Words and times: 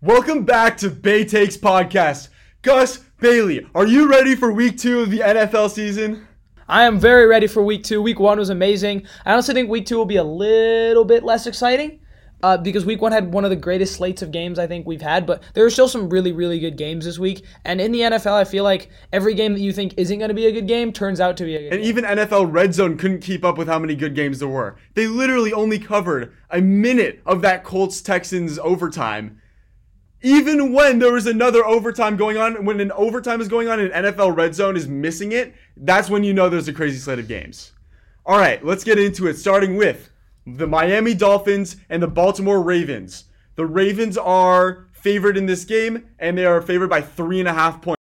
Welcome 0.00 0.44
back 0.44 0.76
to 0.76 0.90
Bay 0.90 1.24
Takes 1.24 1.56
Podcast. 1.56 2.28
Gus 2.62 2.98
Bailey, 3.20 3.66
are 3.74 3.84
you 3.84 4.08
ready 4.08 4.36
for 4.36 4.52
week 4.52 4.78
two 4.78 5.00
of 5.00 5.10
the 5.10 5.18
NFL 5.18 5.70
season? 5.70 6.28
I 6.68 6.84
am 6.84 7.00
very 7.00 7.26
ready 7.26 7.48
for 7.48 7.64
week 7.64 7.82
two. 7.82 8.00
Week 8.00 8.20
one 8.20 8.38
was 8.38 8.48
amazing. 8.48 9.08
I 9.26 9.32
honestly 9.32 9.54
think 9.54 9.68
week 9.68 9.86
two 9.86 9.96
will 9.96 10.06
be 10.06 10.14
a 10.14 10.22
little 10.22 11.04
bit 11.04 11.24
less 11.24 11.48
exciting 11.48 11.98
uh, 12.44 12.56
because 12.58 12.86
week 12.86 13.02
one 13.02 13.10
had 13.10 13.32
one 13.32 13.42
of 13.42 13.50
the 13.50 13.56
greatest 13.56 13.96
slates 13.96 14.22
of 14.22 14.30
games 14.30 14.60
I 14.60 14.68
think 14.68 14.86
we've 14.86 15.02
had, 15.02 15.26
but 15.26 15.42
there 15.54 15.64
are 15.64 15.70
still 15.70 15.88
some 15.88 16.08
really, 16.08 16.30
really 16.30 16.60
good 16.60 16.76
games 16.76 17.04
this 17.04 17.18
week. 17.18 17.44
And 17.64 17.80
in 17.80 17.90
the 17.90 18.02
NFL, 18.02 18.34
I 18.34 18.44
feel 18.44 18.62
like 18.62 18.90
every 19.12 19.34
game 19.34 19.52
that 19.54 19.60
you 19.60 19.72
think 19.72 19.94
isn't 19.96 20.20
going 20.20 20.28
to 20.28 20.34
be 20.34 20.46
a 20.46 20.52
good 20.52 20.68
game 20.68 20.92
turns 20.92 21.20
out 21.20 21.36
to 21.38 21.44
be 21.44 21.56
a 21.56 21.58
good 21.58 21.70
game. 21.70 21.72
And 21.72 21.82
game. 21.82 21.88
even 21.88 22.04
NFL 22.04 22.52
Red 22.52 22.72
Zone 22.72 22.96
couldn't 22.96 23.22
keep 23.22 23.44
up 23.44 23.58
with 23.58 23.66
how 23.66 23.80
many 23.80 23.96
good 23.96 24.14
games 24.14 24.38
there 24.38 24.46
were. 24.46 24.76
They 24.94 25.08
literally 25.08 25.52
only 25.52 25.80
covered 25.80 26.32
a 26.50 26.60
minute 26.60 27.20
of 27.26 27.42
that 27.42 27.64
Colts 27.64 28.00
Texans 28.00 28.60
overtime. 28.60 29.40
Even 30.22 30.72
when 30.72 30.98
there 30.98 31.12
was 31.12 31.26
another 31.26 31.64
overtime 31.64 32.16
going 32.16 32.36
on, 32.36 32.64
when 32.64 32.80
an 32.80 32.90
overtime 32.92 33.40
is 33.40 33.46
going 33.46 33.68
on 33.68 33.78
and 33.78 33.92
NFL 33.92 34.36
Red 34.36 34.54
Zone 34.54 34.76
is 34.76 34.88
missing 34.88 35.32
it, 35.32 35.54
that's 35.76 36.10
when 36.10 36.24
you 36.24 36.34
know 36.34 36.48
there's 36.48 36.66
a 36.66 36.72
crazy 36.72 36.98
slate 36.98 37.20
of 37.20 37.28
games. 37.28 37.72
All 38.26 38.36
right, 38.36 38.64
let's 38.64 38.84
get 38.84 38.98
into 38.98 39.28
it, 39.28 39.36
starting 39.36 39.76
with 39.76 40.10
the 40.44 40.66
Miami 40.66 41.14
Dolphins 41.14 41.76
and 41.88 42.02
the 42.02 42.08
Baltimore 42.08 42.60
Ravens. 42.62 43.24
The 43.54 43.66
Ravens 43.66 44.18
are 44.18 44.88
favored 44.92 45.36
in 45.36 45.46
this 45.46 45.64
game, 45.64 46.08
and 46.18 46.36
they 46.36 46.46
are 46.46 46.60
favored 46.60 46.90
by 46.90 47.00
three 47.00 47.38
and 47.38 47.48
a 47.48 47.52
half 47.52 47.80
points. 47.80 47.98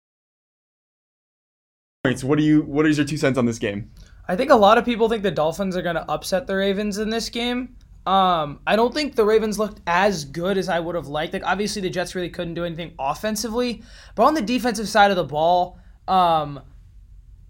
What 2.22 2.38
do 2.38 2.44
you? 2.44 2.62
What 2.62 2.86
is 2.86 2.98
your 2.98 3.06
two 3.06 3.16
cents 3.16 3.38
on 3.38 3.46
this 3.46 3.58
game? 3.58 3.90
I 4.28 4.36
think 4.36 4.50
a 4.50 4.56
lot 4.56 4.76
of 4.76 4.84
people 4.84 5.08
think 5.08 5.22
the 5.22 5.30
Dolphins 5.30 5.76
are 5.76 5.82
going 5.82 5.96
to 5.96 6.10
upset 6.10 6.46
the 6.46 6.56
Ravens 6.56 6.98
in 6.98 7.10
this 7.10 7.28
game. 7.28 7.76
Um, 8.04 8.60
I 8.66 8.74
don't 8.74 8.92
think 8.92 9.14
the 9.14 9.24
Ravens 9.24 9.58
looked 9.58 9.80
as 9.86 10.24
good 10.24 10.58
as 10.58 10.68
I 10.68 10.80
would 10.80 10.94
have 10.94 11.06
liked. 11.06 11.32
Like 11.32 11.44
obviously 11.44 11.82
the 11.82 11.90
Jets 11.90 12.14
really 12.14 12.30
couldn't 12.30 12.54
do 12.54 12.64
anything 12.64 12.92
offensively, 12.98 13.82
but 14.16 14.24
on 14.24 14.34
the 14.34 14.42
defensive 14.42 14.88
side 14.88 15.10
of 15.10 15.16
the 15.16 15.24
ball, 15.24 15.78
um, 16.08 16.60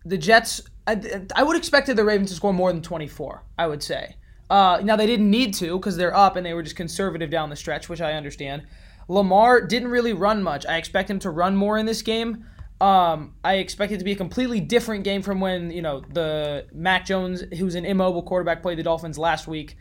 the 0.05 0.19
Jets. 0.19 0.61
I, 0.87 1.01
I 1.37 1.45
would 1.45 1.57
expected 1.57 1.97
the 1.97 2.05
Ravens 2.05 2.31
to 2.31 2.37
score 2.37 2.53
more 2.53 2.73
than 2.73 2.83
24. 2.83 3.45
I 3.57 3.67
would 3.67 3.83
say. 3.83 4.17
Uh, 4.51 4.81
now 4.83 4.97
they 4.97 5.07
didn't 5.07 5.31
need 5.31 5.55
to 5.55 5.79
because 5.79 5.97
they're 5.97 6.15
up 6.15 6.37
and 6.37 6.45
they 6.45 6.53
were 6.53 6.63
just 6.63 6.77
conservative 6.77 7.31
down 7.31 7.49
the 7.49 7.57
stretch, 7.57 7.89
which 7.89 8.03
I 8.03 8.13
understand. 8.13 8.67
Lamar 9.09 9.63
didn't 9.63 9.89
really 9.89 10.13
run 10.13 10.43
much. 10.43 10.67
I 10.67 10.77
expect 10.77 11.09
him 11.09 11.19
to 11.21 11.31
run 11.31 11.57
more 11.57 11.79
in 11.79 11.87
this 11.87 12.03
game. 12.03 12.45
Um, 12.81 13.35
I 13.45 13.55
expect 13.55 13.93
it 13.93 13.99
to 13.99 14.05
be 14.05 14.13
a 14.13 14.17
completely 14.17 14.61
different 14.61 15.05
game 15.05 15.23
from 15.23 15.41
when 15.41 15.71
you 15.71 15.83
know 15.83 16.01
the 16.01 16.67
Mac 16.73 17.07
Jones, 17.07 17.45
who's 17.57 17.77
an 17.77 17.85
immobile 17.85 18.23
quarterback, 18.23 18.61
played 18.61 18.77
the 18.77 18.83
Dolphins 18.83 19.17
last 19.17 19.47
week. 19.47 19.77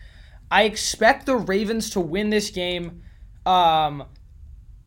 I 0.52 0.64
expect 0.64 1.26
the 1.26 1.38
Ravens 1.38 1.90
to 1.92 2.02
win 2.02 2.30
this 2.30 2.50
game, 2.50 3.02
um, 3.46 4.04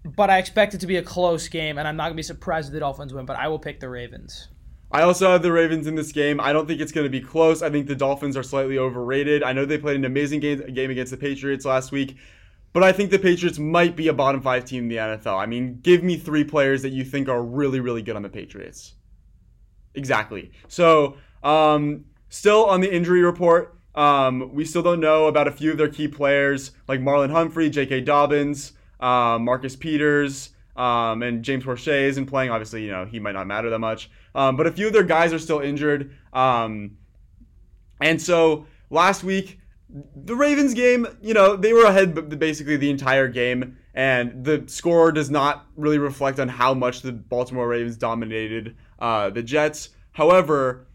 but 0.04 0.28
I 0.28 0.38
expect 0.38 0.74
it 0.74 0.80
to 0.80 0.86
be 0.86 0.96
a 0.96 1.02
close 1.02 1.48
game, 1.48 1.78
and 1.78 1.88
I'm 1.88 1.96
not 1.96 2.04
gonna 2.04 2.14
be 2.14 2.22
surprised 2.22 2.68
if 2.68 2.74
the 2.74 2.80
Dolphins 2.80 3.14
win. 3.14 3.24
But 3.24 3.38
I 3.38 3.48
will 3.48 3.58
pick 3.58 3.80
the 3.80 3.88
Ravens. 3.88 4.48
I 4.94 5.02
also 5.02 5.28
have 5.32 5.42
the 5.42 5.50
Ravens 5.50 5.88
in 5.88 5.96
this 5.96 6.12
game. 6.12 6.40
I 6.40 6.52
don't 6.52 6.68
think 6.68 6.80
it's 6.80 6.92
going 6.92 7.04
to 7.04 7.10
be 7.10 7.20
close. 7.20 7.62
I 7.62 7.70
think 7.70 7.88
the 7.88 7.96
Dolphins 7.96 8.36
are 8.36 8.44
slightly 8.44 8.78
overrated. 8.78 9.42
I 9.42 9.52
know 9.52 9.64
they 9.64 9.76
played 9.76 9.96
an 9.96 10.04
amazing 10.04 10.38
game, 10.38 10.72
game 10.72 10.88
against 10.88 11.10
the 11.10 11.16
Patriots 11.16 11.64
last 11.64 11.90
week, 11.90 12.16
but 12.72 12.84
I 12.84 12.92
think 12.92 13.10
the 13.10 13.18
Patriots 13.18 13.58
might 13.58 13.96
be 13.96 14.06
a 14.06 14.12
bottom 14.12 14.40
five 14.40 14.64
team 14.64 14.84
in 14.84 14.88
the 14.88 14.96
NFL. 14.96 15.36
I 15.36 15.46
mean, 15.46 15.80
give 15.82 16.04
me 16.04 16.16
three 16.16 16.44
players 16.44 16.82
that 16.82 16.90
you 16.90 17.04
think 17.04 17.28
are 17.28 17.42
really, 17.42 17.80
really 17.80 18.02
good 18.02 18.14
on 18.14 18.22
the 18.22 18.28
Patriots. 18.28 18.94
Exactly. 19.96 20.52
So, 20.68 21.16
um, 21.42 22.04
still 22.28 22.66
on 22.66 22.80
the 22.80 22.94
injury 22.94 23.22
report, 23.22 23.73
um, 23.94 24.52
we 24.52 24.64
still 24.64 24.82
don't 24.82 25.00
know 25.00 25.26
about 25.26 25.48
a 25.48 25.52
few 25.52 25.70
of 25.70 25.78
their 25.78 25.88
key 25.88 26.08
players 26.08 26.72
like 26.88 27.00
Marlon 27.00 27.30
Humphrey, 27.30 27.70
J.K. 27.70 28.00
Dobbins, 28.02 28.72
um, 29.00 29.44
Marcus 29.44 29.76
Peters, 29.76 30.50
um, 30.76 31.22
and 31.22 31.44
James 31.44 31.64
Proche 31.64 32.02
isn't 32.02 32.26
playing. 32.26 32.50
Obviously, 32.50 32.84
you 32.84 32.90
know 32.90 33.04
he 33.04 33.20
might 33.20 33.32
not 33.32 33.46
matter 33.46 33.70
that 33.70 33.78
much. 33.78 34.10
Um, 34.34 34.56
but 34.56 34.66
a 34.66 34.72
few 34.72 34.88
of 34.88 34.92
their 34.92 35.04
guys 35.04 35.32
are 35.32 35.38
still 35.38 35.60
injured. 35.60 36.14
Um, 36.32 36.96
and 38.00 38.20
so 38.20 38.66
last 38.90 39.22
week, 39.22 39.60
the 40.16 40.34
Ravens 40.34 40.74
game, 40.74 41.06
you 41.22 41.34
know, 41.34 41.54
they 41.54 41.72
were 41.72 41.84
ahead 41.84 42.38
basically 42.38 42.76
the 42.76 42.90
entire 42.90 43.28
game, 43.28 43.76
and 43.94 44.44
the 44.44 44.64
score 44.66 45.12
does 45.12 45.30
not 45.30 45.66
really 45.76 45.98
reflect 45.98 46.40
on 46.40 46.48
how 46.48 46.74
much 46.74 47.02
the 47.02 47.12
Baltimore 47.12 47.68
Ravens 47.68 47.96
dominated 47.96 48.76
uh, 48.98 49.30
the 49.30 49.42
Jets. 49.42 49.90
However, 50.12 50.88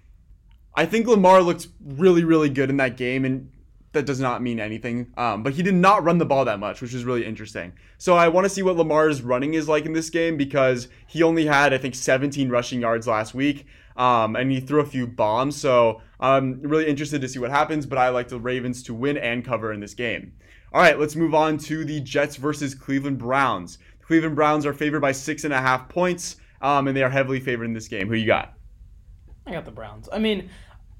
I 0.79 0.85
think 0.85 1.07
Lamar 1.07 1.41
looked 1.41 1.67
really, 1.83 2.23
really 2.23 2.47
good 2.47 2.69
in 2.69 2.77
that 2.77 2.95
game, 2.95 3.25
and 3.25 3.51
that 3.91 4.05
does 4.05 4.21
not 4.21 4.41
mean 4.41 4.61
anything. 4.61 5.11
Um, 5.17 5.43
but 5.43 5.51
he 5.51 5.61
did 5.61 5.73
not 5.73 6.05
run 6.05 6.19
the 6.19 6.25
ball 6.25 6.45
that 6.45 6.57
much, 6.57 6.81
which 6.81 6.93
is 6.93 7.03
really 7.03 7.25
interesting. 7.25 7.73
So 7.97 8.15
I 8.15 8.29
want 8.29 8.45
to 8.45 8.49
see 8.49 8.61
what 8.61 8.77
Lamar's 8.77 9.21
running 9.21 9.55
is 9.55 9.67
like 9.67 9.85
in 9.85 9.91
this 9.91 10.09
game 10.09 10.37
because 10.37 10.87
he 11.05 11.21
only 11.21 11.45
had, 11.45 11.73
I 11.73 11.77
think, 11.79 11.95
17 11.95 12.47
rushing 12.47 12.79
yards 12.79 13.07
last 13.07 13.33
week, 13.33 13.65
um, 13.97 14.37
and 14.37 14.49
he 14.49 14.61
threw 14.61 14.79
a 14.79 14.85
few 14.85 15.05
bombs. 15.05 15.57
So 15.57 16.01
I'm 16.21 16.61
really 16.61 16.87
interested 16.87 17.19
to 17.19 17.27
see 17.27 17.39
what 17.39 17.51
happens. 17.51 17.85
But 17.85 17.97
I 17.97 18.07
like 18.07 18.29
the 18.29 18.39
Ravens 18.39 18.81
to 18.83 18.93
win 18.93 19.17
and 19.17 19.43
cover 19.43 19.73
in 19.73 19.81
this 19.81 19.93
game. 19.93 20.31
All 20.71 20.81
right, 20.81 20.97
let's 20.97 21.17
move 21.17 21.35
on 21.35 21.57
to 21.57 21.83
the 21.83 21.99
Jets 21.99 22.37
versus 22.37 22.73
Cleveland 22.73 23.17
Browns. 23.17 23.79
The 23.99 24.05
Cleveland 24.05 24.37
Browns 24.37 24.65
are 24.65 24.73
favored 24.73 25.01
by 25.01 25.11
six 25.11 25.43
and 25.43 25.53
a 25.53 25.59
half 25.59 25.89
points, 25.89 26.37
um, 26.61 26.87
and 26.87 26.95
they 26.95 27.03
are 27.03 27.09
heavily 27.09 27.41
favored 27.41 27.65
in 27.65 27.73
this 27.73 27.89
game. 27.89 28.07
Who 28.07 28.15
you 28.15 28.27
got? 28.27 28.53
I 29.49 29.51
got 29.51 29.65
the 29.65 29.71
Browns. 29.71 30.07
I 30.13 30.19
mean, 30.19 30.49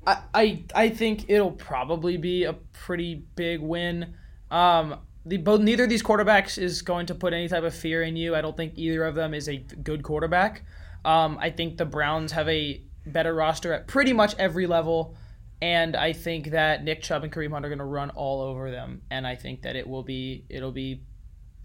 I 0.09 0.21
I, 0.33 0.63
I 0.75 0.89
think 0.89 1.29
it'll 1.29 1.51
probably 1.51 2.17
be 2.17 2.43
a 2.45 2.53
pretty 2.53 3.15
big 3.35 3.61
win. 3.61 4.13
Um, 4.49 4.99
the 5.25 5.37
both 5.37 5.61
neither 5.61 5.83
of 5.83 5.89
these 5.89 6.03
quarterbacks 6.03 6.57
is 6.57 6.81
going 6.81 7.05
to 7.07 7.15
put 7.15 7.33
any 7.33 7.47
type 7.47 7.63
of 7.63 7.75
fear 7.75 8.03
in 8.03 8.15
you. 8.15 8.35
I 8.35 8.41
don't 8.41 8.57
think 8.57 8.73
either 8.75 9.03
of 9.05 9.15
them 9.15 9.33
is 9.33 9.47
a 9.47 9.57
good 9.57 10.03
quarterback. 10.03 10.63
Um, 11.05 11.37
I 11.39 11.49
think 11.49 11.77
the 11.77 11.85
Browns 11.85 12.31
have 12.31 12.49
a 12.49 12.81
better 13.05 13.33
roster 13.33 13.73
at 13.73 13.87
pretty 13.87 14.13
much 14.13 14.35
every 14.37 14.67
level, 14.67 15.15
and 15.61 15.95
I 15.95 16.13
think 16.13 16.51
that 16.51 16.83
Nick 16.83 17.01
Chubb 17.01 17.23
and 17.23 17.31
Kareem 17.31 17.51
Hunt 17.51 17.65
are 17.65 17.69
going 17.69 17.79
to 17.79 17.85
run 17.85 18.09
all 18.11 18.41
over 18.41 18.71
them. 18.71 19.01
And 19.11 19.27
I 19.27 19.35
think 19.35 19.61
that 19.61 19.75
it 19.75 19.87
will 19.87 20.03
be 20.03 20.45
it'll 20.49 20.71
be 20.71 21.03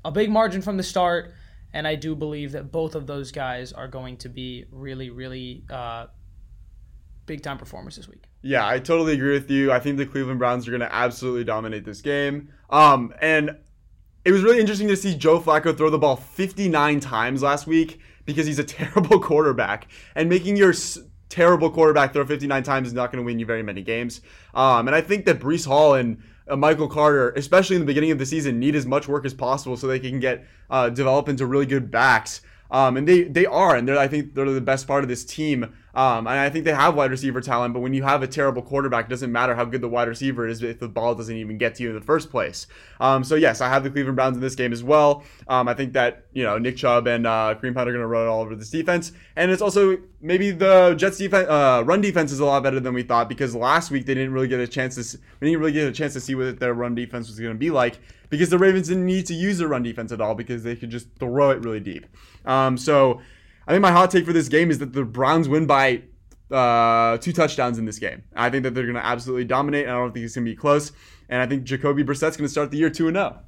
a 0.04 0.10
big 0.10 0.31
margin 0.31 0.60
from 0.62 0.77
the 0.77 0.83
start. 0.83 1.33
And 1.72 1.88
I 1.88 1.97
do 1.97 2.15
believe 2.15 2.53
that 2.53 2.71
both 2.71 2.94
of 2.94 3.09
those 3.09 3.33
guys 3.33 3.72
are 3.72 3.88
going 3.88 4.16
to 4.19 4.28
be 4.28 4.65
really, 4.71 5.10
really 5.10 5.65
uh, 5.69 6.06
big 7.27 7.43
time 7.43 7.59
performers 7.59 7.97
this 7.97 8.09
week. 8.09 8.25
Yeah, 8.44 8.69
I 8.69 8.78
totally 8.78 9.15
agree 9.15 9.32
with 9.32 9.50
you. 9.50 9.72
I 9.72 9.81
think 9.81 9.97
the 9.97 10.05
Cleveland 10.05 10.38
Browns 10.38 10.69
are 10.69 10.71
going 10.71 10.82
to 10.82 10.94
absolutely 10.94 11.44
dominate 11.44 11.87
this 11.87 12.03
game. 12.03 12.50
Um, 12.69 13.15
and 13.22 13.56
it 14.22 14.32
was 14.32 14.43
really 14.43 14.60
interesting 14.60 14.87
to 14.88 14.97
see 14.97 15.16
Joe 15.16 15.41
Flacco 15.41 15.75
throw 15.75 15.88
the 15.88 15.99
ball 15.99 16.16
59 16.16 17.00
times 17.00 17.43
last 17.43 17.66
week 17.66 18.00
because 18.27 18.47
he's 18.47 18.59
a 18.59 18.65
terrible 18.78 19.19
quarterback. 19.19 19.88
And 20.15 20.28
making 20.28 20.59
your 20.59 20.71
s- 20.71 20.99
terrible 21.31 21.71
quarterback 21.71 22.12
throw 22.12 22.27
59 22.27 22.62
times 22.62 22.88
is 22.88 22.93
not 22.93 23.10
going 23.10 23.25
to 23.25 23.25
win 23.25 23.38
you 23.38 23.47
very 23.47 23.62
many 23.62 23.81
games. 23.81 24.21
Um, 24.53 24.88
and 24.88 24.94
I 24.94 25.00
think 25.00 25.25
that 25.25 25.41
Breece 25.41 25.66
Hall 25.66 25.94
and 25.94 26.22
uh, 26.47 26.54
Michael 26.54 26.88
Carter, 26.88 27.31
especially 27.31 27.77
in 27.77 27.81
the 27.81 27.87
beginning 27.87 28.10
of 28.10 28.19
the 28.19 28.27
season, 28.27 28.59
need 28.59 28.77
as 28.77 28.84
much 28.84 29.09
work 29.09 29.25
as 29.25 29.33
possible 29.33 29.78
so 29.78 29.87
they 29.87 29.99
can 29.99 30.21
get 30.21 30.47
uh, 30.69 30.91
develop 30.91 31.31
into 31.31 31.47
really 31.47 31.65
good 31.66 31.91
backs. 31.91 32.43
Um, 32.71 32.99
and 32.99 33.09
they 33.09 33.22
they 33.25 33.47
are, 33.47 33.77
and 33.77 33.91
I 33.91 34.09
think 34.09 34.34
they're 34.34 34.50
the 34.50 34.60
best 34.60 34.87
part 34.87 35.03
of 35.03 35.09
this 35.09 35.25
team. 35.25 35.72
Um, 35.94 36.27
and 36.27 36.38
I 36.38 36.50
think 36.50 36.65
they 36.65 36.75
have 36.75 36.97
wide 36.97 37.12
receiver 37.12 37.41
talent, 37.41 37.72
but 37.72 37.81
when 37.81 37.94
you 37.94 38.03
have 38.03 38.22
a 38.22 38.27
terrible 38.27 38.62
quarterback, 38.62 39.06
it 39.06 39.10
doesn't 39.10 39.31
matter 39.31 39.55
how 39.55 39.65
good 39.65 39.81
the 39.81 39.88
wide 39.88 40.09
receiver 40.09 40.47
is 40.49 40.60
if 40.62 40.81
the 40.81 40.88
ball 40.88 41.15
doesn't 41.15 41.37
even 41.37 41.56
get 41.56 41.77
to 41.77 41.84
you 41.84 41.91
in 41.91 41.94
the 41.94 42.00
first 42.00 42.31
place. 42.31 42.66
Um, 43.00 43.22
so 43.22 43.37
yes, 43.37 43.60
I 43.60 43.69
have 43.69 43.84
the 43.84 43.91
Cleveland 43.91 44.16
Browns 44.16 44.37
in 44.37 44.41
this 44.41 44.56
game 44.56 44.72
as 44.72 44.83
well. 44.83 45.22
Um, 45.47 45.69
I 45.69 45.75
think 45.75 45.93
that 45.93 46.27
you 46.33 46.43
know 46.43 46.59
Nick 46.59 46.77
Chubb 46.77 47.06
and 47.06 47.27
uh, 47.27 47.54
Kareem 47.60 47.77
Hunt 47.77 47.88
are 47.88 47.93
going 47.93 48.00
to 48.00 48.06
run 48.06 48.27
all 48.27 48.41
over 48.41 48.56
this 48.56 48.71
defense, 48.71 49.12
and 49.37 49.53
it's 49.53 49.62
also 49.62 49.99
maybe 50.21 50.50
the 50.50 50.94
Jets 50.97 51.19
defense 51.19 51.49
uh, 51.49 51.83
run 51.87 52.00
defense 52.00 52.33
is 52.33 52.41
a 52.41 52.44
lot 52.44 52.65
better 52.65 52.81
than 52.81 52.93
we 52.93 53.04
thought 53.04 53.28
because 53.28 53.54
last 53.54 53.93
week 53.93 54.04
they 54.04 54.15
didn't 54.15 54.33
really 54.33 54.49
get 54.49 54.59
a 54.59 54.66
chance 54.66 54.97
to 54.97 55.19
we 55.38 55.49
didn't 55.49 55.60
really 55.60 55.72
get 55.72 55.87
a 55.87 55.93
chance 55.93 56.12
to 56.15 56.21
see 56.21 56.34
what 56.34 56.59
their 56.59 56.75
run 56.75 56.97
defense 56.97 57.28
was 57.28 57.38
going 57.38 57.53
to 57.53 57.59
be 57.59 57.71
like 57.71 58.00
because 58.31 58.50
the 58.50 58.59
Ravens 58.59 58.88
didn't 58.88 59.06
need 59.06 59.27
to 59.27 59.34
use 59.34 59.59
their 59.59 59.69
run 59.69 59.84
defense 59.84 60.10
at 60.10 60.21
all 60.21 60.34
because 60.34 60.65
they 60.65 60.75
could 60.75 60.91
just 60.91 61.06
throw 61.21 61.51
it 61.51 61.63
really 61.63 61.78
deep. 61.78 62.07
Um, 62.45 62.77
so 62.77 63.21
I 63.66 63.72
think 63.72 63.83
my 63.83 63.93
hot 63.93 64.11
take 64.11 64.27
for 64.27 64.33
this 64.33 64.49
game 64.49 64.71
is 64.71 64.78
that 64.78 64.93
the 64.93 65.05
Browns 65.05 65.49
win 65.49 65.66
by 65.66 66.03
uh, 66.51 67.19
two 67.19 67.33
touchdowns 67.33 67.78
in 67.78 67.84
this 67.84 67.99
game. 67.99 68.22
I 68.34 68.51
think 68.51 68.65
that 68.65 68.75
they're 68.75 68.84
going 68.84 68.97
to 68.97 69.05
absolutely 69.05 69.45
dominate. 69.45 69.87
And 69.87 69.93
I 69.93 69.99
don't 69.99 70.13
think 70.13 70.25
it's 70.25 70.34
going 70.34 70.45
to 70.45 70.51
be 70.51 70.57
close. 70.57 70.93
And 71.28 71.41
I 71.41 71.47
think 71.47 71.65
Jacoby 71.65 72.03
Brissett's 72.03 72.37
going 72.37 72.47
to 72.47 72.53
start 72.53 72.71
the 72.71 72.77
year 72.77 72.91
2 72.91 73.11
0. 73.11 73.41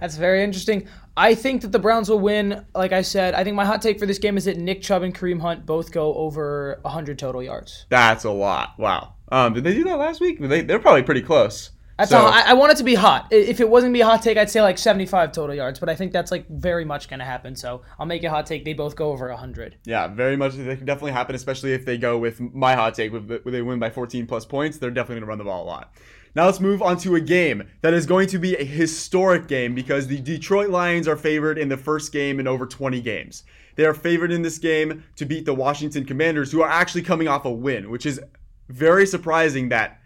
That's 0.00 0.16
very 0.16 0.42
interesting. 0.42 0.86
I 1.16 1.34
think 1.34 1.62
that 1.62 1.72
the 1.72 1.78
Browns 1.78 2.08
will 2.10 2.20
win. 2.20 2.64
Like 2.74 2.92
I 2.92 3.02
said, 3.02 3.34
I 3.34 3.42
think 3.42 3.56
my 3.56 3.64
hot 3.64 3.82
take 3.82 3.98
for 3.98 4.06
this 4.06 4.18
game 4.18 4.36
is 4.36 4.44
that 4.44 4.58
Nick 4.58 4.82
Chubb 4.82 5.02
and 5.02 5.14
Kareem 5.14 5.40
Hunt 5.40 5.66
both 5.66 5.92
go 5.92 6.14
over 6.14 6.78
100 6.82 7.18
total 7.18 7.42
yards. 7.42 7.86
That's 7.88 8.24
a 8.24 8.30
lot. 8.30 8.78
Wow. 8.78 9.14
Um, 9.30 9.54
did 9.54 9.64
they 9.64 9.74
do 9.74 9.84
that 9.84 9.96
last 9.96 10.20
week? 10.20 10.40
They, 10.40 10.60
they're 10.60 10.78
probably 10.78 11.02
pretty 11.02 11.22
close. 11.22 11.70
That's 11.98 12.10
So-. 12.10 12.18
I, 12.18 12.44
I 12.46 12.52
want 12.54 12.72
it 12.72 12.76
to 12.78 12.84
be 12.84 12.94
hot. 12.94 13.26
If 13.30 13.60
it 13.60 13.68
wasn't 13.68 13.92
be 13.92 14.00
a 14.00 14.06
hot 14.06 14.22
take, 14.22 14.38
I'd 14.38 14.48
say 14.48 14.62
like 14.62 14.78
75 14.78 15.32
total 15.32 15.54
yards. 15.54 15.80
But 15.80 15.88
I 15.88 15.96
think 15.96 16.12
that's 16.12 16.30
like 16.30 16.48
very 16.48 16.84
much 16.84 17.08
gonna 17.08 17.24
happen. 17.24 17.56
So 17.56 17.82
I'll 17.98 18.06
make 18.06 18.22
a 18.22 18.30
hot 18.30 18.46
take. 18.46 18.64
They 18.64 18.72
both 18.72 18.94
go 18.96 19.10
over 19.10 19.28
100. 19.28 19.78
Yeah, 19.84 20.06
very 20.08 20.36
much. 20.36 20.54
That 20.54 20.78
can 20.78 20.86
definitely 20.86 21.12
happen, 21.12 21.34
especially 21.34 21.72
if 21.72 21.84
they 21.84 21.98
go 21.98 22.16
with 22.18 22.40
my 22.40 22.74
hot 22.74 22.94
take, 22.94 23.12
with 23.12 23.28
where 23.28 23.52
they 23.52 23.62
win 23.62 23.78
by 23.78 23.90
14 23.90 24.26
plus 24.26 24.46
points. 24.46 24.78
They're 24.78 24.90
definitely 24.90 25.16
going 25.16 25.22
to 25.22 25.28
run 25.28 25.38
the 25.38 25.44
ball 25.44 25.64
a 25.64 25.66
lot. 25.66 25.92
Now 26.34 26.44
let's 26.44 26.60
move 26.60 26.82
on 26.82 26.98
to 26.98 27.16
a 27.16 27.20
game 27.20 27.68
that 27.80 27.94
is 27.94 28.06
going 28.06 28.28
to 28.28 28.38
be 28.38 28.54
a 28.54 28.64
historic 28.64 29.48
game 29.48 29.74
because 29.74 30.06
the 30.06 30.20
Detroit 30.20 30.70
Lions 30.70 31.08
are 31.08 31.16
favored 31.16 31.58
in 31.58 31.68
the 31.68 31.76
first 31.76 32.12
game 32.12 32.38
in 32.38 32.46
over 32.46 32.66
20 32.66 33.00
games. 33.00 33.42
They 33.74 33.84
are 33.84 33.94
favored 33.94 34.30
in 34.30 34.42
this 34.42 34.58
game 34.58 35.04
to 35.16 35.24
beat 35.24 35.46
the 35.46 35.54
Washington 35.54 36.04
Commanders, 36.04 36.52
who 36.52 36.62
are 36.62 36.70
actually 36.70 37.02
coming 37.02 37.28
off 37.28 37.44
a 37.44 37.50
win, 37.50 37.90
which 37.90 38.06
is 38.06 38.20
very 38.68 39.06
surprising 39.06 39.70
that 39.70 39.97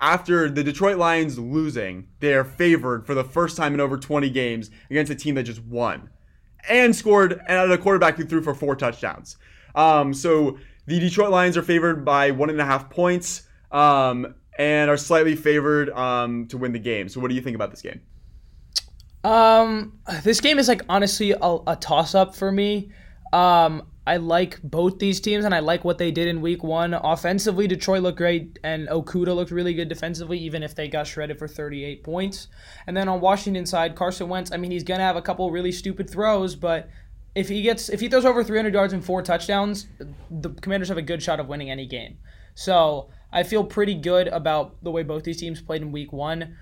after 0.00 0.48
the 0.48 0.64
Detroit 0.64 0.96
Lions 0.96 1.38
losing, 1.38 2.08
they 2.20 2.34
are 2.34 2.44
favored 2.44 3.06
for 3.06 3.14
the 3.14 3.24
first 3.24 3.56
time 3.56 3.74
in 3.74 3.80
over 3.80 3.96
20 3.96 4.30
games 4.30 4.70
against 4.90 5.12
a 5.12 5.14
team 5.14 5.34
that 5.34 5.44
just 5.44 5.62
won 5.62 6.10
and 6.68 6.94
scored 6.94 7.40
and 7.48 7.72
a 7.72 7.78
quarterback 7.78 8.16
who 8.16 8.24
threw 8.24 8.42
for 8.42 8.54
four 8.54 8.76
touchdowns. 8.76 9.36
Um, 9.74 10.12
so 10.12 10.58
the 10.86 10.98
Detroit 10.98 11.30
Lions 11.30 11.56
are 11.56 11.62
favored 11.62 12.04
by 12.04 12.30
one 12.30 12.50
and 12.50 12.60
a 12.60 12.64
half 12.64 12.90
points 12.90 13.42
um, 13.70 14.34
and 14.58 14.90
are 14.90 14.96
slightly 14.96 15.36
favored 15.36 15.90
um, 15.90 16.46
to 16.48 16.58
win 16.58 16.72
the 16.72 16.78
game. 16.78 17.08
So 17.08 17.20
what 17.20 17.28
do 17.28 17.34
you 17.34 17.40
think 17.40 17.54
about 17.54 17.70
this 17.70 17.82
game? 17.82 18.00
Um, 19.22 19.98
this 20.22 20.40
game 20.40 20.58
is 20.58 20.68
like 20.68 20.82
honestly 20.88 21.32
a, 21.32 21.58
a 21.66 21.76
toss 21.76 22.14
up 22.14 22.34
for 22.34 22.50
me. 22.50 22.90
Um, 23.32 23.86
I 24.06 24.16
like 24.16 24.60
both 24.62 24.98
these 24.98 25.20
teams, 25.20 25.44
and 25.44 25.54
I 25.54 25.60
like 25.60 25.84
what 25.84 25.98
they 25.98 26.10
did 26.10 26.26
in 26.26 26.40
Week 26.40 26.62
One. 26.62 26.94
Offensively, 26.94 27.66
Detroit 27.66 28.02
looked 28.02 28.18
great, 28.18 28.58
and 28.64 28.88
Okudah 28.88 29.34
looked 29.34 29.50
really 29.50 29.74
good 29.74 29.88
defensively, 29.88 30.38
even 30.38 30.62
if 30.62 30.74
they 30.74 30.88
got 30.88 31.06
shredded 31.06 31.38
for 31.38 31.46
38 31.46 32.02
points. 32.02 32.48
And 32.86 32.96
then 32.96 33.08
on 33.08 33.20
Washington 33.20 33.66
side, 33.66 33.94
Carson 33.94 34.28
Wentz. 34.28 34.52
I 34.52 34.56
mean, 34.56 34.70
he's 34.70 34.84
gonna 34.84 35.02
have 35.02 35.16
a 35.16 35.22
couple 35.22 35.50
really 35.50 35.72
stupid 35.72 36.08
throws, 36.08 36.56
but 36.56 36.88
if 37.34 37.48
he 37.48 37.62
gets 37.62 37.88
if 37.88 38.00
he 38.00 38.08
throws 38.08 38.24
over 38.24 38.42
300 38.42 38.72
yards 38.74 38.92
and 38.92 39.04
four 39.04 39.22
touchdowns, 39.22 39.86
the 40.30 40.50
Commanders 40.60 40.88
have 40.88 40.98
a 40.98 41.02
good 41.02 41.22
shot 41.22 41.38
of 41.38 41.48
winning 41.48 41.70
any 41.70 41.86
game. 41.86 42.18
So 42.54 43.10
I 43.32 43.42
feel 43.42 43.64
pretty 43.64 43.94
good 43.94 44.28
about 44.28 44.82
the 44.82 44.90
way 44.90 45.02
both 45.02 45.24
these 45.24 45.36
teams 45.36 45.60
played 45.60 45.82
in 45.82 45.92
Week 45.92 46.12
One. 46.12 46.56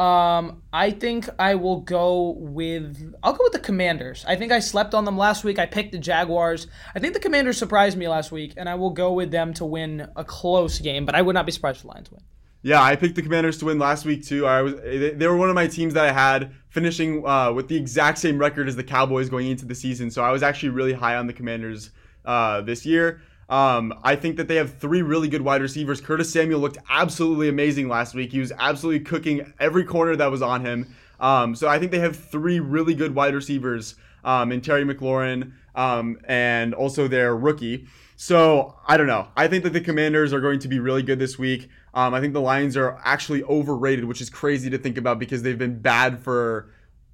Um, 0.00 0.62
I 0.72 0.92
think 0.92 1.28
I 1.38 1.56
will 1.56 1.82
go 1.82 2.30
with 2.38 3.14
I'll 3.22 3.34
go 3.34 3.44
with 3.44 3.52
the 3.52 3.58
Commanders. 3.58 4.24
I 4.26 4.34
think 4.34 4.50
I 4.50 4.58
slept 4.58 4.94
on 4.94 5.04
them 5.04 5.18
last 5.18 5.44
week. 5.44 5.58
I 5.58 5.66
picked 5.66 5.92
the 5.92 5.98
Jaguars. 5.98 6.68
I 6.94 7.00
think 7.00 7.12
the 7.12 7.20
Commanders 7.20 7.58
surprised 7.58 7.98
me 7.98 8.08
last 8.08 8.32
week, 8.32 8.54
and 8.56 8.66
I 8.66 8.76
will 8.76 8.92
go 8.92 9.12
with 9.12 9.30
them 9.30 9.52
to 9.54 9.66
win 9.66 10.08
a 10.16 10.24
close 10.24 10.78
game. 10.78 11.04
But 11.04 11.16
I 11.16 11.20
would 11.20 11.34
not 11.34 11.44
be 11.44 11.52
surprised 11.52 11.76
if 11.76 11.82
the 11.82 11.88
Lions 11.88 12.10
win. 12.10 12.22
Yeah, 12.62 12.82
I 12.82 12.96
picked 12.96 13.14
the 13.14 13.20
Commanders 13.20 13.58
to 13.58 13.66
win 13.66 13.78
last 13.78 14.06
week 14.06 14.24
too. 14.24 14.46
I 14.46 14.62
was 14.62 14.74
they 14.76 15.26
were 15.26 15.36
one 15.36 15.50
of 15.50 15.54
my 15.54 15.66
teams 15.66 15.92
that 15.92 16.06
I 16.06 16.12
had 16.12 16.54
finishing 16.70 17.26
uh, 17.26 17.52
with 17.52 17.68
the 17.68 17.76
exact 17.76 18.16
same 18.16 18.38
record 18.38 18.68
as 18.68 18.76
the 18.76 18.84
Cowboys 18.84 19.28
going 19.28 19.48
into 19.48 19.66
the 19.66 19.74
season. 19.74 20.10
So 20.10 20.24
I 20.24 20.30
was 20.30 20.42
actually 20.42 20.70
really 20.70 20.94
high 20.94 21.16
on 21.16 21.26
the 21.26 21.34
Commanders 21.34 21.90
uh, 22.24 22.62
this 22.62 22.86
year. 22.86 23.20
Um, 23.50 23.92
I 24.04 24.14
think 24.14 24.36
that 24.36 24.46
they 24.46 24.54
have 24.56 24.78
three 24.78 25.02
really 25.02 25.28
good 25.28 25.42
wide 25.42 25.60
receivers. 25.60 26.00
Curtis 26.00 26.32
Samuel 26.32 26.60
looked 26.60 26.78
absolutely 26.88 27.48
amazing 27.48 27.88
last 27.88 28.14
week. 28.14 28.30
He 28.30 28.38
was 28.38 28.52
absolutely 28.56 29.00
cooking 29.00 29.52
every 29.58 29.84
corner 29.84 30.14
that 30.16 30.30
was 30.30 30.40
on 30.40 30.64
him. 30.64 30.94
Um, 31.18 31.56
so 31.56 31.68
I 31.68 31.78
think 31.78 31.90
they 31.90 31.98
have 31.98 32.16
three 32.16 32.60
really 32.60 32.94
good 32.94 33.14
wide 33.14 33.34
receivers 33.34 33.96
um, 34.24 34.52
in 34.52 34.60
Terry 34.60 34.84
McLaurin 34.84 35.52
um, 35.74 36.18
and 36.26 36.74
also 36.74 37.08
their 37.08 37.36
rookie. 37.36 37.86
So 38.14 38.76
I 38.86 38.96
don't 38.96 39.08
know. 39.08 39.28
I 39.36 39.48
think 39.48 39.64
that 39.64 39.72
the 39.72 39.80
Commanders 39.80 40.32
are 40.32 40.40
going 40.40 40.60
to 40.60 40.68
be 40.68 40.78
really 40.78 41.02
good 41.02 41.18
this 41.18 41.38
week. 41.38 41.68
Um, 41.92 42.14
I 42.14 42.20
think 42.20 42.34
the 42.34 42.40
Lions 42.40 42.76
are 42.76 43.00
actually 43.04 43.42
overrated, 43.44 44.04
which 44.04 44.20
is 44.20 44.30
crazy 44.30 44.70
to 44.70 44.78
think 44.78 44.96
about 44.96 45.18
because 45.18 45.42
they've 45.42 45.58
been 45.58 45.80
bad 45.80 46.20
for 46.20 46.70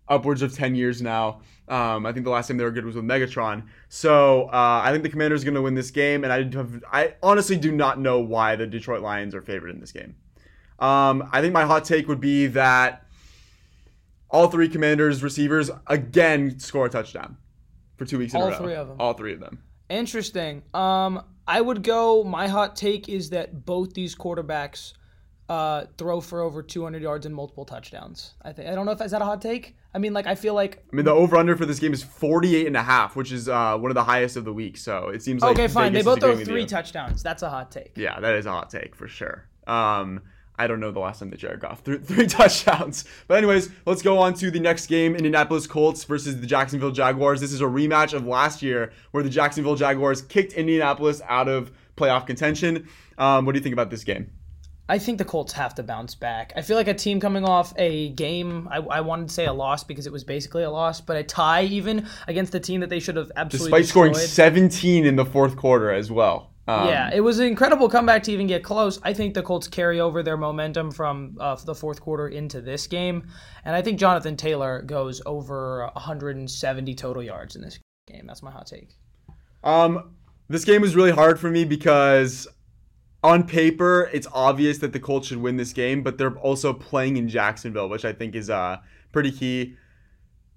upwards 0.09 0.43
of 0.43 0.55
10 0.55 0.75
years 0.75 1.03
now. 1.03 1.41
Um, 1.69 2.07
I 2.07 2.13
think 2.13 2.25
the 2.25 2.31
last 2.31 2.47
time 2.49 2.59
they 2.59 2.65
were 2.65 2.71
good 2.71 2.85
was 2.85 2.95
with 2.95 3.05
Megatron. 3.05 3.65
So 3.89 4.45
uh, 4.45 4.81
I 4.85 4.93
think 4.93 5.03
the 5.03 5.09
Commanders 5.09 5.43
are 5.43 5.47
going 5.47 5.57
to 5.57 5.63
win 5.63 5.75
this 5.75 5.91
game, 5.91 6.23
and 6.23 6.33
I 6.33 6.45
have, 6.57 6.85
I 6.93 7.15
honestly 7.23 7.57
do 7.57 7.73
not 7.73 7.99
know 7.99 8.21
why 8.21 8.55
the 8.55 8.67
Detroit 8.67 9.03
Lions 9.03 9.35
are 9.35 9.43
favored 9.43 9.71
in 9.71 9.81
this 9.81 9.91
game. 9.93 10.15
Um, 10.79 11.29
I 11.33 11.41
think 11.41 11.53
my 11.53 11.65
hot 11.65 11.85
take 11.85 12.07
would 12.07 12.21
be 12.21 12.47
that 12.49 13.07
all 14.31 14.49
three 14.49 14.69
Commanders 14.69 15.23
receivers 15.23 15.71
again 15.87 16.59
score 16.59 16.87
a 16.87 16.91
touchdown 16.91 17.37
for 17.97 18.05
two 18.05 18.19
weeks 18.19 18.35
in 18.35 18.41
All 18.41 18.49
a 18.49 18.51
row. 18.51 18.59
three 18.59 18.75
of 18.75 18.89
them. 18.89 18.97
All 19.01 19.15
three 19.15 19.33
of 19.33 19.41
them. 19.41 19.63
Interesting. 19.89 20.63
Um, 20.75 21.23
I 21.47 21.61
would 21.61 21.83
go. 21.83 22.23
My 22.25 22.49
hot 22.49 22.77
take 22.77 23.09
is 23.09 23.31
that 23.31 23.65
both 23.65 23.95
these 23.95 24.15
quarterbacks 24.15 24.93
uh, 25.49 25.85
throw 25.97 26.21
for 26.21 26.41
over 26.41 26.63
200 26.63 27.01
yards 27.03 27.25
and 27.25 27.35
multiple 27.35 27.65
touchdowns. 27.65 28.35
I 28.43 28.53
think. 28.53 28.69
I 28.69 28.75
don't 28.75 28.85
know 28.85 28.93
if 28.93 29.01
is 29.01 29.13
that 29.13 29.23
a 29.23 29.25
hot 29.25 29.41
take. 29.41 29.77
I 29.97 29.99
mean, 29.99 30.13
like 30.13 30.27
I 30.27 30.35
feel 30.35 30.53
like 30.53 30.85
I 30.93 30.95
mean, 30.95 31.07
the 31.07 31.11
over 31.11 31.39
under 31.39 31.57
for 31.57 31.65
this 31.65 31.79
game 31.79 31.95
is 31.95 32.03
48 32.03 32.67
and 32.67 32.77
a 32.77 32.83
half, 32.83 33.17
which 33.17 33.33
is 33.33 33.49
uh, 33.49 33.79
one 33.79 33.91
of 33.91 33.95
the 33.95 34.05
highest 34.05 34.37
of 34.37 34.45
the 34.45 34.53
week. 34.53 34.77
So 34.77 35.09
it 35.09 35.23
seems 35.23 35.41
like 35.41 35.53
okay, 35.53 35.69
fine. 35.69 35.95
They 35.95 36.03
both 36.03 36.21
throw 36.21 36.37
three 36.37 36.67
touchdowns. 36.67 37.23
That's 37.23 37.43
a 37.43 37.49
hot 37.49 37.71
take. 37.71 37.93
Yeah, 37.97 38.21
that 38.21 38.35
is 38.35 38.45
a 38.45 38.51
hot 38.51 38.69
take 38.69 38.95
for 38.95 39.09
sure. 39.09 39.49
Um, 39.67 40.21
I 40.59 40.67
don't 40.67 40.81
know 40.81 40.91
the 40.91 41.01
last 41.01 41.21
time 41.21 41.31
that 41.31 41.39
Jared 41.39 41.61
Goff 41.61 41.81
threw 41.81 41.99
three 42.03 42.27
touchdowns. 42.27 43.07
But 43.27 43.39
anyways, 43.39 43.71
let's 43.87 44.03
go 44.03 44.19
on 44.19 44.35
to 44.35 44.51
the 44.51 44.61
next 44.61 44.89
game: 44.89 45.17
Indianapolis 45.17 45.67
Colts 45.67 46.05
versus 46.05 46.43
the 46.43 46.47
Jacksonville 46.47 46.93
Jaguars. 46.93 47.41
This 47.41 47.55
is 47.55 47.63
a 47.63 47.65
rematch 47.65 48.13
of 48.13 48.27
last 48.27 48.61
year, 48.61 48.93
where 49.13 49.23
the 49.23 49.31
Jacksonville 49.31 49.77
Jaguars 49.77 50.21
kicked 50.21 50.53
Indianapolis 50.53 51.23
out 51.27 51.49
of 51.49 51.73
playoff 51.97 52.27
contention. 52.27 52.87
Um, 53.17 53.47
what 53.47 53.53
do 53.53 53.59
you 53.59 53.63
think 53.63 53.73
about 53.73 53.89
this 53.89 54.05
game? 54.05 54.31
I 54.89 54.99
think 54.99 55.19
the 55.19 55.25
Colts 55.25 55.53
have 55.55 55.75
to 55.77 55.83
bounce 55.83 56.15
back. 56.15 56.53
I 56.55 56.63
feel 56.63 56.77
like 56.77 56.89
a 56.89 56.95
team 56.95 57.19
coming 57.19 57.45
off 57.45 57.73
a 57.77 58.11
game, 58.11 58.69
I, 58.71 58.79
I 58.79 59.01
wanted 59.01 59.29
to 59.29 59.35
say 59.35 59.47
a 59.47 59.53
loss 59.53 59.83
because 59.83 60.07
it 60.07 60.13
was 60.13 60.23
basically 60.23 60.63
a 60.63 60.71
loss, 60.71 61.01
but 61.01 61.17
a 61.17 61.25
tie 61.25 61.65
even 61.65 62.07
against 62.29 62.53
the 62.53 62.61
team 62.61 62.81
that 62.81 62.91
they 62.91 63.01
should 63.01 63.17
have 63.17 63.33
absolutely 63.35 63.81
Despite 63.81 63.91
scoring 63.91 64.15
17 64.15 65.05
in 65.05 65.17
the 65.17 65.25
fourth 65.25 65.57
quarter 65.57 65.91
as 65.91 66.11
well. 66.11 66.53
Um, 66.69 66.89
Yeah, 66.89 67.11
it 67.13 67.21
was 67.21 67.39
an 67.39 67.47
incredible 67.47 67.89
comeback 67.89 68.23
to 68.25 68.33
even 68.33 68.47
get 68.47 68.63
close. 68.63 69.01
I 69.03 69.13
think 69.13 69.35
the 69.35 69.43
Colts 69.43 69.69
carry 69.69 70.01
over 70.01 70.23
their 70.23 70.37
momentum 70.37 70.91
from 70.91 71.37
uh, 71.41 71.57
the 71.57 71.75
fourth 71.75 72.01
quarter 72.01 72.29
into 72.29 72.61
this 72.61 72.87
game, 72.87 73.27
and 73.65 73.75
I 73.75 73.83
think 73.83 73.99
Jonathan 73.99 74.37
Taylor 74.37 74.83
goes 74.83 75.23
over 75.27 75.89
170 75.95 76.95
total 76.95 77.23
yards 77.23 77.57
in 77.57 77.63
this 77.63 77.79
game. 78.07 78.27
That's 78.27 78.43
my 78.43 78.51
hot 78.51 78.67
take. 78.67 78.91
Um, 79.63 80.17
this 80.49 80.65
game 80.65 80.81
was 80.81 80.95
really 80.95 81.11
hard 81.11 81.39
for 81.41 81.51
me 81.51 81.65
because 81.65 82.47
on 83.27 83.47
paper 83.47 84.09
it's 84.13 84.29
obvious 84.33 84.79
that 84.79 84.93
the 84.93 85.01
Colts 85.01 85.29
should 85.29 85.39
win 85.39 85.57
this 85.57 85.73
game, 85.73 86.03
but 86.03 86.17
they're 86.17 86.37
also 86.39 86.73
playing 86.73 87.17
in 87.17 87.29
Jacksonville, 87.29 87.89
which 87.89 88.05
I 88.05 88.13
think 88.13 88.35
is 88.35 88.49
uh 88.49 88.79
pretty 89.13 89.33
key. 89.33 89.77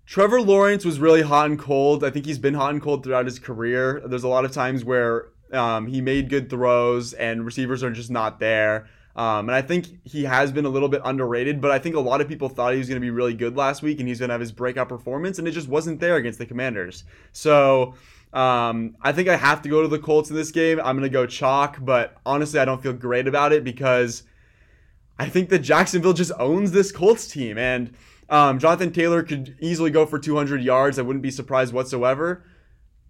Trevor 0.05 0.41
Lawrence 0.41 0.85
was 0.85 0.99
really 0.99 1.21
hot 1.21 1.49
and 1.49 1.59
cold. 1.59 2.03
I 2.03 2.09
think 2.09 2.25
he's 2.25 2.39
been 2.39 2.55
hot 2.55 2.71
and 2.71 2.81
cold 2.81 3.03
throughout 3.03 3.25
his 3.25 3.37
career. 3.37 4.01
There's 4.05 4.23
a 4.23 4.27
lot 4.27 4.45
of 4.45 4.51
times 4.51 4.83
where 4.83 5.27
um, 5.53 5.87
he 5.87 6.01
made 6.01 6.29
good 6.29 6.49
throws 6.49 7.13
and 7.13 7.45
receivers 7.45 7.83
are 7.83 7.91
just 7.91 8.09
not 8.09 8.39
there. 8.39 8.87
Um, 9.15 9.49
and 9.49 9.55
I 9.55 9.61
think 9.61 9.87
he 10.05 10.23
has 10.23 10.51
been 10.51 10.65
a 10.65 10.69
little 10.69 10.89
bit 10.89 11.01
underrated, 11.03 11.61
but 11.61 11.71
I 11.71 11.79
think 11.79 11.95
a 11.95 11.99
lot 11.99 12.21
of 12.21 12.27
people 12.27 12.49
thought 12.49 12.73
he 12.73 12.79
was 12.79 12.87
going 12.87 13.01
to 13.01 13.05
be 13.05 13.09
really 13.09 13.33
good 13.33 13.57
last 13.57 13.81
week 13.81 13.99
and 13.99 14.07
he's 14.07 14.19
going 14.19 14.29
to 14.29 14.33
have 14.33 14.41
his 14.41 14.51
breakout 14.51 14.89
performance, 14.89 15.39
and 15.39 15.47
it 15.47 15.51
just 15.51 15.67
wasn't 15.67 15.99
there 15.99 16.15
against 16.15 16.39
the 16.39 16.45
Commanders. 16.45 17.03
So 17.31 17.95
um, 18.33 18.95
I 19.01 19.11
think 19.11 19.27
I 19.27 19.35
have 19.35 19.61
to 19.63 19.69
go 19.69 19.81
to 19.81 19.87
the 19.87 19.99
Colts 19.99 20.29
in 20.29 20.35
this 20.35 20.51
game. 20.51 20.79
I'm 20.79 20.97
going 20.97 21.09
to 21.09 21.09
go 21.09 21.25
chalk, 21.25 21.77
but 21.81 22.17
honestly, 22.25 22.59
I 22.59 22.65
don't 22.65 22.81
feel 22.81 22.93
great 22.93 23.27
about 23.27 23.51
it 23.51 23.63
because 23.63 24.23
I 25.17 25.27
think 25.27 25.49
that 25.49 25.59
Jacksonville 25.59 26.13
just 26.13 26.31
owns 26.37 26.71
this 26.71 26.91
Colts 26.91 27.27
team. 27.27 27.57
And 27.57 27.93
um, 28.29 28.59
Jonathan 28.59 28.91
Taylor 28.91 29.23
could 29.23 29.57
easily 29.59 29.89
go 29.89 30.05
for 30.05 30.19
200 30.19 30.61
yards. 30.61 30.99
I 30.99 31.01
wouldn't 31.01 31.23
be 31.23 31.31
surprised 31.31 31.73
whatsoever. 31.73 32.43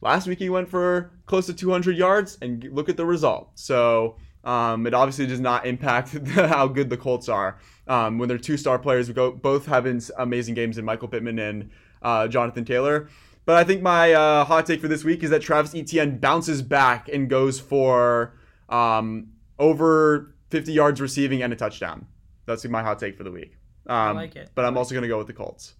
Last 0.01 0.27
week 0.27 0.39
he 0.39 0.49
went 0.49 0.69
for 0.69 1.11
close 1.25 1.45
to 1.47 1.53
200 1.53 1.97
yards, 1.97 2.37
and 2.41 2.63
look 2.71 2.87
at 2.87 2.95
the 2.95 3.05
result. 3.05 3.51
So 3.55 4.15
um, 4.45 4.87
it 4.87 4.93
obviously 4.93 5.27
does 5.27 5.41
not 5.41 5.65
impact 5.65 6.17
how 6.29 6.67
good 6.67 6.89
the 6.89 6.97
Colts 6.97 7.27
are 7.27 7.59
um, 7.87 8.17
when 8.17 8.29
they're 8.29 8.37
two 8.37 8.55
star 8.55 8.79
players 8.79 9.09
go 9.09 9.31
both 9.31 9.65
having 9.65 10.01
amazing 10.17 10.55
games 10.55 10.77
in 10.77 10.85
Michael 10.85 11.09
Pittman 11.09 11.37
and 11.39 11.69
uh, 12.01 12.27
Jonathan 12.27 12.63
Taylor. 12.63 13.09
But 13.49 13.57
I 13.57 13.63
think 13.63 13.81
my 13.81 14.13
uh, 14.13 14.45
hot 14.45 14.67
take 14.67 14.79
for 14.79 14.87
this 14.87 15.03
week 15.03 15.23
is 15.23 15.31
that 15.31 15.41
Travis 15.41 15.73
Etienne 15.73 16.19
bounces 16.19 16.61
back 16.61 17.09
and 17.09 17.27
goes 17.27 17.59
for 17.59 18.37
um, 18.69 19.29
over 19.57 20.35
50 20.51 20.71
yards 20.71 21.01
receiving 21.01 21.41
and 21.41 21.51
a 21.51 21.55
touchdown. 21.55 22.05
That's 22.45 22.63
my 22.65 22.83
hot 22.83 22.99
take 22.99 23.17
for 23.17 23.23
the 23.23 23.31
week. 23.31 23.57
Um, 23.87 24.17
like 24.17 24.35
it. 24.35 24.51
But 24.53 24.65
I'm 24.65 24.77
also 24.77 24.93
going 24.93 25.01
to 25.01 25.07
go 25.07 25.17
with 25.17 25.25
the 25.25 25.33
Colts. 25.33 25.73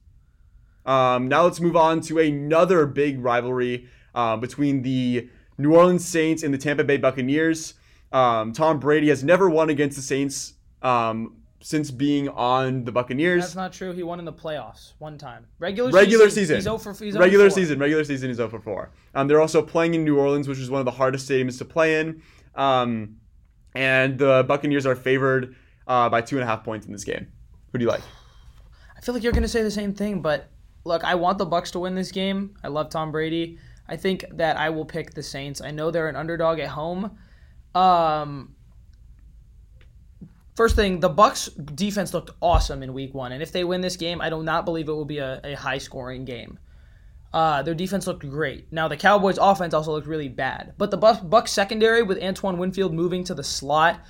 Um, 0.84 1.28
now 1.28 1.44
let's 1.44 1.60
move 1.60 1.76
on 1.76 2.02
to 2.02 2.18
another 2.18 2.88
big 2.88 3.24
rivalry 3.24 3.88
uh, 4.16 4.38
between 4.38 4.82
the 4.82 5.30
New 5.60 5.76
Orleans 5.76 6.04
Saints 6.04 6.42
and 6.42 6.52
the 6.52 6.58
Tampa 6.58 6.84
Bay 6.84 6.98
Buccaneers. 6.98 7.76
Um, 8.12 8.52
Tom 8.52 8.80
Brady 8.80 9.10
has 9.10 9.24
never 9.24 9.48
won 9.48 9.70
against 9.70 9.96
the 9.96 10.02
Saints 10.02 10.54
um, 10.82 11.36
since 11.62 11.92
being 11.92 12.30
on 12.30 12.86
the 12.86 12.92
Buccaneers. 12.92 13.44
That's 13.44 13.56
not 13.56 13.74
true. 13.74 13.92
He 13.92 14.04
won 14.04 14.20
in 14.20 14.26
the 14.26 14.34
playoffs 14.34 14.94
one 15.00 15.18
time. 15.18 15.46
Regular 15.60 15.92
regular 15.92 16.30
season. 16.30 16.42
season. 16.42 16.56
He's 16.58 16.64
0 16.64 16.78
for 16.78 16.92
he's 16.92 17.14
0 17.14 17.24
regular 17.24 17.46
for 17.46 17.52
4. 17.52 17.56
season. 17.56 17.80
Regular 17.80 18.04
season 18.04 18.30
is 18.30 18.38
0 18.38 18.50
for 18.50 18.60
4. 18.60 18.92
Um, 19.16 19.28
they're 19.28 19.42
also 19.42 19.62
playing 19.62 19.94
in 19.94 20.04
New 20.04 20.18
Orleans, 20.18 20.48
which 20.48 20.60
is 20.60 20.70
one 20.70 20.80
of 20.80 20.86
the 20.86 20.92
hardest 20.92 21.30
stadiums 21.30 21.58
to 21.58 21.66
play 21.66 22.00
in. 22.00 22.22
Um, 22.56 23.18
and 23.76 24.18
the 24.18 24.46
Buccaneers 24.48 24.86
are 24.86 24.96
favored 24.96 25.56
uh, 25.88 26.10
by 26.10 26.22
two 26.22 26.38
and 26.38 26.44
a 26.44 26.48
half 26.48 26.64
points 26.64 26.86
in 26.86 26.92
this 26.94 27.04
game. 27.04 27.28
Who 27.72 27.78
do 27.78 27.86
you 27.86 27.90
like? 27.92 28.02
I 28.98 29.02
feel 29.02 29.14
like 29.14 29.24
you're 29.24 29.34
going 29.34 29.44
to 29.44 29.50
say 29.50 29.64
the 29.64 29.72
same 29.72 29.94
thing, 29.94 30.22
but 30.22 30.50
look, 30.84 31.04
I 31.04 31.16
want 31.16 31.38
the 31.38 31.46
Bucks 31.46 31.72
to 31.72 31.80
win 31.80 31.96
this 31.96 32.12
game. 32.12 32.56
I 32.64 32.68
love 32.68 32.90
Tom 32.90 33.12
Brady. 33.12 33.58
I 33.88 33.96
think 33.96 34.26
that 34.32 34.58
I 34.58 34.70
will 34.70 34.86
pick 34.86 35.14
the 35.14 35.24
Saints. 35.24 35.62
I 35.62 35.72
know 35.72 35.90
they're 35.90 36.10
an 36.10 36.16
underdog 36.16 36.60
at 36.60 36.70
home. 36.70 37.18
Um, 37.74 38.56
first 40.60 40.76
thing, 40.76 41.00
the 41.00 41.08
Bucks 41.08 41.46
defense 41.46 42.14
looked 42.14 42.32
awesome 42.42 42.84
in 42.84 42.94
Week 42.94 43.14
One, 43.14 43.32
and 43.32 43.42
if 43.42 43.54
they 43.54 43.64
win 43.64 43.80
this 43.80 43.96
game, 43.96 44.20
I 44.20 44.30
do 44.30 44.44
not 44.44 44.66
believe 44.66 44.90
it 44.90 44.92
will 44.92 45.06
be 45.06 45.20
a, 45.20 45.40
a 45.42 45.54
high 45.54 45.78
scoring 45.78 46.26
game. 46.26 46.60
Uh, 47.34 47.64
their 47.64 47.74
defense 47.74 48.06
looked 48.08 48.30
great. 48.30 48.70
Now 48.70 48.90
the 48.90 48.98
Cowboys' 48.98 49.38
offense 49.40 49.74
also 49.74 49.94
looked 49.94 50.06
really 50.06 50.28
bad, 50.28 50.74
but 50.78 50.92
the 50.92 50.98
Bucks 50.98 51.54
secondary 51.54 52.04
with 52.04 52.22
Antoine 52.22 52.58
Winfield 52.58 52.94
moving 52.94 53.24
to 53.24 53.34
the 53.34 53.44
slot 53.44 54.02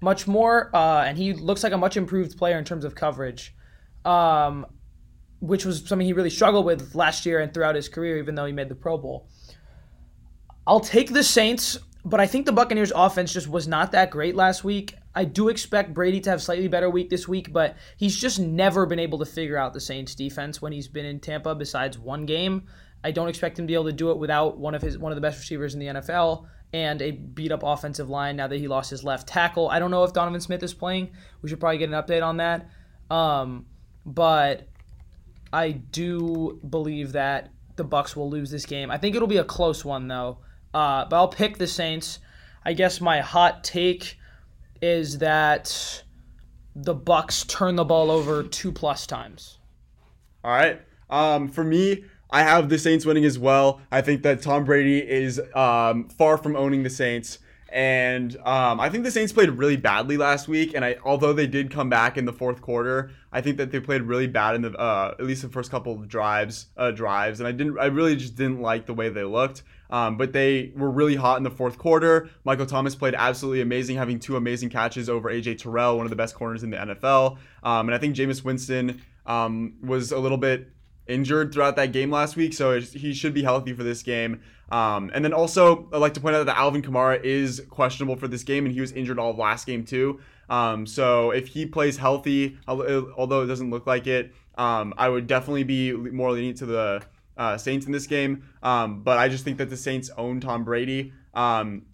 much 0.00 0.26
more, 0.26 0.74
uh, 0.74 1.04
and 1.04 1.18
he 1.18 1.34
looks 1.34 1.62
like 1.62 1.74
a 1.74 1.76
much 1.76 1.98
improved 1.98 2.38
player 2.38 2.56
in 2.56 2.64
terms 2.64 2.86
of 2.86 2.94
coverage, 2.94 3.54
um, 4.06 4.64
which 5.40 5.66
was 5.66 5.86
something 5.86 6.06
he 6.06 6.14
really 6.14 6.30
struggled 6.30 6.64
with 6.64 6.94
last 6.94 7.26
year 7.26 7.40
and 7.40 7.52
throughout 7.52 7.74
his 7.74 7.90
career, 7.90 8.16
even 8.16 8.34
though 8.34 8.46
he 8.46 8.52
made 8.54 8.70
the 8.70 8.74
Pro 8.74 8.96
Bowl. 8.96 9.28
I'll 10.66 10.80
take 10.80 11.12
the 11.12 11.22
Saints, 11.22 11.76
but 12.02 12.18
I 12.18 12.26
think 12.26 12.46
the 12.46 12.52
Buccaneers' 12.52 12.92
offense 12.96 13.30
just 13.30 13.46
was 13.46 13.68
not 13.68 13.92
that 13.92 14.10
great 14.10 14.34
last 14.34 14.64
week. 14.64 14.94
I 15.14 15.24
do 15.24 15.48
expect 15.48 15.94
Brady 15.94 16.20
to 16.20 16.30
have 16.30 16.42
slightly 16.42 16.68
better 16.68 16.88
week 16.90 17.10
this 17.10 17.26
week, 17.26 17.52
but 17.52 17.76
he's 17.96 18.16
just 18.16 18.38
never 18.38 18.86
been 18.86 18.98
able 18.98 19.18
to 19.18 19.26
figure 19.26 19.56
out 19.56 19.72
the 19.72 19.80
Saints 19.80 20.14
defense 20.14 20.62
when 20.62 20.72
he's 20.72 20.88
been 20.88 21.06
in 21.06 21.20
Tampa 21.20 21.54
besides 21.54 21.98
one 21.98 22.26
game. 22.26 22.64
I 23.02 23.10
don't 23.10 23.28
expect 23.28 23.58
him 23.58 23.66
to 23.66 23.70
be 23.70 23.74
able 23.74 23.86
to 23.86 23.92
do 23.92 24.10
it 24.10 24.18
without 24.18 24.58
one 24.58 24.74
of 24.74 24.82
his 24.82 24.98
one 24.98 25.12
of 25.12 25.16
the 25.16 25.22
best 25.22 25.38
receivers 25.38 25.74
in 25.74 25.80
the 25.80 25.86
NFL 25.86 26.46
and 26.72 27.00
a 27.00 27.12
beat 27.12 27.52
up 27.52 27.62
offensive 27.62 28.10
line 28.10 28.36
now 28.36 28.46
that 28.46 28.58
he 28.58 28.68
lost 28.68 28.90
his 28.90 29.02
left 29.04 29.26
tackle. 29.26 29.68
I 29.70 29.78
don't 29.78 29.90
know 29.90 30.04
if 30.04 30.12
Donovan 30.12 30.40
Smith 30.40 30.62
is 30.62 30.74
playing. 30.74 31.10
We 31.40 31.48
should 31.48 31.60
probably 31.60 31.78
get 31.78 31.88
an 31.88 31.94
update 31.94 32.22
on 32.22 32.38
that. 32.38 32.68
Um, 33.10 33.66
but 34.04 34.68
I 35.52 35.70
do 35.70 36.60
believe 36.68 37.12
that 37.12 37.50
the 37.76 37.84
Bucks 37.84 38.14
will 38.14 38.28
lose 38.28 38.50
this 38.50 38.66
game. 38.66 38.90
I 38.90 38.98
think 38.98 39.16
it'll 39.16 39.28
be 39.28 39.38
a 39.38 39.44
close 39.44 39.84
one 39.84 40.08
though. 40.08 40.38
Uh, 40.74 41.06
but 41.06 41.16
I'll 41.16 41.28
pick 41.28 41.56
the 41.56 41.66
Saints. 41.66 42.18
I 42.64 42.74
guess 42.74 43.00
my 43.00 43.20
hot 43.20 43.64
take 43.64 44.18
is 44.80 45.18
that 45.18 46.02
the 46.74 46.94
Bucks 46.94 47.44
turn 47.44 47.76
the 47.76 47.84
ball 47.84 48.10
over 48.10 48.42
two 48.42 48.72
plus 48.72 49.06
times. 49.06 49.58
All 50.44 50.52
right. 50.52 50.80
Um, 51.10 51.48
for 51.48 51.64
me, 51.64 52.04
I 52.30 52.42
have 52.42 52.68
the 52.68 52.78
Saints 52.78 53.04
winning 53.06 53.24
as 53.24 53.38
well. 53.38 53.80
I 53.90 54.02
think 54.02 54.22
that 54.22 54.42
Tom 54.42 54.64
Brady 54.64 54.98
is 54.98 55.40
um, 55.54 56.08
far 56.08 56.36
from 56.36 56.56
owning 56.56 56.82
the 56.82 56.90
Saints. 56.90 57.38
And 57.70 58.34
um, 58.46 58.80
I 58.80 58.88
think 58.88 59.04
the 59.04 59.10
Saints 59.10 59.32
played 59.32 59.50
really 59.50 59.76
badly 59.76 60.16
last 60.16 60.48
week. 60.48 60.72
And 60.74 60.84
I, 60.84 60.96
although 61.04 61.32
they 61.32 61.46
did 61.46 61.70
come 61.70 61.90
back 61.90 62.16
in 62.16 62.24
the 62.24 62.32
fourth 62.32 62.62
quarter, 62.62 63.10
I 63.30 63.42
think 63.42 63.58
that 63.58 63.70
they 63.70 63.80
played 63.80 64.02
really 64.02 64.26
bad 64.26 64.54
in 64.54 64.62
the 64.62 64.72
uh, 64.78 65.14
at 65.18 65.24
least 65.24 65.42
the 65.42 65.48
first 65.48 65.70
couple 65.70 65.92
of 65.92 66.08
drives. 66.08 66.66
Uh, 66.76 66.90
drives, 66.90 67.40
and 67.40 67.46
I 67.46 67.52
didn't. 67.52 67.78
I 67.78 67.86
really 67.86 68.16
just 68.16 68.36
didn't 68.36 68.62
like 68.62 68.86
the 68.86 68.94
way 68.94 69.10
they 69.10 69.24
looked. 69.24 69.62
Um, 69.90 70.16
but 70.16 70.32
they 70.32 70.72
were 70.76 70.90
really 70.90 71.16
hot 71.16 71.38
in 71.38 71.44
the 71.44 71.50
fourth 71.50 71.78
quarter. 71.78 72.28
Michael 72.44 72.66
Thomas 72.66 72.94
played 72.94 73.14
absolutely 73.14 73.62
amazing, 73.62 73.96
having 73.96 74.18
two 74.18 74.36
amazing 74.36 74.68
catches 74.68 75.08
over 75.08 75.30
AJ 75.30 75.58
Terrell, 75.58 75.96
one 75.96 76.04
of 76.04 76.10
the 76.10 76.16
best 76.16 76.34
corners 76.34 76.62
in 76.62 76.70
the 76.70 76.76
NFL. 76.76 77.38
Um, 77.62 77.88
and 77.88 77.94
I 77.94 77.98
think 77.98 78.14
Jameis 78.14 78.44
Winston 78.44 79.00
um, 79.24 79.74
was 79.82 80.12
a 80.12 80.18
little 80.18 80.36
bit 80.36 80.70
injured 81.06 81.52
throughout 81.52 81.76
that 81.76 81.92
game 81.92 82.10
last 82.10 82.36
week, 82.36 82.52
so 82.52 82.78
he 82.80 83.14
should 83.14 83.32
be 83.32 83.42
healthy 83.42 83.72
for 83.72 83.82
this 83.82 84.02
game. 84.02 84.42
Um, 84.70 85.10
and 85.14 85.24
then 85.24 85.32
also, 85.32 85.88
I'd 85.92 85.98
like 85.98 86.14
to 86.14 86.20
point 86.20 86.36
out 86.36 86.46
that 86.46 86.58
Alvin 86.58 86.82
Kamara 86.82 87.22
is 87.22 87.62
questionable 87.70 88.16
for 88.16 88.28
this 88.28 88.42
game, 88.42 88.66
and 88.66 88.74
he 88.74 88.80
was 88.80 88.92
injured 88.92 89.18
all 89.18 89.30
of 89.30 89.38
last 89.38 89.66
game 89.66 89.84
too. 89.84 90.20
Um, 90.50 90.86
so 90.86 91.30
if 91.30 91.48
he 91.48 91.66
plays 91.66 91.96
healthy, 91.96 92.58
although 92.66 93.42
it 93.42 93.46
doesn't 93.46 93.70
look 93.70 93.86
like 93.86 94.06
it, 94.06 94.34
um, 94.56 94.92
I 94.98 95.08
would 95.08 95.26
definitely 95.26 95.64
be 95.64 95.92
more 95.92 96.32
lenient 96.32 96.58
to 96.58 96.66
the 96.66 97.02
uh, 97.36 97.56
Saints 97.56 97.86
in 97.86 97.92
this 97.92 98.06
game. 98.06 98.44
Um, 98.62 99.02
but 99.02 99.18
I 99.18 99.28
just 99.28 99.44
think 99.44 99.58
that 99.58 99.70
the 99.70 99.76
Saints 99.76 100.10
own 100.16 100.40
Tom 100.40 100.64
Brady. 100.64 101.12
Um, 101.34 101.86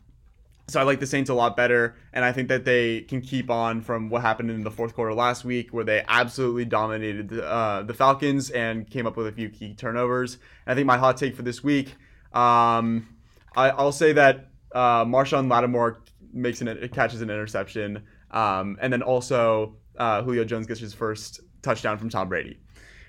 so 0.66 0.80
I 0.80 0.84
like 0.84 0.98
the 0.98 1.06
Saints 1.06 1.28
a 1.28 1.34
lot 1.34 1.58
better, 1.58 1.94
and 2.14 2.24
I 2.24 2.32
think 2.32 2.48
that 2.48 2.64
they 2.64 3.02
can 3.02 3.20
keep 3.20 3.50
on 3.50 3.82
from 3.82 4.08
what 4.08 4.22
happened 4.22 4.50
in 4.50 4.64
the 4.64 4.70
fourth 4.70 4.94
quarter 4.94 5.12
last 5.12 5.44
week, 5.44 5.74
where 5.74 5.84
they 5.84 6.02
absolutely 6.08 6.64
dominated 6.64 7.28
the, 7.28 7.46
uh, 7.46 7.82
the 7.82 7.92
Falcons 7.92 8.48
and 8.48 8.88
came 8.88 9.06
up 9.06 9.14
with 9.14 9.26
a 9.26 9.32
few 9.32 9.50
key 9.50 9.74
turnovers. 9.74 10.38
And 10.64 10.72
I 10.72 10.74
think 10.74 10.86
my 10.86 10.96
hot 10.96 11.18
take 11.18 11.36
for 11.36 11.42
this 11.42 11.62
week, 11.62 11.96
um, 12.34 13.08
I, 13.56 13.72
will 13.82 13.92
say 13.92 14.12
that 14.12 14.50
uh, 14.74 15.04
Marshon 15.04 15.50
Lattimore 15.50 16.02
makes 16.32 16.60
an 16.60 16.88
catches 16.88 17.22
an 17.22 17.30
interception, 17.30 18.02
um, 18.32 18.76
and 18.80 18.92
then 18.92 19.02
also 19.02 19.76
uh, 19.96 20.22
Julio 20.22 20.44
Jones 20.44 20.66
gets 20.66 20.80
his 20.80 20.92
first 20.92 21.40
touchdown 21.62 21.96
from 21.96 22.10
Tom 22.10 22.28
Brady. 22.28 22.58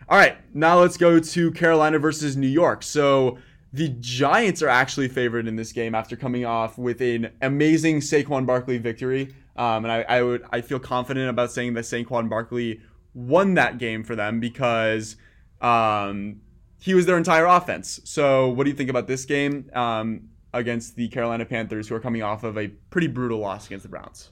All 0.08 0.18
right, 0.18 0.38
now 0.54 0.80
let's 0.80 0.98
go 0.98 1.20
to 1.20 1.52
Carolina 1.52 1.98
versus 1.98 2.38
New 2.38 2.48
York. 2.48 2.84
So 2.84 3.40
the 3.74 3.90
Giants 4.00 4.62
are 4.62 4.70
actually 4.70 5.08
favored 5.08 5.48
in 5.48 5.56
this 5.56 5.72
game 5.72 5.96
after 5.96 6.16
coming 6.16 6.46
off 6.46 6.78
with 6.78 7.02
an 7.02 7.32
amazing 7.42 8.00
Saquon 8.00 8.46
Barkley 8.46 8.78
victory. 8.78 9.34
Um, 9.58 9.84
and 9.84 9.92
I, 9.92 10.02
I, 10.04 10.22
would 10.22 10.46
I 10.52 10.62
feel 10.62 10.80
confident 10.80 11.30
about 11.30 11.52
saying 11.52 11.74
that 11.74 11.86
Saquon 11.86 12.30
Barkley 12.30 12.82
won 13.14 13.56
that 13.56 13.78
game 13.80 14.04
for 14.04 14.16
them 14.16 14.40
because 14.40 15.16
um, 15.60 16.42
he 16.86 16.94
was 16.94 17.08
their 17.08 17.18
entire 17.18 17.48
offense. 17.48 18.00
So 18.04 18.50
what 18.50 18.66
do 18.66 18.70
you 18.70 18.76
think 18.76 18.92
about 18.92 19.08
this 19.08 19.26
game 19.26 19.72
um, 19.74 20.30
against 20.54 20.96
the 20.96 21.08
Carolina 21.08 21.44
Panthers, 21.44 21.88
who 21.88 21.96
are 21.96 22.00
coming 22.00 22.22
off 22.22 22.44
of 22.44 22.60
a 22.60 22.68
pretty 22.92 23.08
brutal 23.08 23.40
loss 23.40 23.66
against 23.66 23.82
the 23.82 23.90
Browns? 23.90 24.30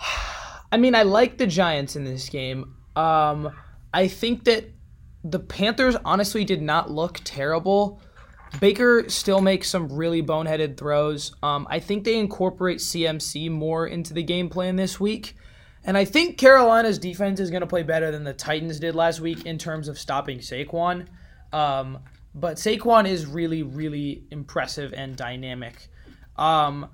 I 0.72 0.78
mean, 0.78 0.94
I 0.94 1.02
like 1.02 1.36
the 1.36 1.46
Giants 1.46 1.96
in 1.96 2.04
this 2.04 2.30
game. 2.30 2.74
Um, 2.96 3.54
I 3.92 4.08
think 4.08 4.44
that 4.44 4.70
the 5.22 5.38
Panthers 5.38 5.96
honestly 6.02 6.46
did 6.46 6.62
not 6.62 6.90
look 6.90 7.20
terrible. 7.24 8.00
Baker 8.58 9.04
still 9.10 9.42
makes 9.42 9.68
some 9.68 9.92
really 9.92 10.22
boneheaded 10.22 10.78
throws. 10.78 11.36
Um, 11.42 11.66
I 11.68 11.78
think 11.78 12.04
they 12.04 12.18
incorporate 12.18 12.78
CMC 12.78 13.50
more 13.50 13.86
into 13.86 14.14
the 14.14 14.22
game 14.22 14.48
plan 14.48 14.76
this 14.76 14.98
week. 14.98 15.36
And 15.84 15.98
I 15.98 16.06
think 16.06 16.38
Carolina's 16.38 16.98
defense 16.98 17.38
is 17.38 17.50
going 17.50 17.60
to 17.60 17.66
play 17.66 17.82
better 17.82 18.10
than 18.10 18.24
the 18.24 18.32
Titans 18.32 18.80
did 18.80 18.94
last 18.94 19.20
week 19.20 19.44
in 19.44 19.58
terms 19.58 19.88
of 19.88 19.98
stopping 19.98 20.38
Saquon. 20.38 21.06
Um, 21.52 21.98
but 22.34 22.56
Saquon 22.56 23.08
is 23.08 23.26
really, 23.26 23.62
really 23.62 24.24
impressive 24.30 24.92
and 24.92 25.16
dynamic. 25.16 25.88
Um, 26.36 26.88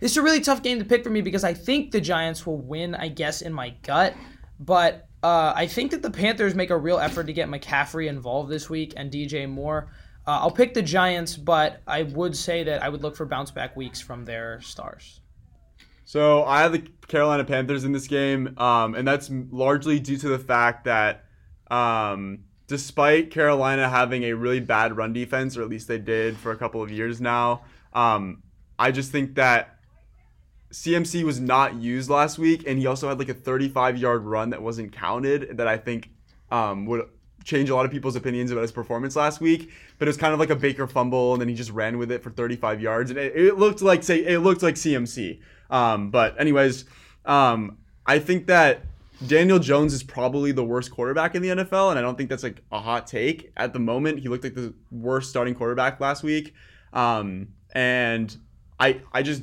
it's 0.00 0.16
a 0.16 0.22
really 0.22 0.40
tough 0.40 0.62
game 0.62 0.78
to 0.78 0.84
pick 0.84 1.04
for 1.04 1.10
me 1.10 1.20
because 1.20 1.44
I 1.44 1.54
think 1.54 1.90
the 1.90 2.00
Giants 2.00 2.46
will 2.46 2.58
win, 2.58 2.94
I 2.94 3.08
guess, 3.08 3.42
in 3.42 3.52
my 3.52 3.70
gut. 3.82 4.14
But 4.60 5.08
uh, 5.22 5.52
I 5.54 5.66
think 5.66 5.90
that 5.92 6.02
the 6.02 6.10
Panthers 6.10 6.54
make 6.54 6.70
a 6.70 6.76
real 6.76 6.98
effort 6.98 7.24
to 7.24 7.32
get 7.32 7.48
McCaffrey 7.48 8.08
involved 8.08 8.50
this 8.50 8.68
week 8.68 8.94
and 8.96 9.10
DJ 9.10 9.48
Moore. 9.48 9.90
Uh, 10.26 10.40
I'll 10.40 10.50
pick 10.50 10.74
the 10.74 10.82
Giants, 10.82 11.36
but 11.36 11.80
I 11.86 12.02
would 12.02 12.36
say 12.36 12.62
that 12.64 12.82
I 12.82 12.88
would 12.88 13.02
look 13.02 13.16
for 13.16 13.24
bounce 13.24 13.50
back 13.50 13.76
weeks 13.76 14.00
from 14.00 14.24
their 14.24 14.60
stars. 14.60 15.20
So 16.04 16.44
I 16.44 16.60
have 16.60 16.72
the 16.72 16.80
Carolina 17.06 17.44
Panthers 17.44 17.84
in 17.84 17.92
this 17.92 18.06
game, 18.06 18.58
um, 18.58 18.94
and 18.94 19.06
that's 19.06 19.30
largely 19.50 19.98
due 20.00 20.16
to 20.18 20.28
the 20.28 20.38
fact 20.38 20.84
that 20.84 21.24
um, 21.70 22.44
despite 22.66 23.30
Carolina 23.30 23.88
having 23.88 24.24
a 24.24 24.32
really 24.32 24.60
bad 24.60 24.96
run 24.96 25.12
defense, 25.12 25.56
or 25.56 25.62
at 25.62 25.68
least 25.68 25.88
they 25.88 25.98
did 25.98 26.36
for 26.36 26.52
a 26.52 26.56
couple 26.56 26.82
of 26.82 26.90
years 26.90 27.20
now, 27.20 27.62
um, 27.92 28.42
I 28.78 28.92
just 28.92 29.10
think 29.10 29.34
that 29.34 29.78
CMC 30.72 31.24
was 31.24 31.40
not 31.40 31.74
used 31.74 32.10
last 32.10 32.38
week, 32.38 32.64
and 32.66 32.78
he 32.78 32.86
also 32.86 33.08
had 33.08 33.18
like 33.18 33.28
a 33.28 33.34
35 33.34 33.96
yard 33.96 34.24
run 34.24 34.50
that 34.50 34.62
wasn't 34.62 34.92
counted 34.92 35.56
that 35.56 35.66
I 35.66 35.78
think 35.78 36.10
um, 36.50 36.86
would 36.86 37.08
change 37.44 37.70
a 37.70 37.74
lot 37.74 37.86
of 37.86 37.90
people's 37.90 38.16
opinions 38.16 38.50
about 38.50 38.60
his 38.60 38.72
performance 38.72 39.16
last 39.16 39.40
week. 39.40 39.70
But 39.98 40.06
it 40.06 40.10
was 40.10 40.16
kind 40.16 40.34
of 40.34 40.38
like 40.38 40.50
a 40.50 40.56
Baker 40.56 40.86
fumble, 40.86 41.32
and 41.32 41.40
then 41.40 41.48
he 41.48 41.54
just 41.54 41.70
ran 41.70 41.98
with 41.98 42.12
it 42.12 42.22
for 42.22 42.30
35 42.30 42.80
yards, 42.80 43.10
and 43.10 43.18
it, 43.18 43.34
it 43.34 43.58
looked 43.58 43.82
like 43.82 44.02
say 44.02 44.18
it 44.18 44.40
looked 44.40 44.62
like 44.62 44.74
CMC. 44.74 45.40
Um, 45.70 46.10
but 46.10 46.38
anyways, 46.38 46.84
um, 47.24 47.78
I 48.06 48.18
think 48.18 48.46
that 48.46 48.82
Daniel 49.26 49.58
Jones 49.58 49.92
is 49.92 50.02
probably 50.02 50.52
the 50.52 50.64
worst 50.64 50.90
quarterback 50.90 51.34
in 51.34 51.42
the 51.42 51.48
NFL, 51.48 51.90
and 51.90 51.98
I 51.98 52.02
don't 52.02 52.16
think 52.16 52.30
that's 52.30 52.44
like 52.44 52.62
a 52.70 52.78
hot 52.78 53.06
take 53.06 53.52
at 53.56 53.72
the 53.72 53.78
moment. 53.80 54.20
He 54.20 54.28
looked 54.28 54.44
like 54.44 54.54
the 54.54 54.74
worst 54.92 55.30
starting 55.30 55.54
quarterback 55.54 55.98
last 56.00 56.22
week, 56.22 56.54
um, 56.92 57.48
and 57.72 58.36
I 58.78 59.00
I 59.12 59.22
just 59.22 59.42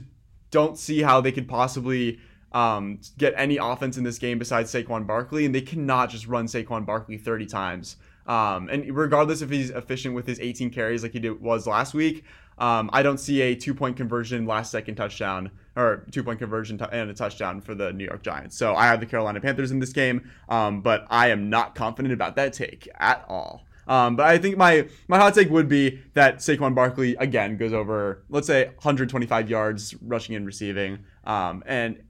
don't 0.52 0.78
see 0.78 1.02
how 1.02 1.20
they 1.20 1.34
could 1.34 1.48
possibly 1.48 2.20
um, 2.54 3.02
get 3.18 3.34
any 3.36 3.58
offense 3.58 3.98
in 3.98 4.06
this 4.06 4.18
game 4.18 4.40
besides 4.40 4.72
Saquon 4.74 5.06
Barkley, 5.06 5.46
and 5.46 5.54
they 5.54 5.62
cannot 5.62 6.10
just 6.10 6.26
run 6.26 6.46
Saquon 6.46 6.86
Barkley 6.86 7.18
30 7.18 7.46
times. 7.46 7.98
Um, 8.28 8.70
and 8.70 8.96
regardless 8.96 9.42
if 9.42 9.50
he's 9.50 9.70
efficient 9.70 10.16
with 10.16 10.26
his 10.26 10.40
18 10.40 10.70
carries 10.72 11.04
like 11.04 11.12
he 11.12 11.20
did, 11.20 11.42
was 11.42 11.68
last 11.68 11.94
week, 11.94 12.24
um, 12.58 12.90
I 12.94 13.04
don't 13.04 13.20
see 13.20 13.42
a 13.42 13.56
two 13.56 13.74
point 13.74 13.98
conversion 13.98 14.46
last 14.46 14.72
second 14.72 14.96
touchdown 14.96 15.52
or 15.76 16.06
two 16.12 16.24
point 16.24 16.40
conversion 16.40 16.78
t- 16.78 16.86
and 16.92 17.10
a 17.10 17.14
touchdown 17.14 17.62
for 17.62 17.76
the 17.76 17.92
New 17.92 18.06
York 18.06 18.24
Giants. 18.24 18.58
So 18.58 18.76
I 18.76 18.86
have 18.86 19.00
the 19.00 19.06
Carolina 19.06 19.42
Panthers 19.42 19.72
in 19.72 19.80
this 19.80 19.92
game, 19.92 20.30
um, 20.50 20.82
but 20.82 21.06
I 21.10 21.30
am 21.30 21.50
not 21.50 21.76
confident 21.76 22.14
about 22.14 22.36
that 22.38 22.54
take 22.54 22.88
at 22.96 23.26
all. 23.28 23.66
Um, 23.88 24.16
but 24.16 24.26
I 24.26 24.38
think 24.38 24.58
my 24.58 24.88
my 25.08 25.18
hot 25.18 25.36
take 25.36 25.50
would 25.50 25.68
be 25.68 26.02
that 26.14 26.38
Saquon 26.38 26.74
Barkley 26.74 27.16
again 27.18 27.58
goes 27.58 27.74
over, 27.74 28.24
let's 28.30 28.48
say, 28.48 28.66
125 28.66 29.50
yards 29.50 29.94
rushing 30.02 30.36
and 30.36 30.46
receiving, 30.46 31.00
um, 31.26 31.64
and 31.66 32.02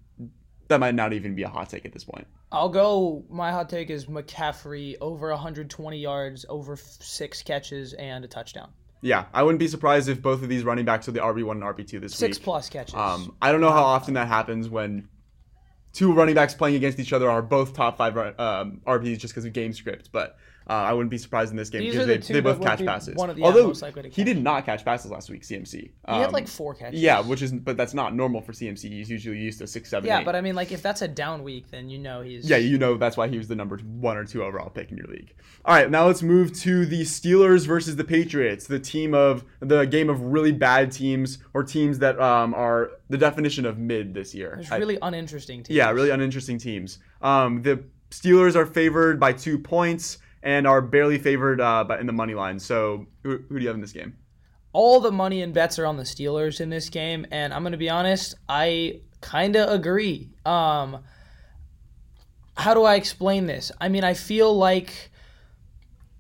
that 0.68 0.80
might 0.80 0.96
not 0.96 1.14
even 1.14 1.36
be 1.36 1.44
a 1.44 1.50
hot 1.50 1.70
take 1.70 1.86
at 1.86 1.92
this 1.92 2.04
point. 2.04 2.28
I'll 2.52 2.70
go. 2.70 3.26
My 3.30 3.52
hot 3.52 3.70
take 3.70 3.90
is 3.90 4.06
McCaffrey 4.06 4.96
over 5.02 5.30
120 5.30 5.98
yards, 5.98 6.46
over 6.48 6.78
six 6.78 7.44
catches, 7.44 7.94
and 7.94 8.24
a 8.24 8.28
touchdown. 8.28 8.70
Yeah, 9.06 9.26
I 9.34 9.44
wouldn't 9.44 9.60
be 9.60 9.68
surprised 9.68 10.10
if 10.10 10.20
both 10.22 10.42
of 10.42 10.50
these 10.50 10.64
running 10.64 10.84
backs 10.84 11.08
are 11.08 11.12
the 11.12 11.20
RB 11.20 11.44
one 11.44 11.62
and 11.62 11.76
RB 11.78 11.88
two 11.88 12.00
this 12.00 12.16
Six 12.16 12.38
week. 12.40 12.44
plus 12.44 12.70
catches. 12.70 12.96
Um, 12.96 13.36
I 13.40 13.52
don't 13.52 13.62
know 13.62 13.70
how 13.70 13.84
often 13.84 14.16
that 14.16 14.28
happens 14.28 14.68
when 14.68 15.08
two 15.94 16.12
running 16.12 16.34
backs 16.34 16.56
playing 16.56 16.76
against 16.76 17.00
each 17.00 17.14
other 17.14 17.30
are 17.30 17.44
both 17.44 17.74
top 17.74 17.98
five 17.98 18.18
um, 18.18 18.82
RBs 18.88 19.20
just 19.20 19.34
because 19.34 19.46
of 19.46 19.54
game 19.54 19.74
script, 19.74 20.10
but. 20.12 20.38
Uh, 20.68 20.74
I 20.74 20.94
wouldn't 20.94 21.12
be 21.12 21.20
surprised 21.20 21.52
in 21.52 21.58
this 21.58 21.70
game 21.70 21.82
These 21.82 21.94
because 21.94 22.08
the 22.08 22.18
they, 22.18 22.34
they 22.34 22.40
both 22.42 22.60
catch 22.60 22.80
be 22.80 22.86
passes. 22.86 23.16
one 23.16 23.30
of 23.30 23.38
yeah, 23.38 23.46
Although 23.46 23.72
he 24.12 24.24
did 24.24 24.42
not 24.42 24.66
catch 24.66 24.84
passes 24.84 25.12
last 25.12 25.30
week, 25.30 25.44
CMC. 25.44 25.72
he 25.74 25.92
had 26.08 26.26
Um, 26.28 26.32
like 26.32 26.48
four 26.48 26.74
catches. 26.74 27.00
yeah, 27.00 27.20
which 27.22 27.44
is 27.44 27.52
but 27.52 27.78
that's 27.78 27.94
not 27.94 28.16
normal 28.16 28.42
for 28.42 28.52
CMC. 28.52 28.90
He's 28.90 29.10
usually 29.10 29.38
used 29.38 29.60
to 29.60 29.68
six, 29.68 29.92
seven, 29.92 30.08
Yeah, 30.08 30.20
eight. 30.22 30.26
but 30.26 30.36
I 30.36 30.42
mean, 30.42 30.56
like 30.56 30.72
if 30.72 30.82
that's 30.82 31.04
a 31.04 31.08
down 31.08 31.44
week, 31.44 31.70
then 31.70 31.90
you 31.90 32.00
know 32.00 32.22
he's. 32.22 32.50
Yeah, 32.50 32.58
you 32.58 32.80
know 32.80 32.98
that's 32.98 33.16
why 33.16 33.28
he 33.28 33.38
was 33.38 33.48
the 33.48 33.56
number 33.56 33.78
one 33.78 34.18
or 34.18 34.26
two 34.26 34.44
overall 34.44 34.70
pick 34.72 34.90
in 34.92 34.98
your 34.98 35.06
league. 35.08 35.34
All 35.66 35.76
right, 35.76 35.90
now 35.90 36.08
let's 36.08 36.24
move 36.24 36.52
to 36.62 36.86
the 36.88 37.02
Steelers 37.02 37.68
versus 37.68 37.96
the 37.96 38.04
Patriots, 38.04 38.66
the 38.66 38.80
team 38.80 39.14
of 39.14 39.44
the 39.60 39.86
game 39.86 40.10
of 40.10 40.20
really 40.22 40.52
bad 40.52 40.92
teams 40.92 41.38
or 41.54 41.64
teams 41.64 42.00
that 42.00 42.20
um, 42.20 42.56
are 42.56 42.90
the 43.10 43.18
definition 43.20 43.66
of 43.68 43.78
mid 43.78 44.16
this 44.16 44.34
year. 44.34 44.54
There's 44.56 44.72
I- 44.72 44.78
really 44.78 44.98
uninteresting 45.02 45.62
teams. 45.62 45.76
yeah, 45.78 45.92
really 45.92 46.10
uninteresting 46.10 46.58
teams. 46.58 46.98
Um, 47.22 47.62
the 47.62 47.84
Steelers 48.12 48.56
are 48.56 48.66
favored 48.66 49.20
by 49.20 49.34
two 49.34 49.58
points 49.60 50.20
and 50.46 50.66
are 50.66 50.82
barely 50.82 51.18
favored 51.18 51.60
uh, 51.60 51.86
in 52.00 52.06
the 52.06 52.14
money 52.14 52.36
line. 52.36 52.60
So 52.60 53.08
who, 53.24 53.40
who 53.50 53.58
do 53.58 53.62
you 53.62 53.68
have 53.68 53.76
in 53.76 53.82
this 53.82 53.92
game? 53.92 54.16
all 54.76 55.00
the 55.00 55.12
money 55.12 55.42
and 55.42 55.54
bets 55.54 55.80
are 55.80 55.86
on 55.86 55.96
the 55.96 56.04
Steelers 56.04 56.60
in 56.60 56.70
this 56.70 56.90
game, 56.90 57.26
and 57.32 57.54
I'm 57.54 57.64
gonna 57.64 57.78
be 57.78 57.90
honest, 57.90 58.36
I 58.50 59.00
kind 59.22 59.56
of 59.56 59.70
agree. 59.70 60.30
Um, 60.46 61.02
how 62.58 62.74
do 62.74 62.84
I 62.84 62.96
explain 62.96 63.46
this? 63.46 63.72
I 63.80 63.88
mean, 63.88 64.04
I 64.04 64.14
feel 64.14 64.54
like 64.54 65.12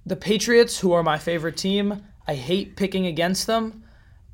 the 0.05 0.15
Patriots, 0.15 0.79
who 0.79 0.93
are 0.93 1.03
my 1.03 1.17
favorite 1.17 1.57
team, 1.57 2.01
I 2.27 2.35
hate 2.35 2.77
picking 2.77 3.07
against 3.07 3.45
them, 3.45 3.83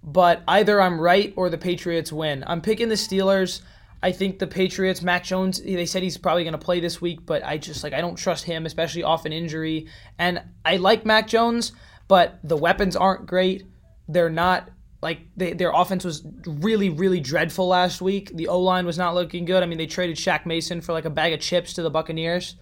but 0.03 0.43
either 0.47 0.79
I'm 0.79 1.01
right 1.01 1.33
or 1.35 1.49
the 1.49 1.57
Patriots 1.57 2.13
win. 2.13 2.43
I'm 2.45 2.61
picking 2.61 2.89
the 2.89 2.95
Steelers. 2.95 3.61
I 4.03 4.11
think 4.11 4.39
the 4.39 4.47
Patriots, 4.47 5.01
Mac 5.01 5.23
Jones, 5.23 5.61
they 5.61 5.85
said 5.85 6.01
he's 6.01 6.17
probably 6.17 6.43
going 6.43 6.53
to 6.53 6.57
play 6.57 6.79
this 6.79 6.99
week, 6.99 7.25
but 7.25 7.45
I 7.45 7.57
just 7.57 7.83
like 7.83 7.93
I 7.93 8.01
don't 8.01 8.15
trust 8.15 8.45
him, 8.45 8.65
especially 8.65 9.03
off 9.03 9.25
an 9.25 9.33
injury. 9.33 9.87
And 10.17 10.41
I 10.65 10.77
like 10.77 11.05
Mac 11.05 11.27
Jones, 11.27 11.71
but 12.07 12.39
the 12.43 12.57
weapons 12.57 12.95
aren't 12.95 13.27
great. 13.27 13.65
They're 14.07 14.29
not 14.29 14.69
like 15.03 15.21
they, 15.37 15.53
their 15.53 15.71
offense 15.71 16.03
was 16.03 16.25
really, 16.45 16.89
really 16.89 17.19
dreadful 17.19 17.67
last 17.67 18.01
week. 18.01 18.31
The 18.33 18.47
O 18.47 18.59
line 18.59 18.85
was 18.85 18.97
not 18.97 19.13
looking 19.13 19.45
good. 19.45 19.61
I 19.61 19.67
mean, 19.67 19.77
they 19.77 19.87
traded 19.87 20.17
Shaq 20.17 20.45
Mason 20.47 20.81
for 20.81 20.93
like 20.93 21.05
a 21.05 21.09
bag 21.09 21.33
of 21.33 21.39
chips 21.39 21.73
to 21.73 21.83
the 21.83 21.89
Buccaneers, 21.91 22.55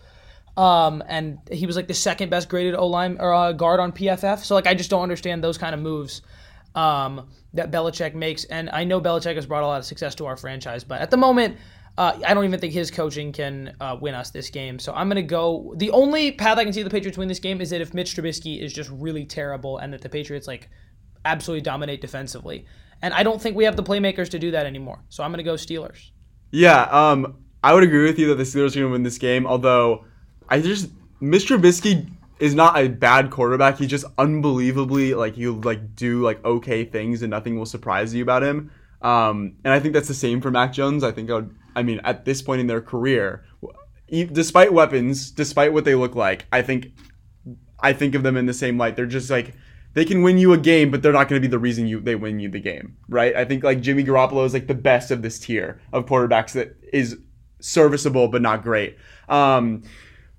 um, 0.57 1.01
and 1.07 1.39
he 1.49 1.65
was 1.65 1.77
like 1.77 1.87
the 1.87 1.93
second 1.93 2.29
best 2.29 2.49
graded 2.49 2.75
O 2.75 2.87
line 2.87 3.17
or 3.19 3.33
uh, 3.33 3.53
guard 3.53 3.79
on 3.79 3.93
PFF. 3.93 4.43
So 4.43 4.55
like, 4.55 4.67
I 4.67 4.73
just 4.73 4.89
don't 4.89 5.03
understand 5.03 5.41
those 5.41 5.57
kind 5.57 5.73
of 5.73 5.81
moves 5.81 6.21
um, 6.75 7.29
that 7.53 7.71
Belichick 7.71 8.13
makes. 8.13 8.45
And 8.45 8.69
I 8.71 8.83
know 8.83 9.01
Belichick 9.01 9.35
has 9.35 9.45
brought 9.45 9.63
a 9.63 9.67
lot 9.67 9.79
of 9.79 9.85
success 9.85 10.15
to 10.15 10.25
our 10.25 10.37
franchise, 10.37 10.83
but 10.83 11.01
at 11.01 11.11
the 11.11 11.17
moment. 11.17 11.57
Uh, 11.97 12.17
I 12.25 12.33
don't 12.33 12.45
even 12.45 12.61
think 12.61 12.71
his 12.71 12.89
coaching 12.89 13.33
can 13.33 13.75
uh, 13.81 13.97
win 13.99 14.15
us 14.15 14.29
this 14.31 14.49
game. 14.49 14.79
So 14.79 14.93
I'm 14.93 15.09
going 15.09 15.17
to 15.17 15.21
go. 15.21 15.73
The 15.75 15.91
only 15.91 16.31
path 16.31 16.57
I 16.57 16.63
can 16.63 16.71
see 16.71 16.81
the 16.81 16.89
Patriots 16.89 17.17
win 17.17 17.27
this 17.27 17.39
game 17.39 17.59
is 17.59 17.71
that 17.71 17.81
if 17.81 17.93
Mitch 17.93 18.15
Trubisky 18.15 18.61
is 18.61 18.71
just 18.71 18.89
really 18.89 19.25
terrible 19.25 19.79
and 19.79 19.91
that 19.91 19.99
the 19.99 20.07
Patriots 20.07 20.47
like 20.47 20.69
absolutely 21.25 21.61
dominate 21.61 21.99
defensively. 21.99 22.65
And 23.01 23.13
I 23.13 23.23
don't 23.23 23.41
think 23.41 23.55
we 23.55 23.65
have 23.65 23.75
the 23.75 23.83
playmakers 23.83 24.29
to 24.29 24.39
do 24.39 24.51
that 24.51 24.65
anymore. 24.65 25.03
So 25.09 25.23
I'm 25.23 25.31
going 25.31 25.39
to 25.39 25.43
go 25.43 25.55
Steelers. 25.55 26.11
Yeah, 26.51 26.83
um, 26.83 27.37
I 27.63 27.73
would 27.73 27.83
agree 27.83 28.05
with 28.05 28.17
you 28.17 28.27
that 28.29 28.35
the 28.35 28.43
Steelers 28.43 28.71
are 28.71 28.79
going 28.79 28.87
to 28.87 28.91
win 28.91 29.03
this 29.03 29.17
game. 29.17 29.45
Although, 29.45 30.05
I 30.47 30.61
just 30.61 30.89
Mr. 31.21 31.57
Trubisky 31.57 32.09
is 32.39 32.55
not 32.55 32.77
a 32.77 32.87
bad 32.87 33.29
quarterback. 33.29 33.77
He's 33.77 33.89
just 33.89 34.05
unbelievably 34.17 35.13
like 35.13 35.35
he'll 35.35 35.59
like 35.61 35.95
do 35.95 36.21
like 36.21 36.43
okay 36.45 36.85
things 36.85 37.21
and 37.21 37.31
nothing 37.31 37.57
will 37.57 37.65
surprise 37.65 38.13
you 38.13 38.23
about 38.23 38.43
him. 38.43 38.71
Um, 39.01 39.55
and 39.63 39.73
I 39.73 39.79
think 39.79 39.93
that's 39.93 40.07
the 40.07 40.13
same 40.13 40.41
for 40.41 40.51
Mac 40.51 40.73
Jones. 40.73 41.03
I 41.03 41.11
think 41.11 41.29
I 41.29 41.35
would. 41.35 41.55
I 41.75 41.83
mean, 41.83 42.01
at 42.03 42.25
this 42.25 42.41
point 42.41 42.61
in 42.61 42.67
their 42.67 42.81
career, 42.81 43.45
despite 44.09 44.73
weapons, 44.73 45.31
despite 45.31 45.71
what 45.71 45.85
they 45.85 45.95
look 45.95 46.15
like, 46.15 46.45
I 46.51 46.61
think 46.61 46.87
I 47.79 47.93
think 47.93 48.15
of 48.15 48.23
them 48.23 48.37
in 48.37 48.45
the 48.45 48.53
same 48.53 48.77
light. 48.77 48.95
They're 48.95 49.05
just 49.05 49.29
like 49.29 49.53
they 49.93 50.05
can 50.05 50.21
win 50.21 50.37
you 50.37 50.53
a 50.53 50.57
game, 50.57 50.91
but 50.91 51.01
they're 51.01 51.13
not 51.13 51.27
going 51.27 51.41
to 51.41 51.47
be 51.47 51.51
the 51.51 51.59
reason 51.59 51.87
you 51.87 51.99
they 51.99 52.15
win 52.15 52.39
you 52.39 52.49
the 52.49 52.59
game, 52.59 52.97
right? 53.07 53.35
I 53.35 53.45
think 53.45 53.63
like 53.63 53.81
Jimmy 53.81 54.03
Garoppolo 54.03 54.45
is 54.45 54.53
like 54.53 54.67
the 54.67 54.73
best 54.75 55.11
of 55.11 55.21
this 55.21 55.39
tier 55.39 55.81
of 55.93 56.05
quarterbacks 56.05 56.53
that 56.53 56.75
is 56.91 57.17
serviceable 57.59 58.27
but 58.27 58.41
not 58.41 58.63
great. 58.63 58.97
Um, 59.27 59.83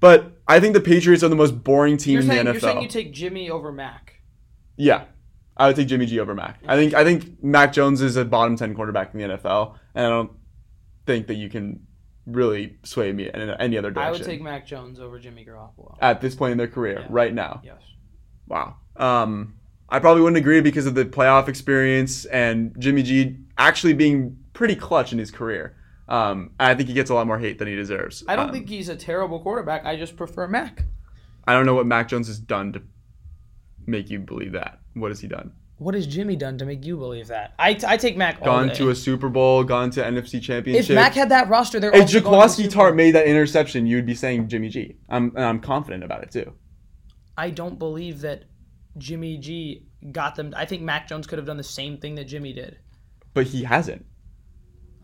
but 0.00 0.39
I 0.50 0.60
think 0.60 0.74
the 0.74 0.80
Patriots 0.80 1.22
are 1.22 1.28
the 1.28 1.36
most 1.36 1.62
boring 1.62 1.96
team 1.96 2.18
in 2.20 2.26
the 2.26 2.34
NFL. 2.34 2.44
You're 2.44 2.60
saying 2.60 2.82
you 2.82 2.88
take 2.88 3.12
Jimmy 3.12 3.48
over 3.50 3.70
Mac. 3.72 4.14
yeah, 4.76 5.04
I 5.56 5.66
would 5.66 5.76
take 5.76 5.88
Jimmy 5.88 6.06
G 6.06 6.18
over 6.20 6.34
Mac. 6.34 6.60
I 6.66 6.76
think 6.76 6.94
I 6.94 7.04
think 7.04 7.42
Mac 7.42 7.72
Jones 7.72 8.00
is 8.02 8.16
a 8.16 8.24
bottom 8.24 8.56
ten 8.56 8.74
quarterback 8.74 9.14
in 9.14 9.20
the 9.20 9.36
NFL, 9.36 9.76
and 9.94 10.06
I 10.06 10.08
don't 10.08 10.32
think 11.06 11.26
that 11.28 11.34
you 11.34 11.48
can 11.48 11.86
really 12.26 12.76
sway 12.84 13.12
me 13.12 13.28
in 13.28 13.50
any 13.50 13.76
other 13.78 13.90
direction 13.90 14.08
I 14.08 14.10
would 14.10 14.24
take 14.24 14.42
Mac 14.42 14.66
Jones 14.66 15.00
over 15.00 15.18
Jimmy 15.18 15.44
Garoppolo. 15.44 15.96
at 16.00 16.20
this 16.20 16.34
point 16.34 16.52
in 16.52 16.58
their 16.58 16.68
career 16.68 17.00
Yeah. 17.00 17.06
right 17.10 17.32
now. 17.34 17.60
Yes. 17.64 17.80
Wow. 18.46 18.76
Um, 18.96 19.54
I 19.88 19.98
probably 19.98 20.22
wouldn't 20.22 20.36
agree 20.38 20.60
because 20.60 20.86
of 20.86 20.94
the 20.94 21.04
playoff 21.04 21.48
experience 21.48 22.24
and 22.26 22.74
Jimmy 22.78 23.02
G 23.02 23.36
actually 23.58 23.94
being 23.94 24.36
pretty 24.52 24.76
clutch 24.76 25.12
in 25.12 25.18
his 25.18 25.30
career. 25.30 25.76
Um, 26.10 26.50
I 26.58 26.74
think 26.74 26.88
he 26.88 26.94
gets 26.94 27.08
a 27.10 27.14
lot 27.14 27.26
more 27.26 27.38
hate 27.38 27.58
than 27.58 27.68
he 27.68 27.76
deserves. 27.76 28.24
I 28.26 28.34
don't 28.36 28.46
Um, 28.48 28.52
think 28.52 28.68
he's 28.68 28.88
a 28.88 28.96
terrible 28.96 29.38
quarterback. 29.40 29.86
I 29.86 29.96
just 29.96 30.16
prefer 30.16 30.48
Mac. 30.48 30.84
I 31.46 31.54
don't 31.54 31.64
know 31.66 31.74
what 31.74 31.86
Mac 31.86 32.08
Jones 32.08 32.26
has 32.26 32.38
done 32.38 32.72
to 32.72 32.82
make 33.86 34.10
you 34.10 34.18
believe 34.18 34.52
that. 34.52 34.80
What 34.94 35.10
has 35.10 35.20
he 35.20 35.28
done? 35.28 35.52
What 35.78 35.94
has 35.94 36.06
Jimmy 36.06 36.36
done 36.36 36.58
to 36.58 36.66
make 36.66 36.84
you 36.84 36.96
believe 36.98 37.28
that? 37.28 37.54
I, 37.58 37.78
I 37.86 37.96
take 37.96 38.16
Mac 38.16 38.38
all 38.40 38.44
Gone 38.46 38.68
day. 38.68 38.74
to 38.74 38.90
a 38.90 38.94
Super 38.94 39.28
Bowl, 39.30 39.64
gone 39.64 39.90
to 39.92 40.02
NFC 40.02 40.42
Championship. 40.42 40.80
if 40.82 40.86
Championship. 40.88 40.94
Mac 40.96 41.14
had 41.14 41.28
that 41.30 41.48
roster, 41.48 41.80
they're 41.80 41.94
if 41.94 42.02
also 42.02 42.20
going 42.20 42.48
to 42.48 42.56
the 42.56 42.62
Jaquiski 42.68 42.70
Tartt 42.70 42.94
made 42.96 43.12
that 43.12 43.26
interception, 43.26 43.86
you'd 43.86 44.04
be 44.04 44.14
saying 44.14 44.48
Jimmy 44.48 44.68
G. 44.68 44.96
I'm, 45.08 45.32
and 45.36 45.44
I'm 45.44 45.60
confident 45.60 46.04
about 46.04 46.22
it 46.22 46.30
too. 46.32 46.52
I 47.38 47.48
don't 47.50 47.78
believe 47.78 48.20
that 48.22 48.44
Jimmy 48.98 49.38
G 49.38 49.86
got 50.12 50.34
them. 50.34 50.52
I 50.56 50.66
think 50.66 50.82
Mac 50.82 51.08
Jones 51.08 51.26
could 51.26 51.38
have 51.38 51.46
done 51.46 51.56
the 51.56 51.62
same 51.62 51.96
thing 51.96 52.16
that 52.16 52.24
Jimmy 52.24 52.52
did. 52.52 52.78
But 53.32 53.46
he 53.46 53.62
hasn't. 53.62 54.04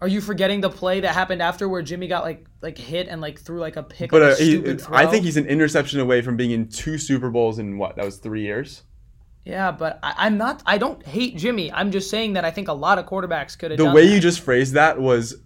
Are 0.01 0.09
you 0.09 0.21
forgetting 0.21 0.61
the 0.61 0.69
play 0.69 1.01
that 1.01 1.15
happened 1.15 1.41
after 1.41 1.69
where 1.69 1.81
Jimmy 1.81 2.07
got 2.07 2.23
like 2.23 2.47
like 2.61 2.77
hit 2.77 3.09
and 3.09 3.21
like 3.21 3.41
threw 3.41 3.61
like 3.61 3.77
a 3.77 3.83
pick? 3.83 4.11
But 4.11 4.23
like 4.23 4.33
uh, 4.33 4.43
a 4.43 4.45
he? 4.45 4.77
I 4.91 5.07
think 5.07 5.25
he's 5.25 5.37
an 5.37 5.47
interception 5.47 6.01
away 6.01 6.21
from 6.21 6.37
being 6.37 6.51
in 6.51 6.69
two 6.69 6.99
Super 6.99 7.31
Bowls 7.31 7.59
in 7.59 7.79
what? 7.79 7.97
That 7.97 8.05
was 8.05 8.19
three 8.19 8.43
years. 8.43 8.83
Yeah, 9.45 9.71
but 9.71 9.99
I, 10.03 10.15
I'm 10.19 10.37
not. 10.37 10.63
I 10.67 10.77
don't 10.77 11.05
hate 11.07 11.37
Jimmy. 11.37 11.73
I'm 11.73 11.91
just 11.93 12.11
saying 12.11 12.35
that 12.35 12.45
I 12.45 12.51
think 12.51 12.69
a 12.69 12.73
lot 12.73 12.99
of 12.99 13.07
quarterbacks 13.07 13.57
could 13.59 13.71
have. 13.71 13.79
the 13.79 13.91
way 13.91 14.07
that. 14.07 14.13
you 14.13 14.21
just 14.21 14.41
phrased 14.41 14.75
that 14.75 15.01
was 15.01 15.37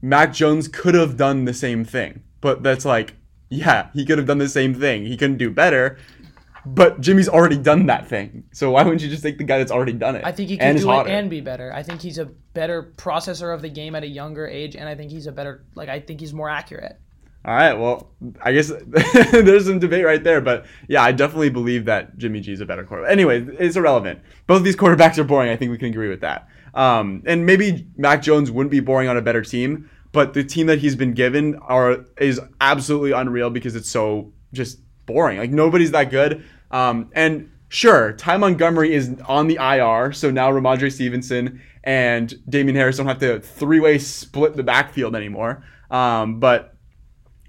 Mac 0.00 0.32
Jones 0.32 0.68
could 0.68 0.94
have 0.94 1.16
done 1.16 1.44
the 1.44 1.54
same 1.54 1.84
thing. 1.84 2.22
But 2.40 2.62
that's 2.62 2.84
like, 2.84 3.14
yeah, 3.48 3.88
he 3.94 4.04
could 4.04 4.18
have 4.18 4.26
done 4.26 4.38
the 4.38 4.48
same 4.48 4.74
thing. 4.74 5.06
He 5.06 5.16
couldn't 5.16 5.38
do 5.38 5.50
better. 5.50 5.98
But 6.74 7.00
Jimmy's 7.00 7.28
already 7.28 7.56
done 7.56 7.86
that 7.86 8.08
thing. 8.08 8.44
So 8.52 8.72
why 8.72 8.82
wouldn't 8.82 9.02
you 9.02 9.08
just 9.08 9.22
take 9.22 9.38
the 9.38 9.44
guy 9.44 9.58
that's 9.58 9.70
already 9.70 9.92
done 9.92 10.16
it? 10.16 10.24
I 10.24 10.32
think 10.32 10.48
he 10.48 10.56
can 10.56 10.76
do 10.76 10.90
it 10.90 11.06
and 11.06 11.30
be 11.30 11.40
better. 11.40 11.72
I 11.72 11.82
think 11.82 12.00
he's 12.00 12.18
a 12.18 12.26
better 12.26 12.94
processor 12.96 13.54
of 13.54 13.62
the 13.62 13.68
game 13.68 13.94
at 13.94 14.02
a 14.02 14.08
younger 14.08 14.46
age, 14.46 14.76
and 14.76 14.88
I 14.88 14.94
think 14.94 15.10
he's 15.10 15.26
a 15.26 15.32
better. 15.32 15.64
Like 15.74 15.88
I 15.88 16.00
think 16.00 16.20
he's 16.20 16.34
more 16.34 16.48
accurate. 16.48 16.98
All 17.44 17.54
right, 17.54 17.72
well, 17.72 18.10
I 18.42 18.52
guess 18.52 18.70
there's 19.32 19.66
some 19.66 19.78
debate 19.78 20.04
right 20.04 20.22
there, 20.22 20.40
but 20.40 20.66
yeah, 20.88 21.02
I 21.02 21.12
definitely 21.12 21.50
believe 21.50 21.84
that 21.84 22.18
Jimmy 22.18 22.40
G 22.40 22.52
is 22.52 22.60
a 22.60 22.66
better 22.66 22.84
quarterback. 22.84 23.12
Anyway, 23.12 23.46
it's 23.58 23.76
irrelevant. 23.76 24.20
Both 24.46 24.58
of 24.58 24.64
these 24.64 24.76
quarterbacks 24.76 25.18
are 25.18 25.24
boring. 25.24 25.50
I 25.50 25.56
think 25.56 25.70
we 25.70 25.78
can 25.78 25.88
agree 25.88 26.08
with 26.08 26.20
that. 26.20 26.48
Um, 26.74 27.22
and 27.26 27.46
maybe 27.46 27.86
Mac 27.96 28.22
Jones 28.22 28.50
wouldn't 28.50 28.70
be 28.70 28.80
boring 28.80 29.08
on 29.08 29.16
a 29.16 29.22
better 29.22 29.42
team, 29.42 29.88
but 30.12 30.34
the 30.34 30.44
team 30.44 30.66
that 30.66 30.80
he's 30.80 30.96
been 30.96 31.12
given 31.12 31.56
are 31.56 32.04
is 32.20 32.40
absolutely 32.60 33.12
unreal 33.12 33.50
because 33.50 33.76
it's 33.76 33.88
so 33.88 34.32
just 34.52 34.80
boring. 35.06 35.38
Like 35.38 35.50
nobody's 35.50 35.92
that 35.92 36.10
good. 36.10 36.44
Um, 36.70 37.10
and 37.14 37.50
sure, 37.68 38.12
Ty 38.12 38.36
Montgomery 38.38 38.92
is 38.92 39.14
on 39.26 39.46
the 39.46 39.56
IR, 39.56 40.12
so 40.12 40.30
now 40.30 40.50
Rhamondre 40.50 40.92
Stevenson 40.92 41.62
and 41.84 42.34
Damien 42.48 42.76
Harris 42.76 42.96
don't 42.96 43.06
have 43.06 43.18
to 43.20 43.40
three-way 43.40 43.98
split 43.98 44.56
the 44.56 44.62
backfield 44.62 45.16
anymore. 45.16 45.64
Um, 45.90 46.40
but 46.40 46.74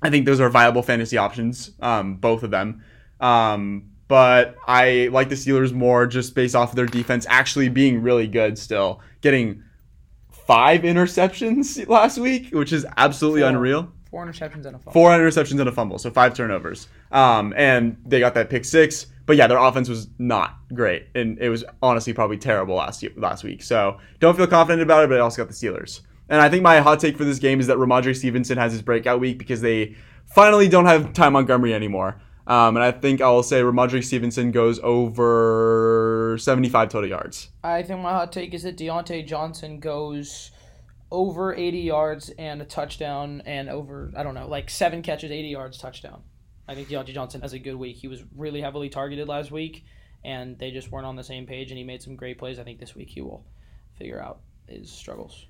I 0.01 0.09
think 0.09 0.25
those 0.25 0.39
are 0.39 0.49
viable 0.49 0.81
fantasy 0.81 1.17
options, 1.17 1.71
um, 1.81 2.15
both 2.15 2.43
of 2.43 2.51
them. 2.51 2.83
Um, 3.19 3.91
but 4.07 4.55
I 4.67 5.09
like 5.11 5.29
the 5.29 5.35
Steelers 5.35 5.71
more 5.73 6.07
just 6.07 6.33
based 6.35 6.55
off 6.55 6.71
of 6.71 6.75
their 6.75 6.85
defense 6.85 7.25
actually 7.29 7.69
being 7.69 8.01
really 8.01 8.27
good 8.27 8.57
still. 8.57 9.01
Getting 9.21 9.63
five 10.31 10.81
interceptions 10.81 11.87
last 11.87 12.17
week, 12.17 12.49
which 12.51 12.73
is 12.73 12.85
absolutely 12.97 13.41
Four. 13.41 13.49
unreal. 13.49 13.91
Four 14.11 14.25
interceptions 14.25 14.65
and 14.65 14.75
a 14.75 14.79
fumble. 14.79 14.91
Four 14.91 15.11
interceptions 15.11 15.59
and 15.59 15.69
a 15.69 15.71
fumble, 15.71 15.99
so 15.99 16.09
five 16.09 16.33
turnovers. 16.33 16.87
Um, 17.11 17.53
and 17.55 17.97
they 18.05 18.19
got 18.19 18.33
that 18.33 18.49
pick 18.49 18.65
six. 18.65 19.07
But 19.25 19.37
yeah, 19.37 19.45
their 19.45 19.59
offense 19.59 19.87
was 19.87 20.07
not 20.17 20.57
great, 20.73 21.07
and 21.13 21.37
it 21.37 21.49
was 21.49 21.63
honestly 21.83 22.13
probably 22.13 22.37
terrible 22.37 22.75
last 22.75 23.03
year, 23.03 23.11
last 23.15 23.43
week. 23.43 23.61
So 23.61 23.99
don't 24.19 24.35
feel 24.35 24.47
confident 24.47 24.81
about 24.81 25.03
it. 25.03 25.09
But 25.09 25.17
I 25.17 25.21
also 25.21 25.43
got 25.43 25.47
the 25.47 25.53
Steelers, 25.53 26.01
and 26.29 26.41
I 26.41 26.49
think 26.49 26.63
my 26.63 26.79
hot 26.79 26.99
take 26.99 27.15
for 27.15 27.25
this 27.25 27.37
game 27.37 27.59
is 27.59 27.67
that 27.67 27.77
Rhamondre 27.77 28.15
Stevenson 28.15 28.57
has 28.57 28.71
his 28.71 28.81
breakout 28.81 29.19
week 29.19 29.37
because 29.37 29.61
they 29.61 29.95
finally 30.25 30.67
don't 30.67 30.85
have 30.85 31.13
Ty 31.13 31.29
Montgomery 31.29 31.75
anymore. 31.75 32.19
Um, 32.47 32.75
and 32.75 32.83
I 32.83 32.91
think 32.91 33.21
I 33.21 33.29
will 33.29 33.43
say 33.43 33.61
Rhamondre 33.61 34.03
Stevenson 34.03 34.49
goes 34.49 34.79
over 34.79 36.35
75 36.39 36.89
total 36.89 37.07
yards. 37.07 37.49
I 37.63 37.83
think 37.83 38.01
my 38.01 38.11
hot 38.11 38.31
take 38.31 38.55
is 38.55 38.63
that 38.63 38.75
Diontae 38.75 39.27
Johnson 39.27 39.79
goes 39.79 40.49
over 41.11 41.55
80 41.55 41.79
yards 41.79 42.29
and 42.37 42.61
a 42.61 42.65
touchdown 42.65 43.41
and 43.45 43.69
over, 43.69 44.11
I 44.15 44.23
don't 44.23 44.35
know, 44.35 44.47
like 44.47 44.69
seven 44.69 45.01
catches, 45.01 45.31
80 45.31 45.47
yards, 45.47 45.77
touchdown. 45.77 46.21
I 46.67 46.75
think 46.75 46.87
Diontae 46.87 47.13
Johnson 47.13 47.41
has 47.41 47.53
a 47.53 47.59
good 47.59 47.75
week. 47.75 47.97
He 47.97 48.07
was 48.07 48.23
really 48.35 48.61
heavily 48.61 48.89
targeted 48.89 49.27
last 49.27 49.51
week, 49.51 49.85
and 50.23 50.57
they 50.59 50.69
just 50.69 50.91
weren't 50.91 51.07
on 51.07 51.15
the 51.15 51.23
same 51.23 51.47
page, 51.47 51.71
and 51.71 51.77
he 51.77 51.83
made 51.83 52.03
some 52.03 52.15
great 52.15 52.37
plays. 52.37 52.59
I 52.59 52.63
think 52.63 52.79
this 52.79 52.95
week 52.95 53.09
he 53.09 53.21
will 53.21 53.43
figure 53.97 54.21
out 54.21 54.41
his 54.67 54.91
struggles. 54.91 55.47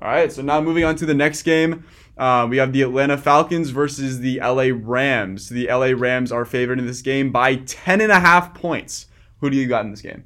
All 0.00 0.08
right, 0.08 0.32
so 0.32 0.42
now 0.42 0.60
moving 0.60 0.84
on 0.84 0.96
to 0.96 1.06
the 1.06 1.14
next 1.14 1.42
game, 1.42 1.84
uh, 2.18 2.46
we 2.50 2.56
have 2.56 2.72
the 2.72 2.82
Atlanta 2.82 3.16
Falcons 3.16 3.70
versus 3.70 4.18
the 4.18 4.40
LA 4.40 4.70
Rams. 4.74 5.50
The 5.50 5.68
LA 5.68 5.92
Rams 5.94 6.32
are 6.32 6.44
favored 6.44 6.78
in 6.78 6.86
this 6.86 7.00
game 7.00 7.30
by 7.30 7.56
10 7.56 8.00
and 8.00 8.10
a 8.10 8.18
half 8.18 8.54
points. 8.54 9.06
Who 9.40 9.50
do 9.50 9.56
you 9.56 9.68
got 9.68 9.84
in 9.84 9.90
this 9.90 10.00
game? 10.00 10.24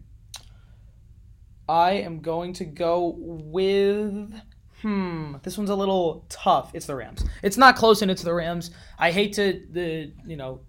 I 1.69 1.93
am 1.93 2.21
going 2.21 2.55
to 2.55 2.64
go 2.64 3.14
with 3.19 4.33
Hmm, 4.83 5.37
this 5.43 5.59
one's 5.59 5.71
a 5.71 5.75
little 5.75 6.25
tough. 6.29 6.71
It's 6.75 6.87
the 6.87 6.95
Rams. 6.95 7.25
It's 7.43 7.57
not 7.57 7.77
close, 7.77 8.03
and 8.03 8.11
it's 8.11 8.23
the 8.23 8.35
Rams. 8.35 8.71
I 8.99 9.11
hate 9.11 9.33
to 9.35 9.62
the 9.71 10.12
you 10.25 10.37
know 10.37 10.61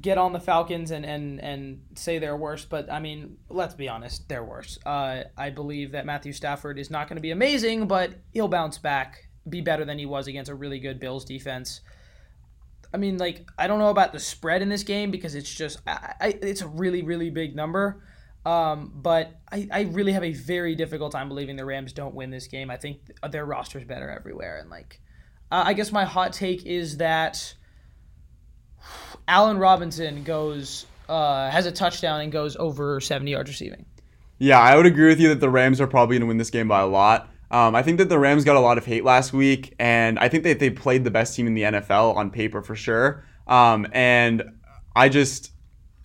get 0.00 0.18
on 0.18 0.32
the 0.32 0.40
Falcons 0.40 0.90
and 0.90 1.04
and 1.04 1.40
and 1.40 1.80
say 1.94 2.18
they're 2.18 2.36
worse, 2.36 2.64
but 2.64 2.90
I 2.90 3.00
mean, 3.00 3.36
let's 3.48 3.74
be 3.74 3.88
honest, 3.88 4.28
they're 4.28 4.44
worse. 4.44 4.78
Uh, 4.86 5.24
I 5.36 5.50
believe 5.50 5.92
that 5.92 6.06
Matthew 6.06 6.32
Stafford 6.32 6.78
is 6.78 6.90
not 6.90 7.08
going 7.08 7.16
to 7.16 7.22
be 7.22 7.30
amazing, 7.30 7.88
but 7.88 8.14
he'll 8.32 8.48
bounce 8.48 8.78
back, 8.78 9.28
be 9.48 9.60
better 9.60 9.84
than 9.84 9.98
he 9.98 10.06
was 10.06 10.26
against 10.26 10.50
a 10.50 10.54
really 10.54 10.78
good 10.78 11.00
Bills 11.00 11.24
defense. 11.24 11.80
I 12.92 12.96
mean, 12.96 13.18
like 13.18 13.46
I 13.58 13.66
don't 13.66 13.78
know 13.78 13.90
about 13.90 14.12
the 14.12 14.20
spread 14.20 14.62
in 14.62 14.68
this 14.68 14.82
game 14.82 15.10
because 15.10 15.34
it's 15.34 15.52
just 15.52 15.80
I, 15.86 16.14
I, 16.20 16.38
it's 16.42 16.62
a 16.62 16.68
really 16.68 17.02
really 17.02 17.30
big 17.30 17.54
number. 17.54 18.02
Um, 18.48 18.92
but 18.94 19.42
I, 19.52 19.68
I 19.70 19.80
really 19.82 20.12
have 20.12 20.24
a 20.24 20.32
very 20.32 20.74
difficult 20.74 21.12
time 21.12 21.28
believing 21.28 21.56
the 21.56 21.66
Rams 21.66 21.92
don't 21.92 22.14
win 22.14 22.30
this 22.30 22.46
game. 22.46 22.70
I 22.70 22.78
think 22.78 22.98
their 23.30 23.44
roster's 23.44 23.84
better 23.84 24.08
everywhere. 24.08 24.56
And, 24.58 24.70
like, 24.70 25.02
uh, 25.52 25.64
I 25.66 25.74
guess 25.74 25.92
my 25.92 26.06
hot 26.06 26.32
take 26.32 26.64
is 26.64 26.96
that 26.96 27.54
Allen 29.28 29.58
Robinson 29.58 30.24
goes, 30.24 30.86
uh, 31.10 31.50
has 31.50 31.66
a 31.66 31.72
touchdown 31.72 32.22
and 32.22 32.32
goes 32.32 32.56
over 32.56 33.00
70 33.00 33.30
yards 33.30 33.50
receiving. 33.50 33.84
Yeah, 34.38 34.58
I 34.58 34.76
would 34.76 34.86
agree 34.86 35.08
with 35.08 35.20
you 35.20 35.28
that 35.28 35.40
the 35.40 35.50
Rams 35.50 35.78
are 35.78 35.86
probably 35.86 36.14
going 36.14 36.22
to 36.22 36.28
win 36.28 36.38
this 36.38 36.48
game 36.48 36.68
by 36.68 36.80
a 36.80 36.86
lot. 36.86 37.28
Um, 37.50 37.74
I 37.74 37.82
think 37.82 37.98
that 37.98 38.08
the 38.08 38.18
Rams 38.18 38.44
got 38.44 38.56
a 38.56 38.60
lot 38.60 38.78
of 38.78 38.86
hate 38.86 39.04
last 39.04 39.34
week, 39.34 39.74
and 39.78 40.18
I 40.18 40.30
think 40.30 40.44
that 40.44 40.58
they 40.58 40.70
played 40.70 41.04
the 41.04 41.10
best 41.10 41.36
team 41.36 41.46
in 41.46 41.52
the 41.52 41.62
NFL 41.64 42.16
on 42.16 42.30
paper 42.30 42.62
for 42.62 42.74
sure. 42.74 43.26
Um, 43.46 43.86
and 43.92 44.42
I 44.96 45.10
just 45.10 45.52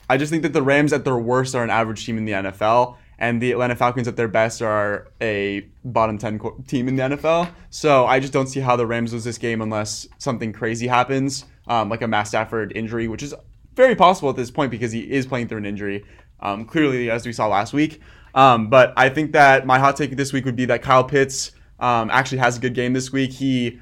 I 0.09 0.17
just 0.17 0.31
think 0.31 0.43
that 0.43 0.53
the 0.53 0.61
Rams 0.61 0.93
at 0.93 1.05
their 1.05 1.17
worst 1.17 1.55
are 1.55 1.63
an 1.63 1.69
average 1.69 2.05
team 2.05 2.17
in 2.17 2.25
the 2.25 2.33
NFL, 2.33 2.97
and 3.19 3.41
the 3.41 3.51
Atlanta 3.51 3.75
Falcons 3.75 4.07
at 4.07 4.15
their 4.15 4.27
best 4.27 4.61
are 4.61 5.07
a 5.21 5.65
bottom 5.85 6.17
10 6.17 6.39
team 6.67 6.87
in 6.87 6.95
the 6.95 7.03
NFL. 7.03 7.49
So 7.69 8.05
I 8.05 8.19
just 8.19 8.33
don't 8.33 8.47
see 8.47 8.59
how 8.59 8.75
the 8.75 8.85
Rams 8.85 9.13
lose 9.13 9.23
this 9.23 9.37
game 9.37 9.61
unless 9.61 10.07
something 10.17 10.51
crazy 10.51 10.87
happens, 10.87 11.45
um, 11.67 11.89
like 11.89 12.01
a 12.01 12.07
Matt 12.07 12.27
Stafford 12.27 12.73
injury, 12.75 13.07
which 13.07 13.23
is 13.23 13.33
very 13.75 13.95
possible 13.95 14.29
at 14.29 14.35
this 14.35 14.51
point 14.51 14.71
because 14.71 14.91
he 14.91 15.01
is 15.01 15.25
playing 15.25 15.47
through 15.47 15.59
an 15.59 15.65
injury, 15.65 16.03
um, 16.41 16.65
clearly, 16.65 17.09
as 17.09 17.25
we 17.25 17.33
saw 17.33 17.47
last 17.47 17.73
week. 17.73 18.01
Um, 18.35 18.69
but 18.69 18.93
I 18.97 19.09
think 19.09 19.31
that 19.33 19.65
my 19.65 19.79
hot 19.79 19.95
take 19.95 20.15
this 20.15 20.33
week 20.33 20.45
would 20.45 20.55
be 20.55 20.65
that 20.65 20.81
Kyle 20.81 21.03
Pitts 21.03 21.51
um, 21.79 22.09
actually 22.09 22.39
has 22.39 22.57
a 22.57 22.59
good 22.59 22.73
game 22.73 22.93
this 22.93 23.11
week. 23.11 23.31
He 23.31 23.79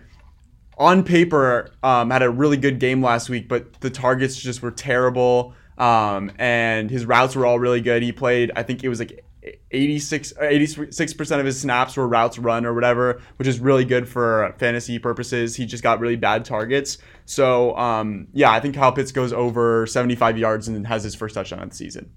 on 0.78 1.04
paper 1.04 1.72
um, 1.84 2.10
had 2.10 2.24
a 2.24 2.30
really 2.30 2.58
good 2.58 2.80
game 2.80 3.02
last 3.02 3.30
week, 3.30 3.48
but 3.48 3.80
the 3.82 3.90
targets 3.90 4.36
just 4.36 4.62
were 4.62 4.72
terrible. 4.72 5.54
Um, 5.78 6.32
and 6.38 6.90
his 6.90 7.06
routes 7.06 7.36
were 7.36 7.46
all 7.46 7.60
really 7.60 7.82
good. 7.82 8.04
He 8.04 8.12
played, 8.12 8.52
I 8.56 8.64
think 8.64 8.84
it 8.84 8.90
was 8.90 9.00
like 9.00 9.26
86 9.72 10.34
86% 10.40 11.40
of 11.40 11.46
his 11.46 11.60
snaps 11.60 11.98
were 11.98 12.08
routes 12.08 12.38
run 12.38 12.66
or 12.66 12.74
whatever, 12.74 13.22
which 13.38 13.48
is 13.48 13.60
really 13.60 13.86
good 13.86 14.08
for 14.08 14.54
fantasy 14.60 15.00
purposes. 15.00 15.56
He 15.56 15.66
just 15.66 15.82
got 15.82 16.00
really 16.00 16.16
bad 16.16 16.46
targets. 16.46 17.00
So, 17.26 17.76
um, 17.78 18.28
yeah, 18.34 18.52
I 18.52 18.60
think 18.60 18.76
Kyle 18.76 18.92
Pitts 18.92 19.12
goes 19.12 19.34
over 19.34 19.88
75 19.88 20.38
yards 20.38 20.68
and 20.68 20.86
has 20.86 21.04
his 21.04 21.16
first 21.16 21.34
touchdown 21.34 21.64
of 21.64 21.70
the 21.70 21.76
season. 21.76 22.12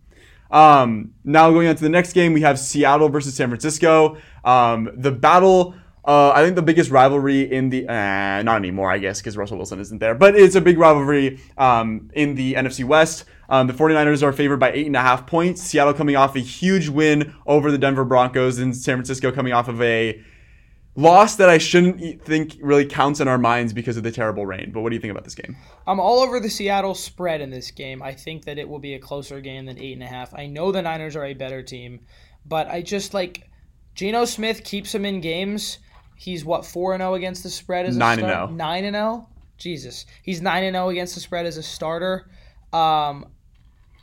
Um, 0.51 1.15
now 1.25 1.51
going 1.51 1.67
on 1.67 1.77
to 1.77 1.83
the 1.83 1.89
next 1.89 2.13
game, 2.13 2.33
we 2.33 2.43
have 2.43 2.59
Seattle 2.59 3.09
versus 3.09 3.35
San 3.35 3.49
Francisco. 3.49 4.19
Um, 4.45 4.91
the 4.95 5.11
battle 5.11 5.75
uh, 6.05 6.33
I 6.35 6.45
think 6.45 6.55
the 6.55 6.63
biggest 6.63 6.91
rivalry 6.91 7.51
in 7.51 7.71
the 7.71 7.89
uh, 7.89 8.43
not 8.43 8.57
anymore, 8.57 8.91
I 8.91 8.99
guess, 8.99 9.21
because 9.21 9.39
Russell 9.39 9.57
Wilson 9.57 9.81
isn't 9.81 10.01
there, 10.01 10.15
but 10.15 10.37
it's 10.37 10.55
a 10.55 10.61
big 10.61 10.77
rivalry 10.77 11.41
um, 11.57 12.11
in 12.13 12.35
the 12.35 12.55
NFC 12.55 12.85
West. 12.85 13.25
Um, 13.49 13.67
the 13.67 13.73
49ers 13.73 14.23
are 14.23 14.33
favored 14.33 14.59
by 14.59 14.73
eight 14.73 14.87
and 14.87 14.97
a 14.97 15.01
half 15.01 15.27
points. 15.27 15.63
Seattle 15.63 15.95
coming 15.95 16.17
off 16.17 16.37
a 16.37 16.41
huge 16.41 16.89
win 16.89 17.35
over 17.47 17.71
the 17.71 17.79
Denver 17.79 18.05
Broncos, 18.05 18.59
and 18.59 18.77
San 18.77 18.97
Francisco 18.97 19.31
coming 19.31 19.53
off 19.53 19.69
of 19.69 19.81
a 19.83 20.21
loss 20.97 21.37
that 21.37 21.49
I 21.49 21.59
shouldn't 21.59 22.23
think 22.23 22.57
really 22.61 22.87
counts 22.87 23.21
in 23.21 23.29
our 23.29 23.39
minds 23.39 23.73
because 23.73 23.97
of 23.97 24.03
the 24.03 24.13
terrible 24.13 24.47
rain. 24.47 24.71
But 24.73 24.83
what 24.83 24.91
do 24.91 24.95
you 24.95 25.01
think 25.01 25.11
about 25.11 25.25
this 25.25 25.35
game? 25.35 25.57
I'm 25.87 26.01
all 26.01 26.21
over 26.21 26.41
the 26.41 26.51
Seattle 26.51 26.95
spread 26.95 27.41
in 27.41 27.51
this 27.51 27.71
game. 27.71 28.03
I 28.03 28.13
think 28.13 28.45
that 28.45 28.59
it 28.59 28.69
will 28.69 28.79
be 28.79 28.95
a 28.95 28.99
closer 28.99 29.41
game 29.41 29.67
than 29.67 29.79
eight 29.79 29.95
and 29.95 30.03
a 30.03 30.07
half. 30.07 30.35
I 30.35 30.47
know 30.47 30.73
the 30.73 30.83
Niners 30.83 31.17
are 31.17 31.25
a 31.25 31.35
better 31.35 31.63
team, 31.63 32.01
but 32.47 32.69
I 32.69 32.83
just 32.83 33.13
like 33.13 33.51
Geno 33.95 34.25
Smith 34.25 34.65
keeps 34.65 34.95
him 34.95 35.05
in 35.05 35.21
games 35.21 35.79
He's 36.17 36.45
what 36.45 36.65
four 36.65 36.95
and 36.95 37.01
zero 37.01 37.13
oh 37.13 37.15
against 37.15 37.43
the 37.43 37.51
spread 37.51 37.87
as 37.87 37.97
nine 37.97 38.19
a 38.19 38.23
and 38.23 38.31
zero. 38.31 38.47
Nine 38.49 38.85
and 38.85 38.95
zero. 38.95 39.29
Jesus, 39.59 40.07
he's 40.23 40.41
nine 40.41 40.65
and 40.65 40.75
zero 40.75 40.89
against 40.89 41.15
the 41.15 41.21
spread 41.21 41.47
as 41.47 41.57
a 41.57 41.63
starter. 41.63 42.31
Um, 42.73 43.27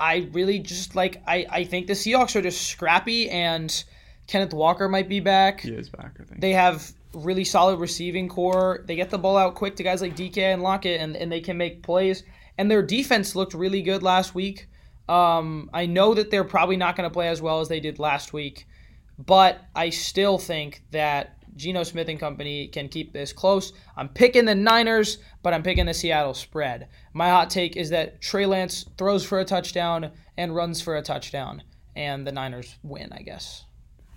I 0.02 0.30
really 0.32 0.58
just 0.60 0.96
like 0.96 1.22
I 1.28 1.46
I 1.50 1.64
think 1.64 1.88
the 1.88 1.94
Seahawks 1.94 2.36
are 2.36 2.42
just 2.42 2.68
scrappy 2.68 3.30
and 3.30 3.84
Kenneth 4.26 4.54
Walker 4.54 4.90
might 4.90 5.08
be 5.08 5.20
back. 5.20 5.62
He 5.62 5.72
is 5.72 5.90
back. 5.90 6.18
I 6.20 6.24
think 6.24 6.42
they 6.42 6.54
have 6.54 6.92
really 7.14 7.44
solid 7.44 7.80
receiving 7.80 8.28
corps. 8.28 8.84
They 8.88 8.96
get 8.96 9.12
the 9.12 9.20
ball 9.20 9.38
out 9.38 9.56
quick 9.56 9.76
to 9.76 9.84
guys 9.84 10.02
like 10.02 10.16
DK 10.16 10.38
and 10.38 10.64
Lockett, 10.64 11.00
and, 11.00 11.16
and 11.16 11.32
they 11.32 11.42
can 11.42 11.58
make 11.58 11.84
plays. 11.84 12.24
And 12.58 12.70
their 12.70 12.82
defense 12.82 13.36
looked 13.36 13.54
really 13.54 13.82
good 13.82 14.02
last 14.02 14.34
week. 14.34 14.68
Um, 15.08 15.70
I 15.74 15.86
know 15.86 16.14
that 16.14 16.32
they're 16.32 16.44
probably 16.44 16.78
not 16.78 16.96
going 16.96 17.10
to 17.10 17.14
play 17.14 17.28
as 17.28 17.42
well 17.42 17.60
as 17.60 17.68
they 17.68 17.80
did 17.80 18.00
last 18.00 18.34
week, 18.34 18.68
but 19.20 19.62
I 19.76 19.90
still 19.90 20.38
think 20.38 20.84
that 20.92 21.38
Geno 21.56 21.84
Smith 21.84 22.10
and 22.10 22.20
company 22.20 22.68
can 22.68 22.88
keep 22.88 23.14
this 23.14 23.34
close. 23.34 23.74
I'm 23.96 24.10
picking 24.10 24.46
the 24.46 24.56
Niners, 24.56 25.18
but 25.44 25.54
I'm 25.54 25.64
picking 25.64 25.86
the 25.86 25.94
Seattle 25.94 26.34
spread. 26.34 26.88
My 27.14 27.30
hot 27.30 27.50
take 27.50 27.76
is 27.76 27.90
that 27.90 28.22
Trey 28.22 28.46
Lance 28.46 28.86
throws 28.98 29.26
for 29.26 29.40
a 29.40 29.46
touchdown 29.46 30.12
and 30.38 30.56
runs 30.56 30.82
for 30.82 30.96
a 30.96 31.02
touchdown, 31.02 31.64
and 31.96 32.26
the 32.26 32.32
Niners 32.32 32.76
win, 32.84 33.10
I 33.12 33.22
guess. 33.22 33.66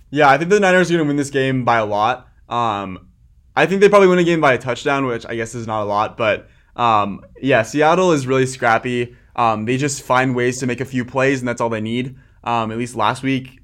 Yeah, 0.09 0.29
I 0.29 0.37
think 0.37 0.49
the 0.49 0.59
Niners 0.59 0.89
are 0.89 0.93
going 0.93 1.05
to 1.05 1.07
win 1.07 1.17
this 1.17 1.29
game 1.29 1.65
by 1.65 1.77
a 1.77 1.85
lot. 1.85 2.27
Um, 2.47 3.09
I 3.55 3.65
think 3.65 3.81
they 3.81 3.89
probably 3.89 4.07
win 4.07 4.19
a 4.19 4.23
game 4.23 4.41
by 4.41 4.53
a 4.53 4.57
touchdown, 4.57 5.05
which 5.05 5.25
I 5.25 5.35
guess 5.35 5.55
is 5.55 5.67
not 5.67 5.83
a 5.83 5.85
lot, 5.85 6.17
but 6.17 6.47
um, 6.75 7.21
yeah, 7.41 7.63
Seattle 7.63 8.11
is 8.11 8.27
really 8.27 8.45
scrappy. 8.45 9.15
Um, 9.35 9.65
they 9.65 9.77
just 9.77 10.01
find 10.01 10.35
ways 10.35 10.59
to 10.59 10.67
make 10.67 10.81
a 10.81 10.85
few 10.85 11.05
plays, 11.05 11.39
and 11.39 11.47
that's 11.47 11.61
all 11.61 11.69
they 11.69 11.81
need. 11.81 12.15
Um, 12.43 12.71
at 12.71 12.77
least 12.77 12.95
last 12.95 13.23
week, 13.23 13.59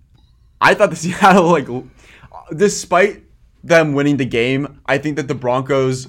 I 0.59 0.73
thought 0.73 0.89
the 0.89 0.95
Seattle 0.97 1.49
like, 1.49 1.67
despite 2.55 3.23
them 3.63 3.93
winning 3.93 4.17
the 4.17 4.25
game. 4.25 4.81
I 4.85 4.97
think 4.97 5.15
that 5.17 5.27
the 5.27 5.35
Broncos 5.35 6.07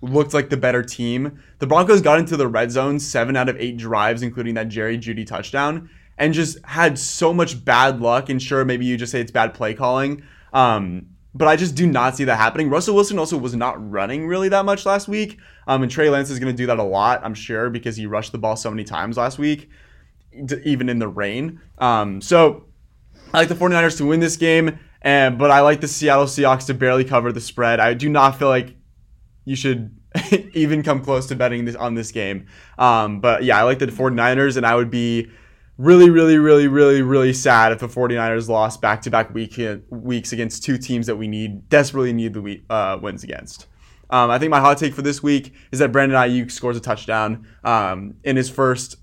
looked 0.00 0.34
like 0.34 0.50
the 0.50 0.56
better 0.56 0.82
team. 0.82 1.40
The 1.58 1.66
Broncos 1.66 2.00
got 2.00 2.18
into 2.18 2.36
the 2.36 2.48
red 2.48 2.70
zone 2.70 2.98
seven 2.98 3.36
out 3.36 3.48
of 3.48 3.56
eight 3.58 3.76
drives, 3.76 4.22
including 4.22 4.54
that 4.54 4.68
Jerry 4.68 4.98
Jeudy 4.98 5.26
touchdown, 5.26 5.90
and 6.18 6.34
just 6.34 6.58
had 6.64 6.98
so 6.98 7.32
much 7.32 7.64
bad 7.64 8.00
luck. 8.00 8.28
And 8.28 8.40
sure, 8.40 8.64
maybe 8.64 8.84
you 8.86 8.96
just 8.96 9.12
say 9.12 9.20
it's 9.20 9.30
bad 9.30 9.54
play 9.54 9.74
calling. 9.74 10.22
Um, 10.52 11.06
but 11.34 11.48
I 11.48 11.56
just 11.56 11.74
do 11.74 11.86
not 11.86 12.16
see 12.16 12.24
that 12.24 12.36
happening. 12.36 12.70
Russell 12.70 12.94
Wilson 12.94 13.18
also 13.18 13.36
was 13.36 13.54
not 13.54 13.90
running 13.90 14.26
really 14.26 14.48
that 14.48 14.64
much 14.64 14.86
last 14.86 15.06
week. 15.06 15.38
Um, 15.66 15.82
and 15.82 15.92
Trey 15.92 16.08
Lance 16.08 16.30
is 16.30 16.38
going 16.38 16.52
to 16.52 16.56
do 16.56 16.66
that 16.66 16.78
a 16.78 16.82
lot, 16.82 17.20
I'm 17.22 17.34
sure, 17.34 17.68
because 17.68 17.96
he 17.96 18.06
rushed 18.06 18.32
the 18.32 18.38
ball 18.38 18.56
so 18.56 18.70
many 18.70 18.84
times 18.84 19.18
last 19.18 19.38
week, 19.38 19.68
even 20.64 20.88
in 20.88 20.98
the 20.98 21.08
rain. 21.08 21.60
Um, 21.76 22.22
so 22.22 22.64
I 23.34 23.38
like 23.38 23.48
the 23.48 23.54
49ers 23.54 23.98
to 23.98 24.06
win 24.06 24.20
this 24.20 24.36
game. 24.36 24.78
And 25.06 25.38
but 25.38 25.52
I 25.52 25.60
like 25.60 25.80
the 25.80 25.86
Seattle 25.86 26.24
Seahawks 26.24 26.66
to 26.66 26.74
barely 26.74 27.04
cover 27.04 27.30
the 27.30 27.40
spread. 27.40 27.78
I 27.78 27.94
do 27.94 28.08
not 28.08 28.40
feel 28.40 28.48
like 28.48 28.74
you 29.44 29.54
should 29.54 29.96
even 30.52 30.82
come 30.82 31.00
close 31.00 31.26
to 31.26 31.36
betting 31.36 31.64
this 31.64 31.76
on 31.76 31.94
this 31.94 32.10
game. 32.10 32.46
Um, 32.76 33.20
but 33.20 33.44
yeah, 33.44 33.56
I 33.56 33.62
like 33.62 33.78
the 33.78 33.86
49ers, 33.86 34.56
and 34.56 34.66
I 34.66 34.74
would 34.74 34.90
be 34.90 35.30
really, 35.78 36.10
really, 36.10 36.38
really, 36.38 36.66
really, 36.66 37.02
really 37.02 37.32
sad 37.32 37.70
if 37.70 37.78
the 37.78 37.86
49ers 37.86 38.48
lost 38.48 38.82
back 38.82 39.00
to 39.02 39.10
back 39.10 39.32
weeks 39.32 40.32
against 40.32 40.64
two 40.64 40.76
teams 40.76 41.06
that 41.06 41.14
we 41.14 41.28
need 41.28 41.68
desperately 41.68 42.12
need 42.12 42.34
the 42.34 42.42
week, 42.42 42.64
uh, 42.68 42.98
wins 43.00 43.22
against. 43.22 43.68
Um, 44.10 44.28
I 44.28 44.40
think 44.40 44.50
my 44.50 44.58
hot 44.58 44.76
take 44.76 44.92
for 44.92 45.02
this 45.02 45.22
week 45.22 45.54
is 45.70 45.78
that 45.78 45.92
Brandon 45.92 46.18
Aiyuk 46.18 46.50
scores 46.50 46.76
a 46.76 46.80
touchdown 46.80 47.46
um, 47.62 48.14
in 48.24 48.34
his 48.34 48.50
first, 48.50 48.96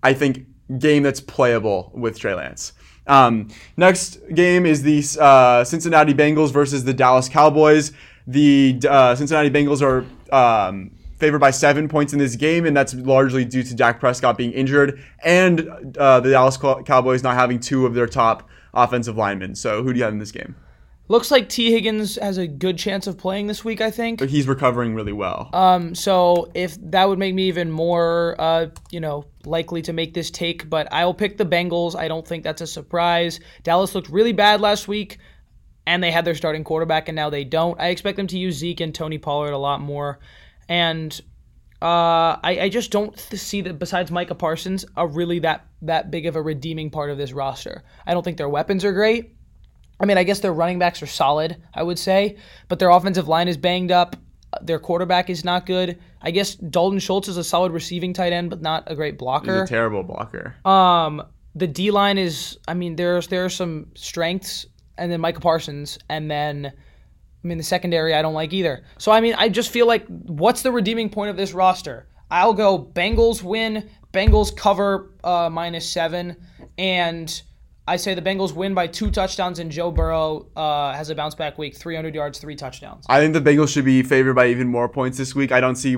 I 0.00 0.14
think, 0.14 0.46
game 0.78 1.02
that's 1.02 1.20
playable 1.20 1.90
with 1.92 2.20
Trey 2.20 2.34
Lance. 2.34 2.72
Um, 3.06 3.48
next 3.76 4.20
game 4.34 4.66
is 4.66 4.82
the 4.82 5.02
uh, 5.20 5.64
Cincinnati 5.64 6.14
Bengals 6.14 6.52
versus 6.52 6.84
the 6.84 6.94
Dallas 6.94 7.28
Cowboys. 7.28 7.92
The 8.26 8.80
uh, 8.88 9.14
Cincinnati 9.14 9.50
Bengals 9.50 9.82
are 9.82 10.06
um, 10.34 10.92
favored 11.18 11.40
by 11.40 11.50
seven 11.50 11.88
points 11.88 12.12
in 12.12 12.18
this 12.18 12.36
game, 12.36 12.66
and 12.66 12.76
that's 12.76 12.94
largely 12.94 13.44
due 13.44 13.62
to 13.62 13.74
Dak 13.74 14.00
Prescott 14.00 14.36
being 14.36 14.52
injured 14.52 15.02
and 15.24 15.96
uh, 15.96 16.20
the 16.20 16.30
Dallas 16.30 16.56
Cowboys 16.56 17.22
not 17.22 17.34
having 17.34 17.60
two 17.60 17.86
of 17.86 17.94
their 17.94 18.06
top 18.06 18.48
offensive 18.74 19.16
linemen. 19.16 19.54
So 19.54 19.82
who 19.82 19.92
do 19.92 19.98
you 19.98 20.04
have 20.04 20.12
in 20.12 20.18
this 20.18 20.32
game? 20.32 20.56
Looks 21.08 21.30
like 21.30 21.48
Tee 21.48 21.70
Higgins 21.70 22.16
has 22.16 22.38
a 22.38 22.46
good 22.46 22.78
chance 22.78 23.06
of 23.06 23.18
playing 23.18 23.46
this 23.46 23.64
week. 23.64 23.80
I 23.80 23.90
think 23.90 24.18
but 24.18 24.30
he's 24.30 24.48
recovering 24.48 24.94
really 24.94 25.12
well. 25.12 25.50
Um, 25.52 25.94
so 25.94 26.50
if 26.54 26.76
that 26.90 27.08
would 27.08 27.18
make 27.18 27.34
me 27.34 27.48
even 27.48 27.70
more, 27.70 28.34
uh, 28.38 28.68
you 28.90 29.00
know, 29.00 29.26
likely 29.46 29.82
to 29.82 29.92
make 29.92 30.14
this 30.14 30.30
take, 30.30 30.68
but 30.68 30.88
I'll 30.92 31.14
pick 31.14 31.36
the 31.36 31.44
Bengals. 31.44 31.96
I 31.96 32.08
don't 32.08 32.26
think 32.26 32.44
that's 32.44 32.60
a 32.60 32.66
surprise. 32.66 33.40
Dallas 33.62 33.94
looked 33.94 34.08
really 34.08 34.32
bad 34.32 34.60
last 34.60 34.88
week, 34.88 35.18
and 35.86 36.02
they 36.02 36.10
had 36.10 36.24
their 36.24 36.34
starting 36.34 36.64
quarterback, 36.64 37.08
and 37.08 37.16
now 37.16 37.30
they 37.30 37.44
don't. 37.44 37.80
I 37.80 37.88
expect 37.88 38.16
them 38.16 38.26
to 38.28 38.38
use 38.38 38.56
Zeke 38.56 38.80
and 38.80 38.94
Tony 38.94 39.18
Pollard 39.18 39.52
a 39.52 39.58
lot 39.58 39.80
more, 39.80 40.18
and 40.68 41.20
uh, 41.82 42.38
I, 42.44 42.58
I, 42.60 42.68
just 42.68 42.92
don't 42.92 43.18
see 43.18 43.60
that 43.62 43.80
besides 43.80 44.12
Micah 44.12 44.36
Parsons, 44.36 44.84
a 44.96 45.04
really 45.04 45.40
that 45.40 45.66
that 45.82 46.12
big 46.12 46.26
of 46.26 46.36
a 46.36 46.42
redeeming 46.42 46.90
part 46.90 47.10
of 47.10 47.18
this 47.18 47.32
roster. 47.32 47.82
I 48.06 48.14
don't 48.14 48.22
think 48.22 48.36
their 48.36 48.48
weapons 48.48 48.84
are 48.84 48.92
great. 48.92 49.34
I 49.98 50.04
mean, 50.04 50.16
I 50.16 50.22
guess 50.22 50.38
their 50.38 50.52
running 50.52 50.78
backs 50.78 51.02
are 51.02 51.06
solid, 51.06 51.60
I 51.74 51.82
would 51.82 51.98
say, 51.98 52.36
but 52.68 52.78
their 52.78 52.90
offensive 52.90 53.26
line 53.26 53.48
is 53.48 53.56
banged 53.56 53.90
up. 53.90 54.14
Their 54.60 54.78
quarterback 54.78 55.28
is 55.28 55.44
not 55.44 55.66
good. 55.66 55.98
I 56.22 56.30
guess 56.30 56.54
Dalton 56.54 56.98
Schultz 56.98 57.28
is 57.28 57.36
a 57.36 57.44
solid 57.44 57.72
receiving 57.72 58.12
tight 58.12 58.32
end, 58.32 58.50
but 58.50 58.62
not 58.62 58.84
a 58.86 58.94
great 58.94 59.18
blocker. 59.18 59.60
He's 59.60 59.70
a 59.70 59.72
terrible 59.72 60.02
blocker. 60.02 60.54
Um, 60.64 61.22
the 61.54 61.66
D 61.66 61.90
line 61.90 62.18
is, 62.18 62.58
I 62.68 62.74
mean, 62.74 62.96
there's 62.96 63.28
there 63.28 63.44
are 63.44 63.50
some 63.50 63.88
strengths, 63.94 64.66
and 64.96 65.10
then 65.10 65.20
Michael 65.20 65.42
Parsons, 65.42 65.98
and 66.08 66.30
then, 66.30 66.66
I 66.66 67.46
mean, 67.46 67.58
the 67.58 67.64
secondary 67.64 68.14
I 68.14 68.22
don't 68.22 68.34
like 68.34 68.52
either. 68.52 68.84
So 68.98 69.12
I 69.12 69.20
mean, 69.20 69.34
I 69.36 69.48
just 69.48 69.70
feel 69.70 69.86
like 69.86 70.06
what's 70.06 70.62
the 70.62 70.72
redeeming 70.72 71.10
point 71.10 71.30
of 71.30 71.36
this 71.36 71.52
roster? 71.52 72.06
I'll 72.30 72.54
go 72.54 72.78
Bengals 72.78 73.42
win, 73.42 73.90
Bengals 74.12 74.56
cover 74.56 75.10
uh, 75.22 75.50
minus 75.50 75.88
seven, 75.88 76.36
and 76.78 77.42
I 77.86 77.96
say 77.96 78.14
the 78.14 78.22
Bengals 78.22 78.52
win 78.52 78.74
by 78.74 78.86
two 78.86 79.10
touchdowns, 79.10 79.58
and 79.58 79.70
Joe 79.70 79.90
Burrow 79.90 80.46
uh, 80.54 80.92
has 80.92 81.10
a 81.10 81.14
bounce 81.14 81.34
back 81.34 81.58
week, 81.58 81.76
300 81.76 82.14
yards, 82.14 82.38
three 82.38 82.54
touchdowns. 82.54 83.04
I 83.08 83.18
think 83.18 83.34
the 83.34 83.40
Bengals 83.40 83.72
should 83.72 83.84
be 83.84 84.02
favored 84.02 84.34
by 84.34 84.48
even 84.48 84.68
more 84.68 84.88
points 84.88 85.18
this 85.18 85.34
week. 85.34 85.50
I 85.50 85.60
don't 85.60 85.74
see 85.74 85.96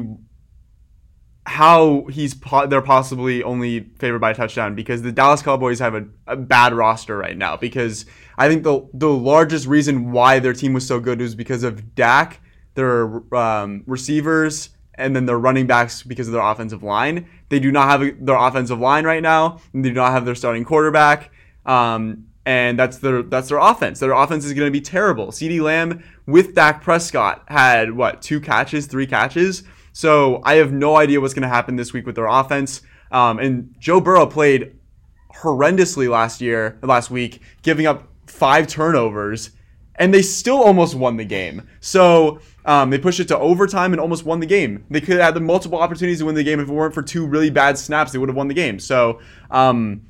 how 1.47 2.07
he's 2.07 2.33
po- 2.33 2.67
they're 2.67 2.81
possibly 2.81 3.43
only 3.43 3.91
favored 3.99 4.21
by 4.21 4.31
a 4.31 4.35
touchdown 4.35 4.75
because 4.75 5.03
the 5.03 5.13
Dallas 5.13 5.43
Cowboys 5.43 5.79
have 5.79 5.95
a, 5.95 6.07
a, 6.27 6.37
bad 6.37 6.73
roster 6.73 7.19
right 7.19 7.37
now. 7.37 7.55
Because 7.59 8.07
I 8.39 8.49
think 8.49 8.63
the 8.63 8.89
the 8.95 9.11
largest 9.11 9.67
reason 9.67 10.11
why 10.11 10.39
their 10.39 10.55
team 10.55 10.73
was 10.73 10.87
so 10.87 11.01
good 11.01 11.21
was 11.21 11.35
because 11.35 11.63
of 11.63 11.95
Dak, 11.95 12.41
their 12.77 13.23
um, 13.35 13.83
receivers, 13.87 14.71
and 14.95 15.15
then 15.15 15.27
their 15.27 15.39
running 15.39 15.67
backs 15.67 16.03
because 16.03 16.29
of 16.29 16.33
their 16.33 16.43
offensive 16.43 16.83
line. 16.83 17.29
They 17.51 17.61
do 17.61 17.71
not 17.71 17.89
have 17.89 18.03
a, 18.03 18.13
their 18.13 18.37
offensive 18.37 18.79
line 18.79 19.05
right 19.05 19.23
now. 19.23 19.61
And 19.75 19.85
they 19.85 19.91
do 19.91 19.97
not 19.97 20.13
have 20.13 20.25
their 20.25 20.35
starting 20.35 20.65
quarterback. 20.65 21.31
Um, 21.67 22.27
and 22.47 22.79
that's 22.79 22.99
their 22.99 23.23
that's 23.23 23.49
their 23.49 23.59
offense. 23.59 24.01
Their 24.01 24.13
offense 24.13 24.45
is 24.45 24.53
going 24.53 24.67
to 24.67 24.73
be 24.73 24.81
terrible. 24.81 25.29
CeeDee 25.29 25.61
Lamb 25.61 26.05
with 26.27 26.55
Dak 26.55 26.83
Prescott 26.83 27.45
had 27.49 27.93
what 27.93 28.23
two 28.23 28.41
catches, 28.41 28.87
three 28.87 29.07
catches. 29.07 29.65
So 29.93 30.43
I 30.45 30.57
have 30.57 30.73
no 30.73 30.97
idea 30.97 31.21
what's 31.21 31.35
going 31.35 31.43
to 31.43 31.49
happen 31.49 31.77
this 31.77 31.93
week 31.93 32.05
with 32.05 32.17
their 32.17 32.27
offense. 32.27 32.83
Um, 33.13 33.39
and 33.39 33.75
Joe 33.79 34.01
Burrow 34.01 34.27
played 34.27 34.77
horrendously 35.35 36.09
last 36.09 36.41
year, 36.41 36.79
last 36.83 37.11
week, 37.11 37.41
giving 37.63 37.87
up 37.87 38.09
five 38.27 38.67
turnovers, 38.67 39.53
and 39.95 40.13
they 40.13 40.23
still 40.23 40.63
almost 40.63 40.97
won 40.97 41.17
the 41.17 41.25
game. 41.25 41.69
So 41.81 42.41
um, 42.65 42.91
they 42.91 42.99
pushed 42.99 43.21
it 43.21 43.29
to 43.29 43.39
overtime 43.39 43.93
and 43.93 44.01
almost 44.01 44.25
won 44.25 44.41
the 44.41 44.47
game. 44.47 44.85
They 44.91 45.01
could 45.01 45.17
have 45.17 45.23
had 45.23 45.35
the 45.35 45.41
multiple 45.41 45.79
opportunities 45.79 46.19
to 46.19 46.27
win 46.27 46.35
the 46.35 46.43
game 46.43 46.59
if 46.59 46.69
it 46.69 46.73
weren't 46.73 46.95
for 46.95 47.03
two 47.03 47.27
really 47.27 47.51
bad 47.51 47.79
snaps. 47.79 48.11
They 48.11 48.19
would 48.19 48.29
have 48.29 48.37
won 48.37 48.49
the 48.49 48.55
game. 48.55 48.79
So. 48.79 49.21
Um, 49.51 50.03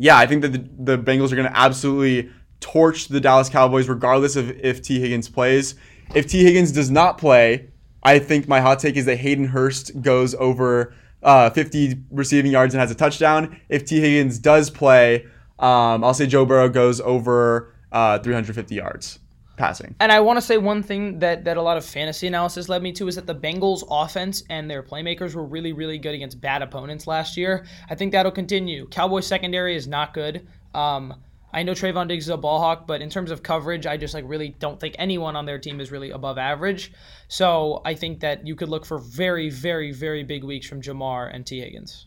yeah, 0.00 0.16
I 0.16 0.26
think 0.26 0.40
that 0.40 0.52
the, 0.52 0.96
the 0.96 0.98
Bengals 0.98 1.30
are 1.30 1.36
going 1.36 1.46
to 1.46 1.56
absolutely 1.56 2.30
torch 2.60 3.08
the 3.08 3.20
Dallas 3.20 3.50
Cowboys 3.50 3.86
regardless 3.86 4.34
of 4.34 4.50
if 4.50 4.80
Tee 4.80 4.98
Higgins 4.98 5.28
plays. 5.28 5.74
If 6.14 6.26
Tee 6.26 6.42
Higgins 6.42 6.72
does 6.72 6.90
not 6.90 7.18
play, 7.18 7.68
I 8.02 8.18
think 8.18 8.48
my 8.48 8.62
hot 8.62 8.78
take 8.78 8.96
is 8.96 9.04
that 9.04 9.18
Hayden 9.18 9.44
Hurst 9.44 10.00
goes 10.00 10.34
over 10.36 10.94
uh, 11.22 11.50
50 11.50 12.02
receiving 12.10 12.50
yards 12.50 12.72
and 12.72 12.80
has 12.80 12.90
a 12.90 12.94
touchdown. 12.94 13.60
If 13.68 13.84
Tee 13.84 14.00
Higgins 14.00 14.38
does 14.38 14.70
play, 14.70 15.26
um, 15.58 16.02
I'll 16.02 16.14
say 16.14 16.26
Joe 16.26 16.46
Burrow 16.46 16.70
goes 16.70 17.02
over 17.02 17.74
uh, 17.92 18.20
350 18.20 18.74
yards 18.74 19.18
passing. 19.60 19.94
And 20.00 20.10
I 20.10 20.20
want 20.20 20.38
to 20.38 20.40
say 20.40 20.58
one 20.58 20.82
thing 20.82 21.20
that 21.20 21.44
that 21.44 21.56
a 21.56 21.62
lot 21.62 21.76
of 21.76 21.84
fantasy 21.84 22.26
analysis 22.26 22.68
led 22.68 22.82
me 22.82 22.92
to 22.92 23.06
is 23.06 23.14
that 23.16 23.26
the 23.26 23.34
Bengals 23.34 23.84
offense 23.90 24.42
and 24.50 24.68
their 24.68 24.82
playmakers 24.82 25.34
were 25.34 25.44
really 25.44 25.72
really 25.72 25.98
good 25.98 26.14
against 26.14 26.40
bad 26.40 26.62
opponents 26.62 27.06
last 27.06 27.36
year. 27.36 27.66
I 27.88 27.94
think 27.94 28.12
that'll 28.12 28.32
continue. 28.32 28.88
Cowboys 28.88 29.26
secondary 29.26 29.76
is 29.76 29.86
not 29.86 30.14
good. 30.14 30.48
Um, 30.74 31.14
I 31.52 31.64
know 31.64 31.72
Trevon 31.72 32.08
Diggs 32.08 32.24
is 32.24 32.30
a 32.30 32.36
ball 32.36 32.60
hawk, 32.60 32.86
but 32.86 33.02
in 33.02 33.10
terms 33.10 33.30
of 33.30 33.42
coverage, 33.42 33.86
I 33.86 33.96
just 33.96 34.14
like 34.14 34.24
really 34.26 34.50
don't 34.58 34.78
think 34.78 34.94
anyone 34.98 35.36
on 35.36 35.46
their 35.46 35.58
team 35.58 35.80
is 35.80 35.90
really 35.90 36.10
above 36.10 36.38
average. 36.38 36.92
So 37.28 37.82
I 37.84 37.94
think 37.94 38.20
that 38.20 38.46
you 38.46 38.54
could 38.54 38.68
look 38.68 38.86
for 38.86 38.98
very, 38.98 39.50
very, 39.50 39.92
very 39.92 40.22
big 40.22 40.44
weeks 40.44 40.68
from 40.68 40.80
Ja'Marr 40.80 41.34
and 41.34 41.44
Tee 41.44 41.60
Higgins. 41.60 42.06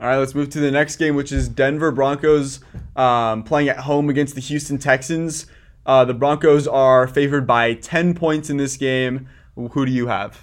All 0.00 0.06
right, 0.06 0.16
let's 0.16 0.34
move 0.34 0.50
to 0.50 0.60
the 0.60 0.70
next 0.70 0.96
game, 0.96 1.16
which 1.16 1.32
is 1.32 1.48
Denver 1.48 1.90
Broncos 1.90 2.60
um, 2.96 3.42
playing 3.42 3.68
at 3.68 3.78
home 3.78 4.08
against 4.08 4.34
the 4.34 4.40
Houston 4.40 4.78
Texans. 4.78 5.46
Uh, 5.84 6.04
the 6.04 6.14
Broncos 6.14 6.68
are 6.68 7.06
favored 7.08 7.46
by 7.46 7.74
10 7.74 8.14
points 8.14 8.50
in 8.50 8.56
this 8.56 8.76
game. 8.76 9.28
Who 9.56 9.84
do 9.84 9.92
you 9.92 10.06
have? 10.06 10.40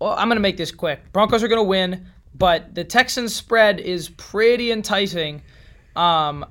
Well, 0.00 0.12
I'm 0.12 0.28
going 0.28 0.36
to 0.36 0.40
make 0.40 0.56
this 0.56 0.70
quick. 0.70 1.12
Broncos 1.12 1.42
are 1.42 1.48
going 1.48 1.58
to 1.58 1.64
win, 1.64 2.06
but 2.34 2.74
the 2.74 2.84
Texans 2.84 3.34
spread 3.34 3.80
is 3.80 4.08
pretty 4.10 4.70
enticing. 4.70 5.42
Um, 5.96 6.46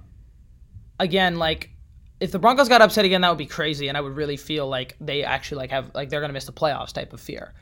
again, 0.99 1.37
like 1.37 1.71
if 2.19 2.31
the 2.31 2.39
Broncos 2.39 2.67
got 2.67 2.81
upset 2.81 3.05
again, 3.05 3.21
that 3.21 3.29
would 3.29 3.37
be 3.37 3.45
crazy, 3.45 3.87
and 3.87 3.97
I 3.97 4.01
would 4.01 4.15
really 4.15 4.37
feel 4.37 4.67
like 4.67 4.95
they 4.99 5.23
actually 5.23 5.59
like 5.59 5.71
have 5.71 5.91
like 5.93 6.09
they're 6.09 6.19
going 6.19 6.29
to 6.29 6.33
miss 6.33 6.45
the 6.45 6.53
playoffs 6.53 6.91
type 6.91 7.13
of 7.13 7.21
fear. 7.21 7.53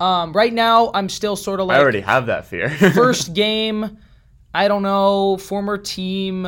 Um, 0.00 0.32
right 0.32 0.52
now, 0.52 0.90
I'm 0.94 1.08
still 1.08 1.36
sort 1.36 1.60
of 1.60 1.66
like 1.66 1.78
I 1.78 1.82
already 1.82 2.00
have 2.00 2.26
that 2.26 2.46
fear. 2.46 2.70
first 2.94 3.34
game, 3.34 3.98
I 4.54 4.68
don't 4.68 4.82
know, 4.82 5.36
former 5.36 5.78
team. 5.78 6.46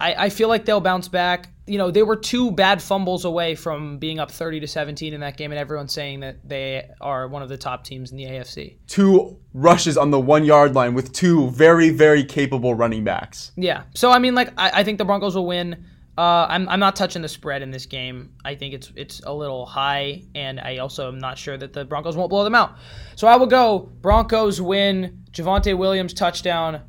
I, 0.00 0.26
I 0.26 0.28
feel 0.28 0.48
like 0.48 0.64
they'll 0.64 0.80
bounce 0.80 1.08
back 1.08 1.48
you 1.68 1.78
know, 1.78 1.90
they 1.90 2.02
were 2.02 2.16
two 2.16 2.50
bad 2.50 2.82
fumbles 2.82 3.24
away 3.24 3.54
from 3.54 3.98
being 3.98 4.18
up 4.18 4.30
30 4.30 4.60
to 4.60 4.66
17 4.66 5.12
in 5.12 5.20
that 5.20 5.36
game, 5.36 5.52
and 5.52 5.58
everyone's 5.58 5.92
saying 5.92 6.20
that 6.20 6.36
they 6.48 6.88
are 7.00 7.28
one 7.28 7.42
of 7.42 7.48
the 7.48 7.56
top 7.56 7.84
teams 7.84 8.10
in 8.10 8.16
the 8.16 8.24
AFC. 8.24 8.76
Two 8.86 9.38
rushes 9.52 9.96
on 9.96 10.10
the 10.10 10.18
one 10.18 10.44
yard 10.44 10.74
line 10.74 10.94
with 10.94 11.12
two 11.12 11.50
very, 11.50 11.90
very 11.90 12.24
capable 12.24 12.74
running 12.74 13.04
backs. 13.04 13.52
Yeah. 13.56 13.84
So, 13.94 14.10
I 14.10 14.18
mean, 14.18 14.34
like, 14.34 14.52
I, 14.56 14.80
I 14.80 14.84
think 14.84 14.98
the 14.98 15.04
Broncos 15.04 15.34
will 15.34 15.46
win. 15.46 15.84
Uh, 16.16 16.46
I'm, 16.48 16.68
I'm 16.68 16.80
not 16.80 16.96
touching 16.96 17.22
the 17.22 17.28
spread 17.28 17.62
in 17.62 17.70
this 17.70 17.86
game. 17.86 18.32
I 18.44 18.56
think 18.56 18.74
it's 18.74 18.90
it's 18.96 19.20
a 19.20 19.32
little 19.32 19.66
high, 19.66 20.24
and 20.34 20.58
I 20.58 20.78
also 20.78 21.06
am 21.06 21.18
not 21.18 21.38
sure 21.38 21.56
that 21.56 21.72
the 21.72 21.84
Broncos 21.84 22.16
won't 22.16 22.30
blow 22.30 22.42
them 22.42 22.56
out. 22.56 22.76
So 23.14 23.28
I 23.28 23.36
will 23.36 23.46
go 23.46 23.90
Broncos 24.00 24.60
win, 24.60 25.22
Javonte 25.30 25.78
Williams 25.78 26.12
touchdown, 26.12 26.80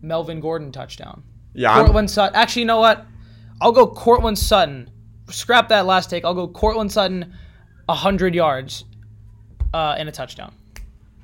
Melvin 0.00 0.40
Gordon 0.40 0.72
touchdown. 0.72 1.22
Yeah. 1.52 2.06
Sutton. 2.06 2.34
Actually, 2.34 2.62
you 2.62 2.66
know 2.66 2.80
what? 2.80 3.06
I'll 3.62 3.72
go 3.72 3.86
Courtland 3.86 4.38
Sutton. 4.38 4.90
Scrap 5.30 5.68
that 5.68 5.86
last 5.86 6.10
take. 6.10 6.24
I'll 6.24 6.34
go 6.34 6.48
Courtland 6.48 6.90
Sutton, 6.90 7.32
hundred 7.88 8.34
yards, 8.34 8.84
uh, 9.72 9.94
and 9.96 10.08
a 10.08 10.12
touchdown. 10.12 10.52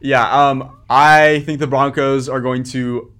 Yeah, 0.01 0.48
um, 0.48 0.79
I 0.88 1.40
think 1.40 1.59
the 1.59 1.66
Broncos 1.66 2.29
are 2.29 2.40
going 2.40 2.62
to 2.64 3.12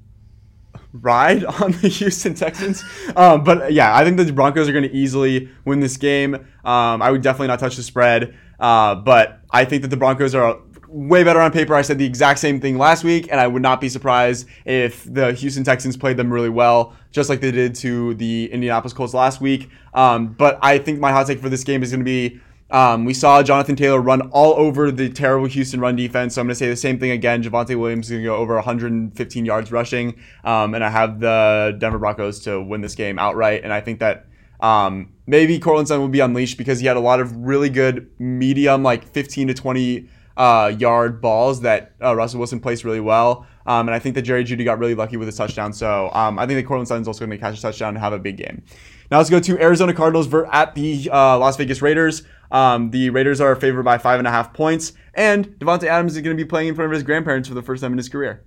ride 0.93 1.45
on 1.63 1.73
the 1.73 1.89
Houston 1.89 2.35
Texans. 2.35 2.85
Um, 3.17 3.43
but 3.43 3.73
yeah, 3.73 3.97
I 3.97 4.05
think 4.05 4.19
the 4.19 4.33
Broncos 4.33 4.69
are 4.69 4.73
going 4.73 4.89
to 4.89 4.95
easily 4.95 5.51
win 5.65 5.81
this 5.81 5.97
game. 5.97 6.35
Um, 6.35 7.03
I 7.03 7.11
would 7.11 7.23
definitely 7.23 7.49
not 7.49 7.59
touch 7.59 7.75
the 7.75 7.83
spread. 7.83 8.37
Uh, 8.61 8.95
but 8.95 9.41
I 9.51 9.65
think 9.65 9.83
that 9.83 9.89
the 9.89 9.97
Broncos 9.97 10.35
are 10.35 10.59
way 10.89 11.25
better 11.25 11.41
on 11.41 11.53
paper. 11.53 11.75
I 11.75 11.83
said 11.83 11.99
the 11.99 12.05
exact 12.05 12.39
same 12.39 12.61
thing 12.61 12.79
last 12.79 13.05
week, 13.05 13.29
and 13.31 13.41
I 13.41 13.47
would 13.47 13.63
not 13.63 13.81
be 13.81 13.89
surprised 13.89 14.47
if 14.65 15.05
the 15.13 15.33
Houston 15.33 15.65
Texans 15.65 15.97
played 15.97 16.17
them 16.17 16.33
really 16.33 16.49
well, 16.49 16.95
just 17.13 17.31
like 17.31 17.41
they 17.41 17.51
did 17.51 17.75
to 17.77 18.15
the 18.15 18.51
Indianapolis 18.53 18.93
Colts 18.93 19.15
last 19.15 19.41
week. 19.41 19.71
Um, 19.95 20.29
but 20.29 20.59
I 20.63 20.79
think 20.79 20.99
my 20.99 21.13
hot 21.13 21.27
take 21.27 21.41
for 21.41 21.49
this 21.49 21.65
game 21.65 21.83
is 21.83 21.91
going 21.91 22.01
to 22.01 22.05
be 22.05 22.41
um, 22.71 23.07
we 23.07 23.15
saw 23.15 23.43
Jonathan 23.43 23.77
Taylor 23.77 24.01
run 24.01 24.31
all 24.31 24.55
over 24.55 24.91
the 24.91 25.09
terrible 25.09 25.47
Houston 25.47 25.81
run 25.81 25.97
defense, 25.97 26.35
so 26.35 26.41
I'm 26.41 26.47
going 26.47 26.53
to 26.53 26.59
say 26.59 26.69
the 26.69 26.77
same 26.77 26.99
thing 26.99 27.13
again. 27.13 27.43
Javonte 27.43 27.79
Williams 27.79 28.07
is 28.07 28.11
going 28.11 28.23
to 28.23 28.29
go 28.29 28.37
over 28.37 28.55
115 28.57 29.45
yards 29.45 29.73
rushing, 29.73 30.21
um, 30.45 30.75
and 30.75 30.85
I 30.85 30.91
have 30.91 31.21
the 31.21 31.77
Denver 31.79 31.99
Broncos 31.99 32.41
to 32.41 32.61
win 32.61 32.83
this 32.83 32.95
game 32.95 33.19
outright. 33.19 33.65
And 33.65 33.73
I 33.73 33.81
think 33.81 34.01
that 34.01 34.27
um, 34.61 35.15
maybe 35.27 35.59
Courtland 35.59 35.89
Sutton 35.89 36.03
will 36.03 36.09
be 36.09 36.21
unleashed 36.21 36.59
because 36.59 36.79
he 36.81 36.87
had 36.87 36.99
a 36.99 37.01
lot 37.01 37.21
of 37.21 37.35
really 37.37 37.71
good 37.71 38.11
medium, 38.19 38.83
like 38.83 39.07
15 39.07 39.49
to 39.49 39.55
20 39.55 40.09
uh, 40.39 40.73
yard 40.79 41.21
balls 41.21 41.61
that 41.63 41.93
uh, 42.03 42.15
Russell 42.15 42.39
Wilson 42.39 42.61
placed 42.61 42.85
really 42.85 43.01
well. 43.01 43.47
Um, 43.67 43.89
and 43.89 43.95
I 43.95 43.99
think 43.99 44.15
that 44.15 44.23
Jerry 44.23 44.45
Jeudy 44.45 44.65
got 44.65 44.79
really 44.79 44.95
lucky 44.95 45.19
with 45.19 45.27
his 45.29 45.37
touchdown. 45.37 45.73
So 45.73 46.11
um, 46.15 46.39
I 46.39 46.47
think 46.47 46.57
that 46.57 46.63
Courtland 46.63 46.89
Sutton's 46.89 47.09
also 47.09 47.27
going 47.27 47.37
to 47.37 47.39
catch 47.39 47.59
a 47.59 47.61
touchdown 47.61 47.91
and 47.91 47.99
have 47.99 48.13
a 48.15 48.19
big 48.19 48.39
game. 48.39 48.63
Now 49.11 49.19
let's 49.19 49.29
go 49.29 49.41
to 49.41 49.61
Arizona 49.61 49.93
Cardinals 49.93 50.33
at 50.53 50.75
the 50.75 51.11
uh, 51.13 51.39
Las 51.39 51.57
Vegas 51.57 51.83
Raiders. 51.83 52.23
Um, 52.51 52.91
the 52.91 53.11
Raiders 53.11 53.41
are 53.41 53.55
favored 53.57 53.83
by 53.83 53.99
five 53.99 54.21
and 54.21 54.29
a 54.29 54.31
half 54.31 54.55
points, 54.55 54.93
and 55.15 55.47
Davante 55.59 55.85
Adams 55.85 56.17
is 56.17 56.23
going 56.23 56.35
to 56.35 56.43
be 56.43 56.49
playing 56.49 56.69
in 56.69 56.75
front 56.75 56.87
of 56.91 56.95
his 56.95 57.03
grandparents 57.03 57.49
for 57.49 57.55
the 57.55 57.63
first 57.63 57.83
time 57.83 57.93
in 57.93 57.99
his 57.99 58.09
career. 58.09 58.45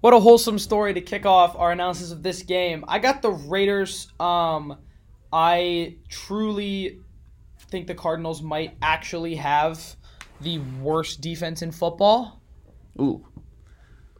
What 0.00 0.12
a 0.12 0.20
wholesome 0.20 0.58
story 0.58 0.92
to 0.94 1.00
kick 1.00 1.24
off 1.24 1.56
our 1.56 1.72
analysis 1.72 2.12
of 2.12 2.22
this 2.22 2.42
game. 2.42 2.84
I 2.86 2.98
got 2.98 3.22
the 3.22 3.30
Raiders. 3.30 4.12
Um, 4.20 4.76
I 5.32 5.96
truly 6.08 7.00
think 7.70 7.86
the 7.86 7.94
Cardinals 7.94 8.42
might 8.42 8.76
actually 8.82 9.36
have 9.36 9.96
the 10.40 10.58
worst 10.80 11.20
defense 11.20 11.62
in 11.62 11.70
football. 11.72 12.40
Ooh. 13.00 13.24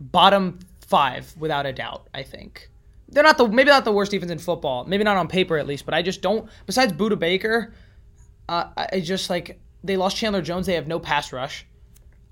Bottom 0.00 0.58
five, 0.86 1.34
without 1.38 1.66
a 1.66 1.72
doubt, 1.72 2.08
I 2.12 2.22
think. 2.22 2.70
They're 3.08 3.22
not 3.22 3.38
the 3.38 3.46
maybe 3.48 3.70
not 3.70 3.84
the 3.84 3.92
worst 3.92 4.10
defense 4.10 4.32
in 4.32 4.38
football. 4.38 4.84
Maybe 4.84 5.04
not 5.04 5.16
on 5.16 5.28
paper 5.28 5.56
at 5.56 5.66
least, 5.66 5.84
but 5.84 5.94
I 5.94 6.02
just 6.02 6.20
don't 6.22 6.48
besides 6.66 6.92
Budda 6.92 7.18
Baker, 7.18 7.74
uh, 8.48 8.70
I 8.76 9.00
just 9.00 9.30
like 9.30 9.60
they 9.84 9.96
lost 9.96 10.16
Chandler 10.16 10.42
Jones, 10.42 10.66
they 10.66 10.74
have 10.74 10.88
no 10.88 10.98
pass 10.98 11.32
rush. 11.32 11.66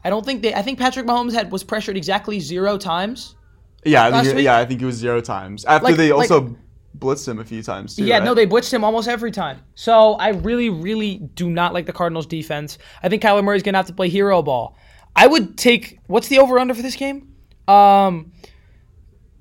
I 0.05 0.11
don't 0.11 0.25
think 0.27 0.43
they 0.43 0.55
I 0.55 0.63
think 0.63 0.79
Patrick 0.79 1.07
Mahomes 1.07 1.33
had 1.33 1.53
was 1.53 1.63
pressured 1.63 1.97
exactly 1.97 2.41
zero 2.41 2.79
times. 2.79 3.37
Yeah, 3.85 4.07
I 4.07 4.23
think, 4.23 4.41
yeah, 4.41 4.59
I 4.59 4.65
think 4.65 4.81
it 4.81 4.87
was 4.87 4.97
zero 4.97 5.21
times. 5.21 5.65
After 5.65 5.85
Like- 5.89 5.97
they 5.97 6.13
like- 6.13 6.31
also 6.31 6.57
blitzed 6.99 7.27
him 7.29 7.39
a 7.39 7.45
few 7.45 7.63
times. 7.63 7.97
Too, 7.97 8.05
Yeah, 8.05 8.17
right? 8.19 8.25
no, 8.25 8.35
they 8.35 8.47
blitzed 8.47 8.73
him 8.73 8.85
almost 8.85 9.09
every 9.09 9.31
time. 9.31 9.61
So 9.75 10.15
I 10.15 10.29
really, 10.31 10.69
really 10.71 11.17
do 11.35 11.51
not 11.51 11.73
like 11.75 11.87
the 11.87 11.93
Cardinals 11.93 12.27
defense. 12.27 12.79
I 13.03 13.09
think 13.09 13.23
Kyler 13.23 13.43
Murray's 13.43 13.63
gonna 13.63 13.79
have 13.79 13.87
to 13.87 13.93
play 13.95 14.09
hero 14.09 14.43
ball. 14.43 14.77
I 15.17 15.27
would 15.27 15.57
take 15.59 15.99
what's 16.07 16.29
the 16.29 16.39
over 16.39 16.59
under 16.59 16.75
for 16.75 16.83
this 16.83 16.97
game? 16.97 17.35
Um 17.69 18.33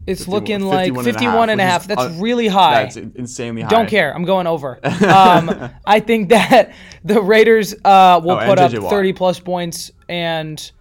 it's 0.07 0.21
51 0.25 0.33
looking 0.39 0.65
like 0.65 0.85
51 0.87 1.03
51 1.03 1.49
and 1.51 1.61
a 1.61 1.63
half. 1.63 1.83
which 1.87 1.91
is 1.91 1.95
That's 1.97 2.15
un- 2.15 2.21
really 2.21 2.47
high. 2.47 2.83
That's 2.83 2.97
in- 2.97 3.13
insanely 3.15 3.61
high. 3.61 3.69
Don't 3.69 3.87
care. 3.87 4.13
I'm 4.15 4.25
going 4.25 4.47
over. 4.47 4.79
Um, 5.05 5.69
I 5.85 5.99
think 5.99 6.29
that 6.29 6.73
the 7.03 7.21
Raiders 7.21 7.73
uh, 7.85 8.19
will 8.23 8.31
Oh, 8.31 8.45
put 8.45 8.57
up 8.59 8.71
30 8.71 9.13
plus 9.13 9.39
points, 9.39 9.91
and 10.09 10.71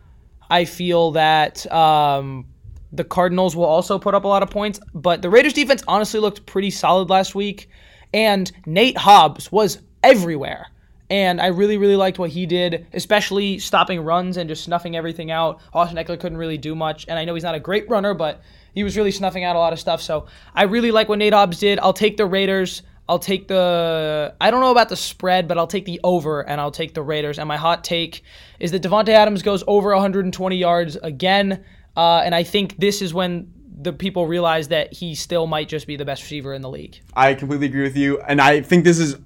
I 0.48 0.64
feel 0.64 1.12
that 1.12 1.70
um, 1.70 2.46
the 2.92 3.05
Cardinals 3.05 3.55
will 3.55 3.64
also 3.64 3.98
put 3.98 4.14
up 4.14 4.24
a 4.24 4.29
lot 4.29 4.42
of 4.42 4.50
points. 4.50 4.81
But 4.94 5.22
the 5.22 5.31
Raiders 5.31 5.53
defense 5.53 5.83
honestly 5.87 6.20
looked 6.20 6.46
pretty 6.46 6.70
solid 6.70 7.11
last 7.11 7.35
week, 7.35 7.68
and 8.12 8.50
Nate 8.66 8.98
Hobbs 8.98 9.50
was 9.53 9.81
everywhere. 10.03 10.66
And 11.09 11.40
I 11.40 11.48
really, 11.48 11.76
really 11.76 11.96
liked 11.96 12.20
what 12.20 12.31
he 12.31 12.46
did, 12.46 12.87
especially 12.92 13.59
stopping 13.59 14.00
runs 14.00 14.37
and 14.37 14.48
just 14.48 14.62
snuffing 14.62 14.96
everything 14.96 15.33
out. 15.33 15.61
Austin 15.74 15.98
Ekeler 15.98 16.20
couldn't 16.20 16.38
really 16.38 16.59
do 16.59 16.76
much, 16.76 17.07
and 17.09 17.18
I 17.18 17.24
know 17.24 17.35
he's 17.35 17.42
not 17.42 17.57
a 17.57 17.61
great 17.61 17.90
runner, 17.90 18.14
but 18.14 18.42
he 18.74 18.85
was 18.85 18.96
really 18.96 19.11
snuffing 19.11 19.42
out 19.42 19.57
a 19.57 19.59
lot 19.59 19.72
of 19.72 19.81
stuff. 19.81 20.00
So 20.00 20.26
I 20.55 20.64
really 20.64 20.92
like 20.92 21.09
what 21.09 21.18
Nate 21.18 21.33
Hobbs 21.33 21.59
did. 21.59 21.81
I'll 21.81 21.92
take 21.92 22.16
the 22.16 22.26
Raiders. 22.26 22.83
I'll 23.09 23.18
take 23.18 23.48
the. 23.48 24.37
I 24.40 24.53
don't 24.53 24.61
know 24.61 24.70
about 24.70 24.88
the 24.88 24.94
spread, 24.94 25.48
but 25.48 25.59
I'll 25.59 25.66
take 25.66 25.85
the 25.85 26.00
over, 26.05 26.48
and 26.48 26.61
I'll 26.61 26.70
take 26.70 26.94
the 26.94 27.03
Raiders. 27.03 27.40
And 27.40 27.48
my 27.48 27.57
hot 27.57 27.83
take 27.83 28.22
is 28.61 28.70
that 28.70 28.83
Davante 28.83 29.09
Adams 29.09 29.42
goes 29.42 29.64
over 29.66 29.90
120 29.90 30.57
yards 30.57 30.94
again, 30.94 31.64
uh, 31.96 32.22
and 32.24 32.35
I 32.35 32.42
think 32.42 32.76
this 32.79 33.03
is 33.03 33.12
when 33.12 33.53
the 33.83 33.92
people 33.92 34.26
realize 34.26 34.68
that 34.68 34.92
he 34.92 35.14
still 35.14 35.46
might 35.46 35.68
just 35.68 35.87
be 35.87 35.96
the 35.96 36.05
best 36.05 36.22
receiver 36.22 36.53
in 36.53 36.62
the 36.62 36.68
league. 36.68 37.00
I 37.14 37.35
completely 37.35 37.66
agree 37.66 37.83
with 37.83 37.96
you, 37.96 38.20
and 38.22 38.40
I 38.40 38.61
think 38.61 38.85
this 38.85 38.98
is 38.98 39.16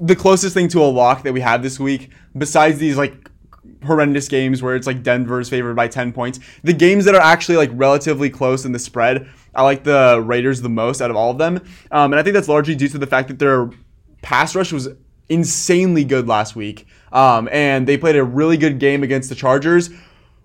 the 0.00 0.16
closest 0.16 0.54
thing 0.54 0.68
to 0.68 0.82
a 0.82 0.86
lock 0.86 1.22
that 1.22 1.32
we 1.32 1.40
have 1.40 1.62
this 1.62 1.78
week. 1.78 2.10
Besides 2.36 2.78
these 2.78 2.96
like 2.96 3.30
horrendous 3.84 4.28
games 4.28 4.62
where 4.62 4.74
it's 4.74 4.86
like 4.86 5.02
Denver's 5.02 5.48
favored 5.48 5.76
by 5.76 5.88
ten 5.88 6.12
points, 6.12 6.40
the 6.64 6.72
games 6.72 7.04
that 7.04 7.14
are 7.14 7.20
actually 7.20 7.56
like 7.56 7.70
relatively 7.72 8.30
close 8.30 8.64
in 8.64 8.72
the 8.72 8.78
spread, 8.78 9.28
I 9.54 9.62
like 9.62 9.84
the 9.84 10.22
Raiders 10.24 10.60
the 10.62 10.68
most 10.68 11.00
out 11.00 11.10
of 11.10 11.16
all 11.16 11.30
of 11.30 11.38
them, 11.38 11.62
um, 11.92 12.12
and 12.12 12.16
I 12.16 12.22
think 12.22 12.34
that's 12.34 12.48
largely 12.48 12.74
due 12.74 12.88
to 12.88 12.98
the 12.98 13.06
fact 13.06 13.28
that 13.28 13.38
their 13.38 13.70
pass 14.22 14.56
rush 14.56 14.72
was 14.72 14.88
insanely 15.28 16.04
good 16.04 16.26
last 16.26 16.56
week, 16.56 16.86
um, 17.12 17.48
and 17.52 17.86
they 17.86 17.96
played 17.96 18.16
a 18.16 18.24
really 18.24 18.56
good 18.56 18.78
game 18.78 19.02
against 19.02 19.28
the 19.28 19.34
Chargers. 19.34 19.90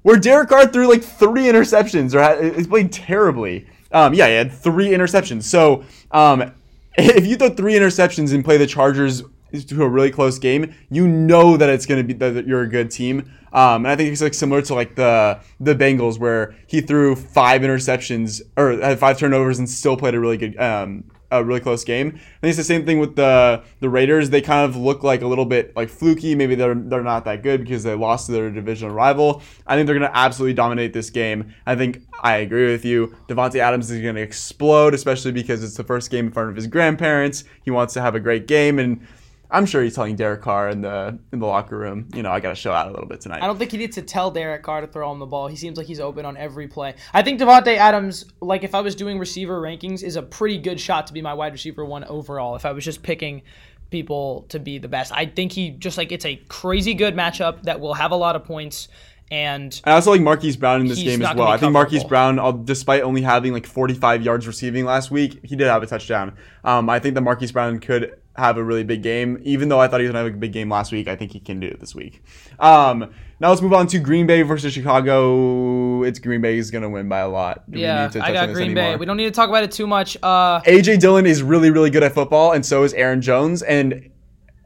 Where 0.04 0.18
Derek 0.18 0.50
Carr 0.50 0.68
threw 0.68 0.88
like 0.88 1.04
three 1.04 1.44
interceptions, 1.44 2.14
or 2.16 2.54
he 2.60 2.66
played 2.66 2.92
terribly. 2.92 3.68
Um, 3.92 4.14
yeah, 4.14 4.28
he 4.28 4.34
had 4.34 4.52
three 4.52 4.90
interceptions. 4.90 5.44
So 5.44 5.84
um, 6.12 6.54
if 6.98 7.26
you 7.26 7.36
throw 7.36 7.50
three 7.50 7.74
interceptions 7.74 8.34
and 8.34 8.44
play 8.44 8.58
the 8.58 8.68
Chargers 8.68 9.24
to 9.68 9.84
a 9.84 9.88
really 9.88 10.12
close 10.12 10.40
game, 10.40 10.74
you 10.90 11.08
know 11.08 11.58
that 11.58 11.70
it's 11.70 11.86
going 11.86 12.06
to 12.06 12.14
be 12.14 12.14
that 12.14 12.48
you're 12.48 12.62
a 12.62 12.70
good 12.70 12.90
team. 12.90 13.32
Um, 13.54 13.86
and 13.86 13.88
I 13.88 13.96
think 13.96 14.12
it's 14.12 14.22
like 14.22 14.34
similar 14.34 14.62
to 14.64 14.74
like 14.74 14.96
the 14.96 15.40
the 15.60 15.76
Bengals 15.76 16.18
where 16.18 16.56
he 16.68 16.82
threw 16.82 17.16
five 17.16 17.62
interceptions 17.62 18.42
or 18.56 18.72
had 18.80 18.98
five 18.98 19.18
turnovers 19.20 19.60
and 19.60 19.70
still 19.70 19.98
played 19.98 20.16
a 20.16 20.20
really 20.20 20.38
good 20.38 20.58
um, 20.58 21.04
a 21.32 21.44
really 21.44 21.60
close 21.60 21.84
game. 21.84 22.08
I 22.08 22.12
think 22.42 22.50
it's 22.50 22.58
the 22.58 22.64
same 22.64 22.86
thing 22.86 23.00
with 23.00 23.16
the 23.16 23.64
the 23.80 23.90
Raiders. 23.90 24.30
They 24.30 24.42
kind 24.42 24.70
of 24.70 24.76
look 24.76 25.04
like 25.04 25.22
a 25.22 25.28
little 25.28 25.46
bit 25.46 25.76
like 25.76 25.90
fluky. 25.90 26.36
Maybe 26.36 26.56
they're 26.56 26.76
they're 26.76 27.04
not 27.04 27.26
that 27.26 27.42
good 27.42 27.62
because 27.62 27.84
they 27.84 27.96
lost 27.96 28.28
to 28.28 28.34
their 28.34 28.50
divisional 28.52 28.94
rival. 28.94 29.42
I 29.66 29.76
think 29.76 29.88
they're 29.88 29.98
going 29.98 30.12
to 30.12 30.18
absolutely 30.18 30.54
dominate 30.54 30.94
this 30.94 31.10
game. 31.10 31.54
I 31.66 31.76
think 31.76 32.02
I 32.22 32.38
agree 32.38 32.72
with 32.72 32.86
you. 32.86 33.16
Davante 33.28 33.60
Adams 33.60 33.90
is 33.90 34.02
going 34.02 34.16
to 34.16 34.22
explode, 34.22 34.94
especially 34.94 35.32
because 35.32 35.64
it's 35.64 35.78
the 35.78 35.84
first 35.84 36.12
game 36.12 36.28
in 36.28 36.32
front 36.32 36.50
of 36.50 36.56
his 36.56 36.68
grandparents. 36.68 37.46
He 37.64 37.72
wants 37.72 37.94
to 37.96 38.02
have 38.02 38.16
a 38.16 38.20
great 38.20 38.48
game 38.48 38.78
and. 38.78 39.06
I'm 39.54 39.66
sure 39.66 39.84
he's 39.84 39.94
telling 39.94 40.16
Derek 40.16 40.42
Carr 40.42 40.70
in 40.70 40.82
the 40.82 41.20
in 41.34 41.40
the 41.40 41.46
locker 41.46 41.78
room, 41.78 42.08
you 42.16 42.24
know, 42.24 42.32
I 42.32 42.40
got 42.40 42.50
to 42.50 42.56
show 42.56 42.72
out 42.72 42.88
a 42.88 42.92
little 42.92 43.08
bit 43.08 43.20
tonight. 43.20 43.44
I 43.44 43.48
don't 43.48 43.60
think 43.60 43.72
he 43.72 43.78
needs 43.78 43.96
to 43.96 44.02
tell 44.02 44.32
Derek 44.32 44.64
Carr 44.64 44.80
to 44.80 44.88
throw 44.88 45.12
him 45.12 45.20
the 45.20 45.26
ball. 45.26 45.48
He 45.48 45.58
seems 45.58 45.78
like 45.78 45.88
he's 45.88 46.00
open 46.00 46.26
on 46.26 46.38
every 46.38 46.68
play. 46.70 46.96
I 47.14 47.22
think 47.22 47.40
Davante 47.40 47.76
Adams, 47.76 48.26
like 48.40 48.64
if 48.64 48.74
I 48.74 48.80
was 48.80 48.96
doing 48.96 49.20
receiver 49.20 49.62
rankings, 49.62 50.04
is 50.04 50.16
a 50.16 50.22
pretty 50.22 50.58
good 50.58 50.80
shot 50.80 51.06
to 51.08 51.14
be 51.14 51.22
my 51.22 51.34
wide 51.34 51.52
receiver 51.52 51.84
one 51.84 52.06
overall. 52.06 52.56
If 52.56 52.66
I 52.66 52.72
was 52.72 52.86
just 52.86 53.04
picking 53.04 53.42
people 53.90 54.46
to 54.48 54.58
be 54.58 54.78
the 54.78 54.88
best, 54.88 55.12
I 55.14 55.26
think 55.26 55.52
he 55.52 55.72
just 55.72 55.98
like 55.98 56.14
it's 56.14 56.26
a 56.26 56.38
crazy 56.48 56.94
good 56.94 57.14
matchup 57.14 57.64
that 57.64 57.82
will 57.82 57.94
have 57.94 58.12
a 58.12 58.16
lot 58.18 58.38
of 58.38 58.46
points. 58.46 58.88
And 59.32 59.80
I 59.86 59.92
also 59.92 60.12
like 60.12 60.22
Marquise 60.22 60.58
Brown 60.58 60.82
in 60.82 60.88
this 60.88 61.02
game 61.02 61.22
as 61.22 61.36
well. 61.36 61.48
I 61.48 61.58
think 61.58 61.72
Marquise. 61.72 62.04
Brown, 62.04 62.66
despite 62.66 63.02
only 63.02 63.22
having 63.22 63.54
like 63.54 63.66
45 63.66 64.22
yards 64.24 64.46
receiving 64.46 64.84
last 64.84 65.10
week, 65.10 65.40
he 65.44 65.56
did 65.56 65.68
have 65.68 65.82
a 65.84 65.88
touchdown. 65.88 66.36
Um, 66.66 66.90
I 66.90 67.00
think 67.00 67.16
that 67.16 67.22
Marquise 67.22 67.54
Brown 67.54 67.80
could 67.80 68.21
have 68.42 68.58
a 68.58 68.64
really 68.64 68.84
big 68.84 69.02
game. 69.02 69.40
Even 69.44 69.70
though 69.70 69.80
I 69.80 69.88
thought 69.88 70.02
he 70.02 70.08
was 70.08 70.14
to 70.14 70.18
have 70.18 70.28
a 70.28 70.32
big 70.32 70.52
game 70.52 70.70
last 70.70 70.92
week, 70.92 71.08
I 71.08 71.16
think 71.16 71.32
he 71.32 71.40
can 71.40 71.60
do 71.60 71.68
it 71.68 71.80
this 71.80 71.96
week. 71.96 72.24
Um, 72.60 73.14
now 73.40 73.50
let's 73.50 73.62
move 73.62 73.74
on 73.74 73.88
to 73.88 74.00
Green 74.00 74.28
Bay 74.28 74.42
versus 74.42 74.74
Chicago. 74.74 76.04
It's 76.04 76.20
Green 76.20 76.42
Bay 76.42 76.58
is 76.58 76.70
to 76.72 76.90
win 76.90 77.10
by 77.10 77.20
a 77.20 77.30
lot. 77.30 77.70
Do 77.70 77.76
we 77.76 77.84
yeah, 77.84 78.04
need 78.04 78.12
to 78.14 78.24
I 78.24 78.34
got 78.34 78.54
Green 78.54 78.74
Bay. 78.74 78.96
We 78.96 79.06
don't 79.06 79.18
need 79.18 79.26
to 79.26 79.32
talk 79.32 79.50
about 79.50 79.64
it 79.64 79.72
too 79.72 79.88
much. 79.88 80.18
Uh, 80.22 80.62
AJ 80.62 81.00
Dillon 81.00 81.26
is 81.26 81.42
really, 81.42 81.72
really 81.72 81.90
good 81.90 82.04
at 82.04 82.14
football, 82.14 82.52
and 82.52 82.66
so 82.66 82.84
is 82.84 82.94
Aaron 82.94 83.22
Jones. 83.22 83.64
And 83.64 84.10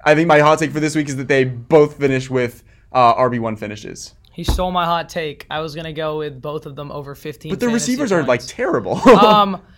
I 0.03 0.15
think 0.15 0.27
my 0.27 0.39
hot 0.39 0.59
take 0.59 0.71
for 0.71 0.79
this 0.79 0.95
week 0.95 1.07
is 1.07 1.15
that 1.17 1.27
they 1.27 1.43
both 1.43 1.97
finish 1.97 2.29
with 2.29 2.63
uh, 2.91 3.15
RB1 3.15 3.57
finishes. 3.59 4.13
he 4.33 4.43
stole 4.43 4.71
my 4.71 4.85
hot 4.85 5.09
take. 5.09 5.45
I 5.49 5.59
was 5.59 5.75
gonna 5.75 5.93
go 5.93 6.17
with 6.17 6.41
both 6.41 6.65
of 6.65 6.75
them 6.75 6.91
over 6.91 7.15
15. 7.15 7.51
But 7.51 7.59
the 7.59 7.69
receivers 7.69 8.11
are 8.11 8.23
like 8.23 8.41
terrible. 8.45 8.97
um, 9.09 9.61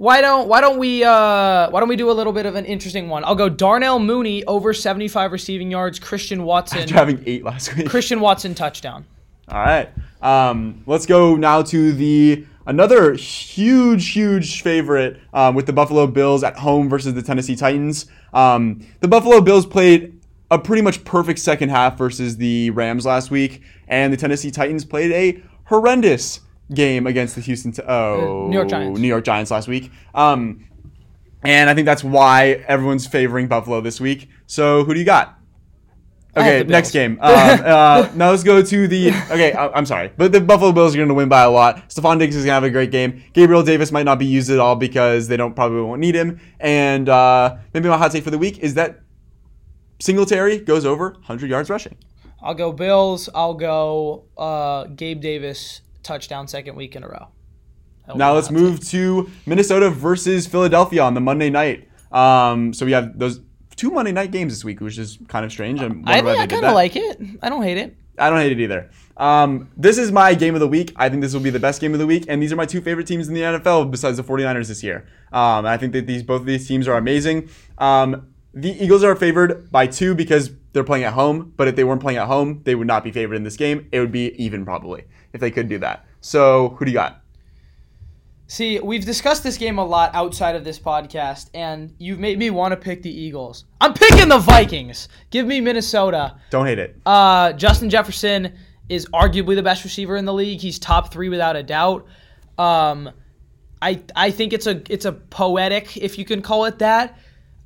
why 0.00 0.22
don't 0.22 0.48
why 0.48 0.62
don't 0.62 0.78
we 0.78 1.04
uh 1.04 1.68
why 1.68 1.78
don't 1.78 1.88
we 1.90 1.94
do 1.94 2.10
a 2.10 2.12
little 2.12 2.32
bit 2.32 2.46
of 2.46 2.54
an 2.54 2.64
interesting 2.64 3.10
one? 3.10 3.22
I'll 3.22 3.34
go 3.34 3.50
Darnell 3.50 3.98
Mooney 3.98 4.42
over 4.46 4.72
75 4.72 5.30
receiving 5.30 5.70
yards. 5.70 5.98
Christian 5.98 6.44
Watson. 6.44 6.78
After 6.78 6.94
having 6.94 7.22
eight 7.26 7.44
last 7.44 7.76
week. 7.76 7.86
Christian 7.86 8.18
Watson 8.18 8.54
touchdown. 8.54 9.04
All 9.50 9.58
right. 9.58 9.90
Um, 10.22 10.82
let's 10.86 11.04
go 11.04 11.36
now 11.36 11.60
to 11.64 11.92
the 11.92 12.46
another 12.66 13.12
huge, 13.12 14.12
huge 14.12 14.62
favorite 14.62 15.20
um, 15.34 15.54
with 15.54 15.66
the 15.66 15.74
Buffalo 15.74 16.06
Bills 16.06 16.44
at 16.44 16.56
home 16.56 16.88
versus 16.88 17.12
the 17.12 17.22
Tennessee 17.22 17.54
Titans. 17.54 18.06
Um, 18.32 18.80
the 19.00 19.08
Buffalo 19.08 19.42
Bills 19.42 19.66
played 19.66 20.18
a 20.50 20.58
pretty 20.58 20.80
much 20.80 21.04
perfect 21.04 21.40
second 21.40 21.68
half 21.68 21.98
versus 21.98 22.38
the 22.38 22.70
Rams 22.70 23.04
last 23.04 23.30
week, 23.30 23.60
and 23.86 24.10
the 24.10 24.16
Tennessee 24.16 24.50
Titans 24.50 24.82
played 24.82 25.12
a 25.12 25.42
horrendous 25.64 26.40
game 26.72 27.06
against 27.06 27.34
the 27.34 27.40
Houston. 27.40 27.74
Oh, 27.86 28.46
New 28.48 28.56
York 28.56 28.68
Giants. 28.68 29.00
New 29.00 29.08
York 29.08 29.24
Giants 29.24 29.50
last 29.50 29.68
week. 29.68 29.90
Um, 30.14 30.66
and 31.42 31.70
I 31.70 31.74
think 31.74 31.86
that's 31.86 32.04
why 32.04 32.64
everyone's 32.68 33.06
favoring 33.06 33.48
Buffalo 33.48 33.80
this 33.80 34.00
week. 34.00 34.28
So 34.46 34.84
who 34.84 34.94
do 34.94 35.00
you 35.00 35.06
got? 35.06 35.38
Okay, 36.36 36.62
next 36.64 36.92
game. 36.92 37.18
Um, 37.30 37.60
uh, 37.64 38.08
now 38.14 38.30
let's 38.30 38.44
go 38.44 38.62
to 38.62 38.88
the. 38.88 39.08
Okay, 39.08 39.52
I, 39.52 39.68
I'm 39.68 39.86
sorry, 39.86 40.12
but 40.16 40.32
the 40.32 40.40
Buffalo 40.40 40.72
Bills 40.72 40.94
are 40.94 40.98
going 40.98 41.08
to 41.08 41.14
win 41.14 41.28
by 41.28 41.42
a 41.42 41.50
lot. 41.50 41.88
Stefon 41.88 42.18
Diggs 42.18 42.36
is 42.36 42.44
going 42.44 42.50
to 42.50 42.54
have 42.54 42.64
a 42.64 42.70
great 42.70 42.90
game. 42.90 43.22
Gabriel 43.32 43.62
Davis 43.62 43.90
might 43.90 44.04
not 44.04 44.18
be 44.18 44.26
used 44.26 44.50
at 44.50 44.58
all 44.58 44.76
because 44.76 45.28
they 45.28 45.36
don't 45.36 45.54
probably 45.54 45.82
won't 45.82 46.00
need 46.00 46.14
him. 46.14 46.40
And 46.60 47.08
uh, 47.08 47.56
maybe 47.74 47.88
my 47.88 47.98
hot 47.98 48.12
take 48.12 48.24
for 48.24 48.30
the 48.30 48.38
week 48.38 48.58
is 48.58 48.74
that 48.74 49.00
Singletary 50.00 50.58
goes 50.58 50.86
over 50.86 51.10
100 51.10 51.50
yards 51.50 51.68
rushing. 51.68 51.96
I'll 52.42 52.54
go 52.54 52.72
Bills. 52.72 53.28
I'll 53.34 53.54
go 53.54 54.24
uh, 54.38 54.84
Gabe 54.84 55.20
Davis 55.20 55.82
touchdown 56.02 56.48
second 56.48 56.76
week 56.76 56.96
in 56.96 57.04
a 57.04 57.08
row. 57.08 57.28
That'll 58.06 58.18
Now 58.18 58.34
let's 58.34 58.50
move 58.50 58.80
to 58.88 59.30
Minnesota 59.46 59.90
versus 59.90 60.46
Philadelphia 60.46 61.02
on 61.02 61.14
the 61.14 61.20
Monday 61.20 61.50
night. 61.50 61.88
Um, 62.12 62.72
so 62.72 62.84
we 62.84 62.92
have 62.92 63.18
those 63.18 63.40
two 63.76 63.90
Monday 63.90 64.12
night 64.12 64.30
games 64.30 64.52
this 64.52 64.64
week, 64.64 64.80
which 64.80 64.98
is 64.98 65.18
kind 65.28 65.44
of 65.44 65.52
strange. 65.52 65.80
Take. 65.80 65.92
I, 66.06 66.18
I 66.18 66.46
kind 66.46 66.64
of 66.64 66.74
like 66.74 66.96
it. 66.96 67.20
I 67.42 67.48
don't 67.48 67.62
hate 67.62 67.78
it. 67.78 67.96
I 68.18 68.28
don't 68.28 68.38
hate 68.38 68.52
it 68.52 68.60
either. 68.60 68.90
Um, 69.16 69.70
this 69.76 69.96
is 69.96 70.12
my 70.12 70.34
game 70.34 70.54
of 70.54 70.60
the 70.60 70.68
week. 70.68 70.92
I 70.96 71.08
think 71.08 71.22
this 71.22 71.32
will 71.32 71.40
be 71.40 71.50
the 71.50 71.60
best 71.60 71.80
game 71.80 71.92
of 71.94 71.98
the 71.98 72.06
week, 72.06 72.26
and 72.28 72.42
these 72.42 72.52
are 72.52 72.56
my 72.56 72.66
two 72.66 72.80
favorite 72.80 73.06
teams 73.06 73.28
in 73.28 73.34
the 73.34 73.40
NFL 73.40 73.90
besides 73.90 74.16
the 74.16 74.24
49ers 74.24 74.68
this 74.68 74.82
year. 74.82 75.06
Um, 75.32 75.64
I 75.66 75.76
think 75.76 75.92
that 75.92 76.06
these 76.06 76.22
both 76.22 76.40
of 76.40 76.46
these 76.46 76.66
teams 76.66 76.88
are 76.88 76.96
amazing. 76.96 77.48
Um, 77.78 78.28
the 78.52 78.72
Eagles 78.82 79.04
are 79.04 79.14
favored 79.14 79.70
by 79.70 79.86
two 79.86 80.14
because 80.14 80.50
they're 80.72 80.84
playing 80.84 81.04
at 81.04 81.12
home, 81.12 81.52
but 81.56 81.68
if 81.68 81.76
they 81.76 81.84
weren't 81.84 82.00
playing 82.00 82.18
at 82.18 82.26
home, 82.26 82.62
they 82.64 82.74
would 82.74 82.86
not 82.86 83.04
be 83.04 83.12
favored 83.12 83.36
in 83.36 83.44
this 83.44 83.56
game. 83.56 83.88
It 83.92 84.00
would 84.00 84.12
be 84.12 84.32
even 84.42 84.64
probably 84.64 85.04
if 85.32 85.40
they 85.40 85.50
could 85.50 85.68
do 85.68 85.78
that. 85.78 86.04
So, 86.20 86.70
who 86.78 86.84
do 86.84 86.90
you 86.90 86.96
got? 86.96 87.22
See, 88.46 88.80
we've 88.80 89.04
discussed 89.04 89.44
this 89.44 89.56
game 89.56 89.78
a 89.78 89.84
lot 89.84 90.12
outside 90.12 90.56
of 90.56 90.64
this 90.64 90.76
podcast, 90.76 91.50
and 91.54 91.94
you've 91.98 92.18
made 92.18 92.36
me 92.36 92.50
want 92.50 92.72
to 92.72 92.76
pick 92.76 93.00
the 93.00 93.10
Eagles. 93.10 93.64
I'm 93.80 93.94
picking 93.94 94.28
the 94.28 94.38
Vikings. 94.38 95.08
Give 95.30 95.46
me 95.46 95.60
Minnesota. 95.60 96.36
Don't 96.50 96.66
hate 96.66 96.80
it. 96.80 96.96
Uh, 97.06 97.52
Justin 97.52 97.88
Jefferson 97.88 98.52
is 98.88 99.06
arguably 99.14 99.54
the 99.54 99.62
best 99.62 99.84
receiver 99.84 100.16
in 100.16 100.24
the 100.24 100.34
league. 100.34 100.58
He's 100.60 100.80
top 100.80 101.12
three 101.12 101.28
without 101.28 101.54
a 101.54 101.62
doubt. 101.62 102.06
Um, 102.58 103.10
I 103.80 104.02
I 104.16 104.32
think 104.32 104.52
it's 104.52 104.66
a 104.66 104.82
it's 104.92 105.04
a 105.04 105.12
poetic, 105.12 105.96
if 105.96 106.18
you 106.18 106.24
can 106.24 106.42
call 106.42 106.64
it 106.64 106.80
that, 106.80 107.16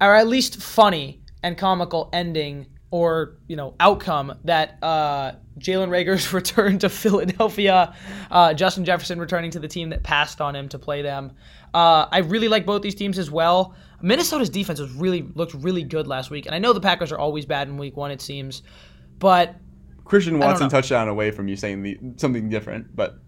or 0.03 0.15
at 0.15 0.29
least 0.29 0.61
funny 0.61 1.23
and 1.43 1.57
comical 1.57 2.11
ending 2.13 2.67
or 2.95 3.35
you 3.49 3.57
know 3.57 3.75
outcome 3.81 4.39
that 4.45 4.79
uh, 4.81 5.33
Jalen 5.59 5.89
Reagor's 5.89 6.33
return 6.33 6.79
to 6.79 6.89
Philadelphia, 6.89 7.93
uh, 8.31 8.55
Justin 8.55 8.85
Jefferson 8.85 9.19
returning 9.19 9.51
to 9.51 9.59
the 9.59 9.67
team 9.67 9.91
that 9.91 10.05
passed 10.05 10.41
on 10.41 10.55
him 10.55 10.69
to 10.69 10.79
play 10.79 11.03
them. 11.03 11.33
Uh, 11.75 12.07
I 12.13 12.19
really 12.19 12.47
like 12.47 12.65
both 12.65 12.83
these 12.83 12.95
teams 12.95 13.19
as 13.19 13.33
well. 13.33 13.75
Minnesota's 14.01 14.49
defense 14.49 14.79
was 14.79 14.93
really 14.93 15.23
looked 15.35 15.55
really 15.55 15.83
good 15.83 16.07
last 16.07 16.31
week, 16.31 16.47
and 16.47 16.55
I 16.55 16.61
know 16.61 16.73
the 16.73 16.81
Packers 16.81 17.11
are 17.11 17.19
always 17.19 17.45
bad 17.45 17.67
in 17.67 17.79
Week 17.79 17.97
One, 17.97 18.13
it 18.13 18.23
seems, 18.23 18.63
but 19.19 19.57
Christian 20.05 20.39
Watson 20.39 20.69
touchdown 20.69 21.09
away 21.09 21.33
from 21.33 21.49
you 21.49 21.57
saying 21.57 21.83
the, 21.83 21.99
something 22.17 22.49
different, 22.49 22.95
but 22.95 23.19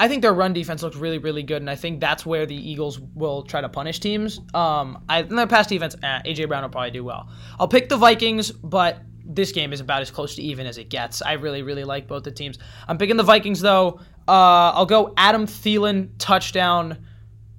I 0.00 0.08
think 0.08 0.22
their 0.22 0.32
run 0.32 0.54
defense 0.54 0.82
looks 0.82 0.96
really, 0.96 1.18
really 1.18 1.42
good, 1.42 1.60
and 1.60 1.68
I 1.68 1.76
think 1.76 2.00
that's 2.00 2.24
where 2.24 2.46
the 2.46 2.56
Eagles 2.56 2.98
will 2.98 3.42
try 3.42 3.60
to 3.60 3.68
punish 3.68 4.00
teams. 4.00 4.40
Um, 4.54 5.04
I, 5.10 5.20
in 5.20 5.36
their 5.36 5.46
pass 5.46 5.66
defense, 5.66 5.94
eh, 6.02 6.22
AJ 6.24 6.48
Brown 6.48 6.62
will 6.62 6.70
probably 6.70 6.90
do 6.90 7.04
well. 7.04 7.28
I'll 7.58 7.68
pick 7.68 7.90
the 7.90 7.98
Vikings, 7.98 8.50
but 8.50 9.02
this 9.26 9.52
game 9.52 9.74
is 9.74 9.80
about 9.80 10.00
as 10.00 10.10
close 10.10 10.36
to 10.36 10.42
even 10.42 10.66
as 10.66 10.78
it 10.78 10.88
gets. 10.88 11.20
I 11.20 11.32
really, 11.34 11.62
really 11.62 11.84
like 11.84 12.08
both 12.08 12.24
the 12.24 12.30
teams. 12.30 12.58
I'm 12.88 12.96
picking 12.96 13.18
the 13.18 13.22
Vikings 13.22 13.60
though. 13.60 14.00
Uh, 14.26 14.72
I'll 14.72 14.86
go 14.86 15.12
Adam 15.18 15.46
Thielen 15.46 16.08
touchdown 16.18 16.96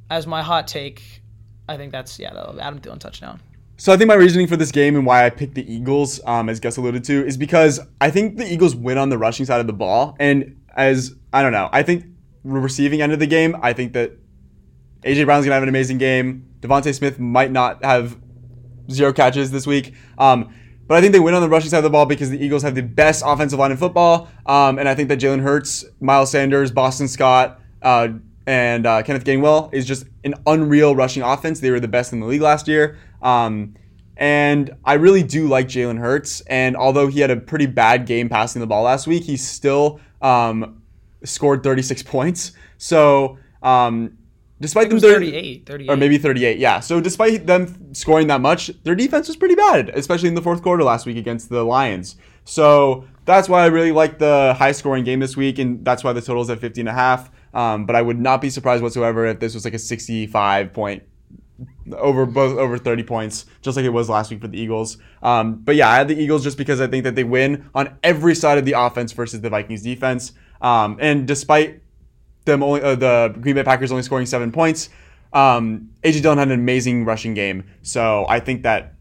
as 0.10 0.26
my 0.26 0.42
hot 0.42 0.68
take. 0.68 1.22
I 1.70 1.78
think 1.78 1.92
that's 1.92 2.18
yeah, 2.18 2.34
Adam 2.60 2.80
Thielen 2.80 3.00
touchdown. 3.00 3.40
So 3.78 3.94
I 3.94 3.98
think 3.98 4.08
my 4.08 4.16
reasoning 4.16 4.48
for 4.48 4.58
this 4.58 4.72
game 4.72 4.96
and 4.96 5.06
why 5.06 5.26
I 5.26 5.30
picked 5.30 5.54
the 5.54 5.72
Eagles, 5.72 6.20
um, 6.26 6.50
as 6.50 6.60
Gus 6.60 6.78
alluded 6.78 7.04
to, 7.04 7.26
is 7.26 7.38
because 7.38 7.80
I 8.00 8.10
think 8.10 8.38
the 8.38 8.52
Eagles 8.52 8.76
win 8.76 8.98
on 8.98 9.10
the 9.10 9.18
rushing 9.20 9.46
side 9.46 9.60
of 9.60 9.68
the 9.68 9.74
ball, 9.74 10.16
and 10.20 10.60
as 10.76 11.16
I 11.34 11.44
don't 11.44 11.52
know, 11.52 11.70
I 11.72 11.84
think 11.84 12.06
receiving 12.44 13.02
end 13.02 13.14
of 13.14 13.20
the 13.20 13.28
game, 13.28 13.56
I 13.62 13.74
think 13.74 13.94
that 13.94 14.12
AJ 15.04 15.26
Brown's 15.26 15.46
gonna 15.46 15.56
have 15.56 15.64
an 15.64 15.70
amazing 15.70 15.98
game. 15.98 16.48
DeVonta 16.62 16.94
Smith 16.94 17.20
might 17.20 17.52
not 17.52 17.84
have 17.84 18.18
zero 18.90 19.14
catches 19.14 19.52
this 19.52 19.66
week. 19.66 19.94
Um, 20.18 20.54
but 20.88 20.98
I 20.98 21.02
think 21.02 21.14
they 21.14 21.20
win 21.20 21.34
on 21.34 21.42
the 21.42 21.50
rushing 21.50 21.70
side 21.70 21.78
of 21.78 21.84
the 21.84 21.90
ball 21.90 22.06
because 22.06 22.30
the 22.30 22.44
Eagles 22.44 22.64
have 22.64 22.76
the 22.76 22.84
best 22.84 23.24
offensive 23.26 23.58
line 23.58 23.72
in 23.72 23.78
football. 23.78 24.28
Um, 24.46 24.78
and 24.78 24.90
I 24.90 24.96
think 24.96 25.10
that 25.10 25.20
Jalen 25.20 25.42
Hurts, 25.42 25.86
Miles 26.02 26.30
Sanders, 26.32 26.70
Boston 26.70 27.08
Scott, 27.08 27.62
uh, 27.82 28.10
and 28.46 28.86
uh, 28.86 29.02
Kenneth 29.04 29.24
Gainwell 29.24 29.74
is 29.74 29.86
just 29.86 30.06
an 30.24 30.34
unreal 30.46 30.96
rushing 30.96 31.24
offense. 31.24 31.62
They 31.62 31.72
were 31.72 31.80
the 31.80 31.88
best 31.88 32.12
in 32.12 32.20
the 32.20 32.26
league 32.26 32.42
last 32.42 32.68
year. 32.68 32.98
Um, 33.22 33.76
and 34.18 34.76
I 34.84 34.96
really 34.96 35.24
do 35.24 35.48
like 35.48 35.68
Jalen 35.68 35.98
Hurts. 35.98 36.42
And 36.42 36.76
although 36.76 37.08
he 37.08 37.22
had 37.22 37.32
a 37.32 37.38
pretty 37.38 37.68
bad 37.68 38.06
game 38.06 38.28
passing 38.28 38.60
the 38.60 38.68
ball 38.68 38.84
last 38.84 39.08
week, 39.08 39.24
he's 39.24 39.48
still 39.48 40.02
um, 40.22 40.81
scored 41.24 41.64
36 41.64 42.04
points. 42.04 42.54
So 42.78 43.38
um, 43.62 44.18
despite 44.60 44.90
them 44.90 45.00
38, 45.00 45.66
38, 45.66 45.90
or 45.90 45.98
maybe 45.98 46.18
38, 46.18 46.58
yeah. 46.58 46.80
So 46.80 47.02
despite 47.02 47.48
them 47.48 47.94
scoring 47.94 48.28
that 48.28 48.42
much, 48.42 48.68
their 48.84 48.96
defense 48.96 49.28
was 49.28 49.38
pretty 49.38 49.56
bad, 49.56 49.90
especially 49.90 50.30
in 50.30 50.36
the 50.36 50.42
fourth 50.42 50.62
quarter 50.62 50.84
last 50.84 51.06
week 51.06 51.18
against 51.18 51.50
the 51.50 51.64
Lions. 51.64 52.16
So 52.44 53.08
that's 53.26 53.48
why 53.48 53.64
I 53.64 53.68
really 53.68 53.92
like 53.92 54.20
the 54.20 54.56
high 54.58 54.72
scoring 54.72 55.04
game 55.04 55.20
this 55.20 55.38
week, 55.38 55.60
and 55.60 55.84
that's 55.86 56.04
why 56.04 56.14
the 56.14 56.22
total 56.22 56.42
is 56.42 56.50
at 56.50 56.60
50 56.60 56.82
and 56.82 56.90
a 56.90 56.94
half. 56.94 57.30
Um, 57.54 57.86
but 57.86 57.96
I 57.96 58.02
would 58.02 58.20
not 58.20 58.42
be 58.42 58.50
surprised 58.50 58.82
whatsoever 58.82 59.26
if 59.26 59.40
this 59.40 59.54
was 59.54 59.66
like 59.66 59.74
a 59.74 59.80
65 59.80 60.74
point 60.74 61.04
over 61.98 62.26
both 62.26 62.58
over 62.58 62.78
30 62.78 63.04
points, 63.04 63.46
just 63.62 63.76
like 63.78 63.86
it 63.86 63.90
was 63.90 64.10
last 64.10 64.32
week 64.32 64.42
for 64.42 64.48
the 64.48 64.60
Eagles. 64.60 64.98
Um, 65.22 65.56
but 65.56 65.76
yeah, 65.76 65.90
I 65.90 65.96
had 65.96 66.08
the 66.08 66.20
Eagles 66.20 66.44
just 66.44 66.58
because 66.58 66.82
I 66.82 66.88
think 66.88 67.04
that 67.04 67.16
they 67.16 67.24
win 67.24 67.70
on 67.76 67.98
every 68.04 68.36
side 68.36 68.58
of 68.58 68.66
the 68.66 68.74
offense 68.74 69.12
versus 69.12 69.42
the 69.42 69.50
Vikings 69.50 69.82
defense. 69.82 70.34
Um, 70.62 70.98
and 71.00 71.28
despite 71.28 71.82
them 72.46 72.64
only 72.64 72.82
uh, 72.82 72.96
the 72.96 73.36
Green 73.40 73.56
Bay 73.56 73.64
Packers 73.64 73.92
only 73.92 74.04
scoring 74.04 74.26
seven 74.26 74.52
points, 74.52 74.90
um, 75.34 75.90
AJ 76.04 76.22
Dillon 76.22 76.38
had 76.38 76.48
an 76.50 76.54
amazing 76.54 77.06
rushing 77.06 77.34
game. 77.34 77.64
So 77.82 78.26
I 78.28 78.40
think 78.40 78.64
that 78.64 78.94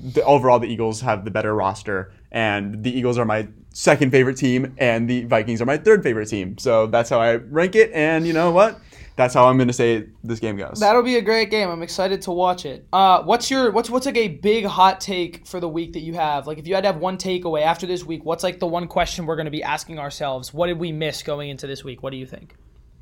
the, 0.00 0.22
overall 0.24 0.58
the 0.58 0.68
Eagles 0.68 1.00
have 1.00 1.24
the 1.24 1.30
better 1.30 1.54
roster, 1.54 2.12
and 2.30 2.82
the 2.82 2.96
Eagles 2.96 3.18
are 3.18 3.24
my 3.24 3.48
second 3.72 4.10
favorite 4.10 4.36
team, 4.36 4.74
and 4.78 5.08
the 5.08 5.24
Vikings 5.24 5.60
are 5.60 5.66
my 5.66 5.76
third 5.76 6.02
favorite 6.02 6.26
team. 6.26 6.58
So 6.58 6.86
that's 6.86 7.10
how 7.10 7.20
I 7.20 7.36
rank 7.36 7.74
it. 7.74 7.92
And 7.92 8.26
you 8.26 8.32
know 8.32 8.50
what? 8.50 8.80
That's 9.18 9.34
how 9.34 9.46
I'm 9.46 9.58
going 9.58 9.66
to 9.66 9.74
say 9.74 10.06
this 10.22 10.38
game 10.38 10.56
goes. 10.56 10.78
That'll 10.78 11.02
be 11.02 11.16
a 11.16 11.20
great 11.20 11.50
game. 11.50 11.68
I'm 11.68 11.82
excited 11.82 12.22
to 12.22 12.30
watch 12.30 12.64
it. 12.64 12.86
Uh, 12.92 13.20
what's 13.24 13.50
your 13.50 13.72
what's 13.72 13.90
what's 13.90 14.06
like 14.06 14.16
a 14.16 14.28
big 14.28 14.64
hot 14.64 15.00
take 15.00 15.44
for 15.44 15.58
the 15.58 15.68
week 15.68 15.92
that 15.94 16.00
you 16.00 16.14
have? 16.14 16.46
Like 16.46 16.56
if 16.56 16.68
you 16.68 16.74
had 16.76 16.82
to 16.82 16.92
have 16.92 16.98
one 16.98 17.18
takeaway 17.18 17.62
after 17.62 17.84
this 17.84 18.04
week, 18.04 18.24
what's 18.24 18.44
like 18.44 18.60
the 18.60 18.68
one 18.68 18.86
question 18.86 19.26
we're 19.26 19.34
going 19.34 19.46
to 19.46 19.50
be 19.50 19.62
asking 19.62 19.98
ourselves? 19.98 20.54
What 20.54 20.68
did 20.68 20.78
we 20.78 20.92
miss 20.92 21.24
going 21.24 21.50
into 21.50 21.66
this 21.66 21.82
week? 21.82 22.00
What 22.00 22.10
do 22.10 22.16
you 22.16 22.26
think? 22.26 22.54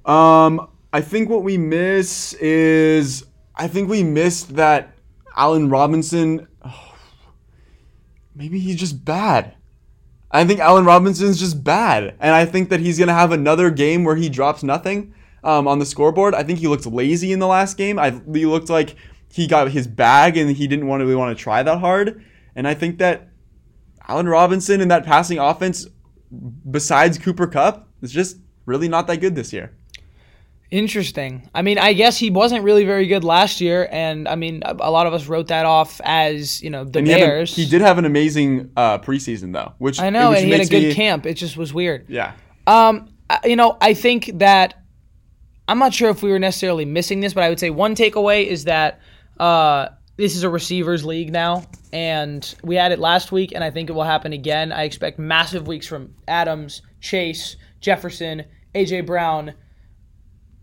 Um, 0.06 0.68
I 0.90 1.02
think 1.02 1.28
what 1.28 1.42
we 1.42 1.58
miss 1.58 2.32
is 2.34 3.26
I 3.54 3.68
think 3.68 3.90
we 3.90 4.02
missed 4.02 4.56
that 4.56 4.96
Allen 5.36 5.68
Robinson. 5.68 6.48
Oh, 6.64 6.94
maybe 8.34 8.58
he's 8.58 8.76
just 8.76 9.04
bad. 9.04 9.54
I 10.30 10.46
think 10.46 10.60
Allen 10.60 10.86
Robinson's 10.86 11.38
just 11.38 11.62
bad, 11.62 12.16
and 12.20 12.34
I 12.34 12.46
think 12.46 12.70
that 12.70 12.80
he's 12.80 12.98
gonna 12.98 13.12
have 13.12 13.32
another 13.32 13.68
game 13.70 14.02
where 14.02 14.16
he 14.16 14.30
drops 14.30 14.62
nothing 14.62 15.12
um, 15.44 15.68
on 15.68 15.78
the 15.78 15.86
scoreboard. 15.86 16.34
I 16.34 16.42
think 16.42 16.58
he 16.58 16.68
looked 16.68 16.86
lazy 16.86 17.32
in 17.32 17.38
the 17.38 17.46
last 17.46 17.76
game. 17.76 17.98
I 17.98 18.20
he 18.32 18.46
looked 18.46 18.70
like 18.70 18.96
he 19.30 19.46
got 19.46 19.70
his 19.70 19.86
bag 19.86 20.36
and 20.36 20.50
he 20.50 20.66
didn't 20.66 20.86
want 20.86 21.00
to 21.00 21.04
really 21.04 21.16
want 21.16 21.36
to 21.36 21.42
try 21.42 21.62
that 21.62 21.78
hard. 21.78 22.24
And 22.54 22.66
I 22.66 22.74
think 22.74 22.98
that 22.98 23.28
Allen 24.08 24.28
Robinson 24.28 24.80
and 24.80 24.90
that 24.90 25.04
passing 25.04 25.38
offense, 25.38 25.86
besides 26.70 27.18
Cooper 27.18 27.46
Kupp, 27.46 27.88
is 28.02 28.12
just 28.12 28.38
really 28.64 28.88
not 28.88 29.06
that 29.08 29.18
good 29.18 29.34
this 29.34 29.52
year. 29.52 29.76
Interesting. 30.70 31.48
I 31.54 31.62
mean, 31.62 31.78
I 31.78 31.92
guess 31.92 32.18
he 32.18 32.28
wasn't 32.28 32.64
really 32.64 32.84
very 32.84 33.06
good 33.06 33.22
last 33.22 33.60
year, 33.60 33.88
and 33.92 34.26
I 34.26 34.34
mean, 34.34 34.62
a 34.64 34.90
lot 34.90 35.06
of 35.06 35.14
us 35.14 35.28
wrote 35.28 35.46
that 35.48 35.64
off 35.64 36.00
as 36.02 36.60
you 36.60 36.70
know 36.70 36.82
the 36.82 36.98
and 36.98 37.06
Bears. 37.06 37.54
He, 37.54 37.62
a, 37.62 37.64
he, 37.64 37.70
did 37.70 37.82
have 37.82 37.98
an 37.98 38.04
amazing 38.04 38.72
uh, 38.76 38.98
preseason 38.98 39.52
though, 39.52 39.74
which 39.78 40.00
I 40.00 40.10
know, 40.10 40.30
which 40.30 40.40
and 40.40 40.46
he 40.46 40.52
had 40.52 40.62
a 40.62 40.68
good 40.68 40.82
me, 40.82 40.94
camp. 40.94 41.24
It 41.24 41.34
just 41.34 41.56
was 41.56 41.72
weird. 41.72 42.06
Yeah. 42.08 42.32
Um, 42.66 43.08
you 43.44 43.54
know, 43.54 43.76
I 43.80 43.94
think 43.94 44.30
that 44.40 44.82
I'm 45.68 45.78
not 45.78 45.92
sure 45.92 46.10
if 46.10 46.22
we 46.22 46.30
were 46.30 46.38
necessarily 46.38 46.84
missing 46.84 47.20
this, 47.20 47.34
but 47.34 47.42
I 47.42 47.48
would 47.48 47.58
say 47.60 47.70
one 47.70 47.94
takeaway 47.94 48.46
is 48.46 48.64
that 48.64 49.00
uh, 49.38 49.88
this 50.16 50.36
is 50.36 50.44
a 50.44 50.50
receivers 50.50 51.04
league 51.04 51.32
now, 51.32 51.64
and 51.92 52.54
we 52.62 52.76
had 52.76 52.92
it 52.92 52.98
last 52.98 53.32
week, 53.32 53.52
and 53.52 53.64
I 53.64 53.70
think 53.70 53.90
it 53.90 53.92
will 53.92 54.04
happen 54.04 54.32
again. 54.32 54.72
I 54.72 54.84
expect 54.84 55.18
massive 55.18 55.66
weeks 55.66 55.86
from 55.86 56.14
Adams, 56.28 56.82
Chase, 57.00 57.56
Jefferson, 57.80 58.44
AJ 58.74 59.06
Brown, 59.06 59.54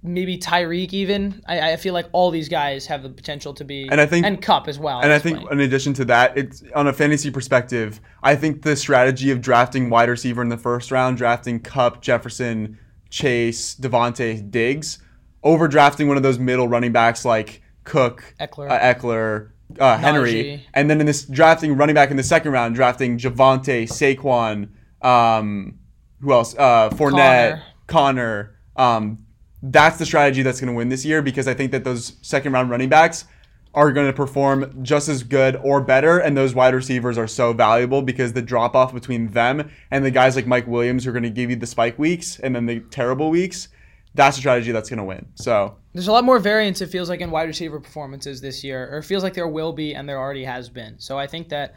maybe 0.01 0.38
Tyreek. 0.38 0.93
Even 0.93 1.43
I, 1.47 1.74
I 1.74 1.76
feel 1.76 1.93
like 1.93 2.08
all 2.14 2.32
these 2.32 2.47
guys 2.47 2.86
have 2.88 3.04
the 3.04 3.10
potential 3.10 3.54
to 3.56 3.66
be, 3.66 3.89
and 3.91 3.99
I 3.99 4.06
think 4.06 4.26
and 4.26 4.41
Kupp 4.41 4.70
as 4.70 4.80
well. 4.80 5.01
And 5.01 5.12
I 5.12 5.20
think 5.20 5.51
in 5.51 5.60
addition 5.60 5.93
to 5.95 6.06
that, 6.06 6.38
it's 6.38 6.64
on 6.76 6.88
a 6.88 6.93
fantasy 6.93 7.30
perspective. 7.30 7.99
I 8.24 8.36
think 8.36 8.62
the 8.62 8.76
strategy 8.76 9.32
of 9.32 9.41
drafting 9.41 9.89
wide 9.89 10.10
receiver 10.10 10.41
in 10.41 10.49
the 10.49 10.58
first 10.58 10.91
round, 10.91 11.18
drafting 11.18 11.60
Kupp, 11.60 12.01
Jefferson 12.01 12.80
Chase, 13.14 13.76
Davante 13.76 14.49
Diggs, 14.49 14.97
overdrafting 15.45 16.07
one 16.07 16.18
of 16.18 16.24
those 16.24 16.39
middle 16.39 16.68
running 16.68 16.91
backs 16.91 17.24
like 17.24 17.61
Cook, 17.84 18.34
Ekeler, 18.39 18.72
uh, 18.72 18.80
Ekeler 18.80 19.51
uh, 19.80 19.97
Henry, 19.99 20.66
and 20.74 20.89
then 20.89 20.99
in 20.99 21.05
this 21.05 21.24
drafting 21.24 21.78
running 21.78 21.93
back 21.93 22.09
in 22.09 22.18
the 22.18 22.24
second 22.24 22.53
round, 22.53 22.74
drafting 22.74 23.20
Javonte, 23.20 23.84
Saquon, 23.84 24.70
um, 25.07 25.78
who 26.22 26.34
else? 26.34 26.55
Uh, 26.57 26.89
Fournette, 26.89 27.61
Connor. 27.86 28.53
Conner 28.55 28.55
um, 28.76 29.26
that's 29.61 29.99
the 29.99 30.07
strategy 30.07 30.41
that's 30.41 30.59
going 30.59 30.74
to 30.74 30.76
win 30.76 30.89
this 30.89 31.05
year 31.05 31.22
because 31.22 31.47
I 31.47 31.53
think 31.53 31.72
that 31.72 31.84
those 31.84 32.14
second 32.24 32.51
round 32.51 32.72
running 32.72 32.89
backs 32.89 33.26
are 33.74 33.91
going 33.91 34.07
to 34.07 34.13
perform 34.13 34.84
just 34.84 35.09
as 35.09 35.24
good 35.24 35.55
or 35.57 35.82
better. 35.82 36.19
And 36.19 36.38
those 36.38 36.53
wide 36.53 36.74
receivers 36.74 37.17
are 37.17 37.28
so 37.28 37.53
valuable 37.53 38.01
because 38.01 38.34
the 38.34 38.41
drop 38.41 38.76
off 38.76 38.93
between 38.93 39.32
them 39.32 39.71
and 39.89 40.05
the 40.05 40.11
guys 40.11 40.36
like 40.36 40.45
Mike 40.45 40.67
Williams 40.67 41.03
who 41.03 41.09
are 41.09 41.13
going 41.13 41.24
to 41.24 41.30
give 41.30 41.49
you 41.49 41.55
the 41.55 41.65
spike 41.65 41.97
weeks 41.97 42.39
and 42.39 42.55
then 42.55 42.65
the 42.65 42.80
terrible 42.80 43.30
weeks, 43.30 43.69
that's 44.13 44.38
a 44.38 44.39
strategy 44.39 44.71
that's 44.71 44.89
going 44.89 44.99
to 44.99 45.03
win. 45.03 45.26
So 45.36 45.76
there's 45.93 46.07
a 46.07 46.11
lot 46.11 46.24
more 46.24 46.38
variance, 46.38 46.82
it 46.82 46.88
feels 46.88 47.09
like, 47.09 47.21
in 47.21 47.32
wide 47.32 47.47
receiver 47.47 47.80
performances 47.80 48.41
this 48.41 48.63
year, 48.63 48.89
or 48.91 48.99
it 48.99 49.03
feels 49.03 49.24
like 49.24 49.34
there 49.34 49.47
will 49.47 49.74
be 49.74 49.95
and 49.95 50.07
there 50.07 50.19
already 50.19 50.43
has 50.43 50.69
been. 50.69 50.99
So 50.99 51.17
I 51.17 51.28
think 51.28 51.49
that. 51.49 51.76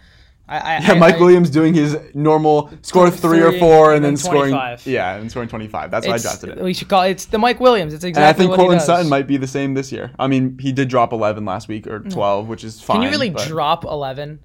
I, 0.48 0.58
I, 0.58 0.78
Yeah, 0.78 0.94
Mike 0.94 1.16
I- 1.16 1.18
Williams 1.18 1.50
doing 1.50 1.74
his 1.74 1.98
normal 2.14 2.70
score 2.82 3.08
Th- 3.10 3.20
three 3.20 3.42
or 3.42 3.52
four 3.58 3.94
and, 3.94 3.96
and 3.96 4.04
then, 4.04 4.12
then 4.12 4.16
scoring 4.16 4.50
25. 4.52 4.86
yeah 4.86 5.16
and 5.16 5.28
scoring 5.30 5.48
25 5.48 5.90
that's 5.90 6.06
why 6.06 6.14
I 6.14 6.18
drafted 6.18 6.50
it 6.50 6.62
We 6.62 6.72
should 6.72 6.88
call 6.88 7.02
it, 7.02 7.10
it's 7.10 7.24
the 7.26 7.38
Mike 7.38 7.58
Williams. 7.58 7.92
It's 7.92 8.04
exactly 8.04 8.22
and 8.28 8.34
I 8.34 8.38
think 8.38 8.50
what 8.50 8.58
Courtland. 8.58 8.82
Sutton 8.82 9.08
might 9.08 9.26
be 9.26 9.36
the 9.38 9.46
same 9.48 9.74
this 9.74 9.90
year 9.90 10.12
I 10.18 10.26
mean 10.28 10.56
he 10.60 10.70
did 10.72 10.88
drop 10.88 11.12
11 11.12 11.44
last 11.44 11.66
week 11.68 11.86
or 11.88 11.98
12 12.00 12.46
which 12.48 12.62
is 12.64 12.80
fine 12.80 12.96
Can 12.98 13.02
you 13.04 13.10
really 13.10 13.30
but- 13.30 13.48
drop 13.48 13.84
11? 13.84 14.40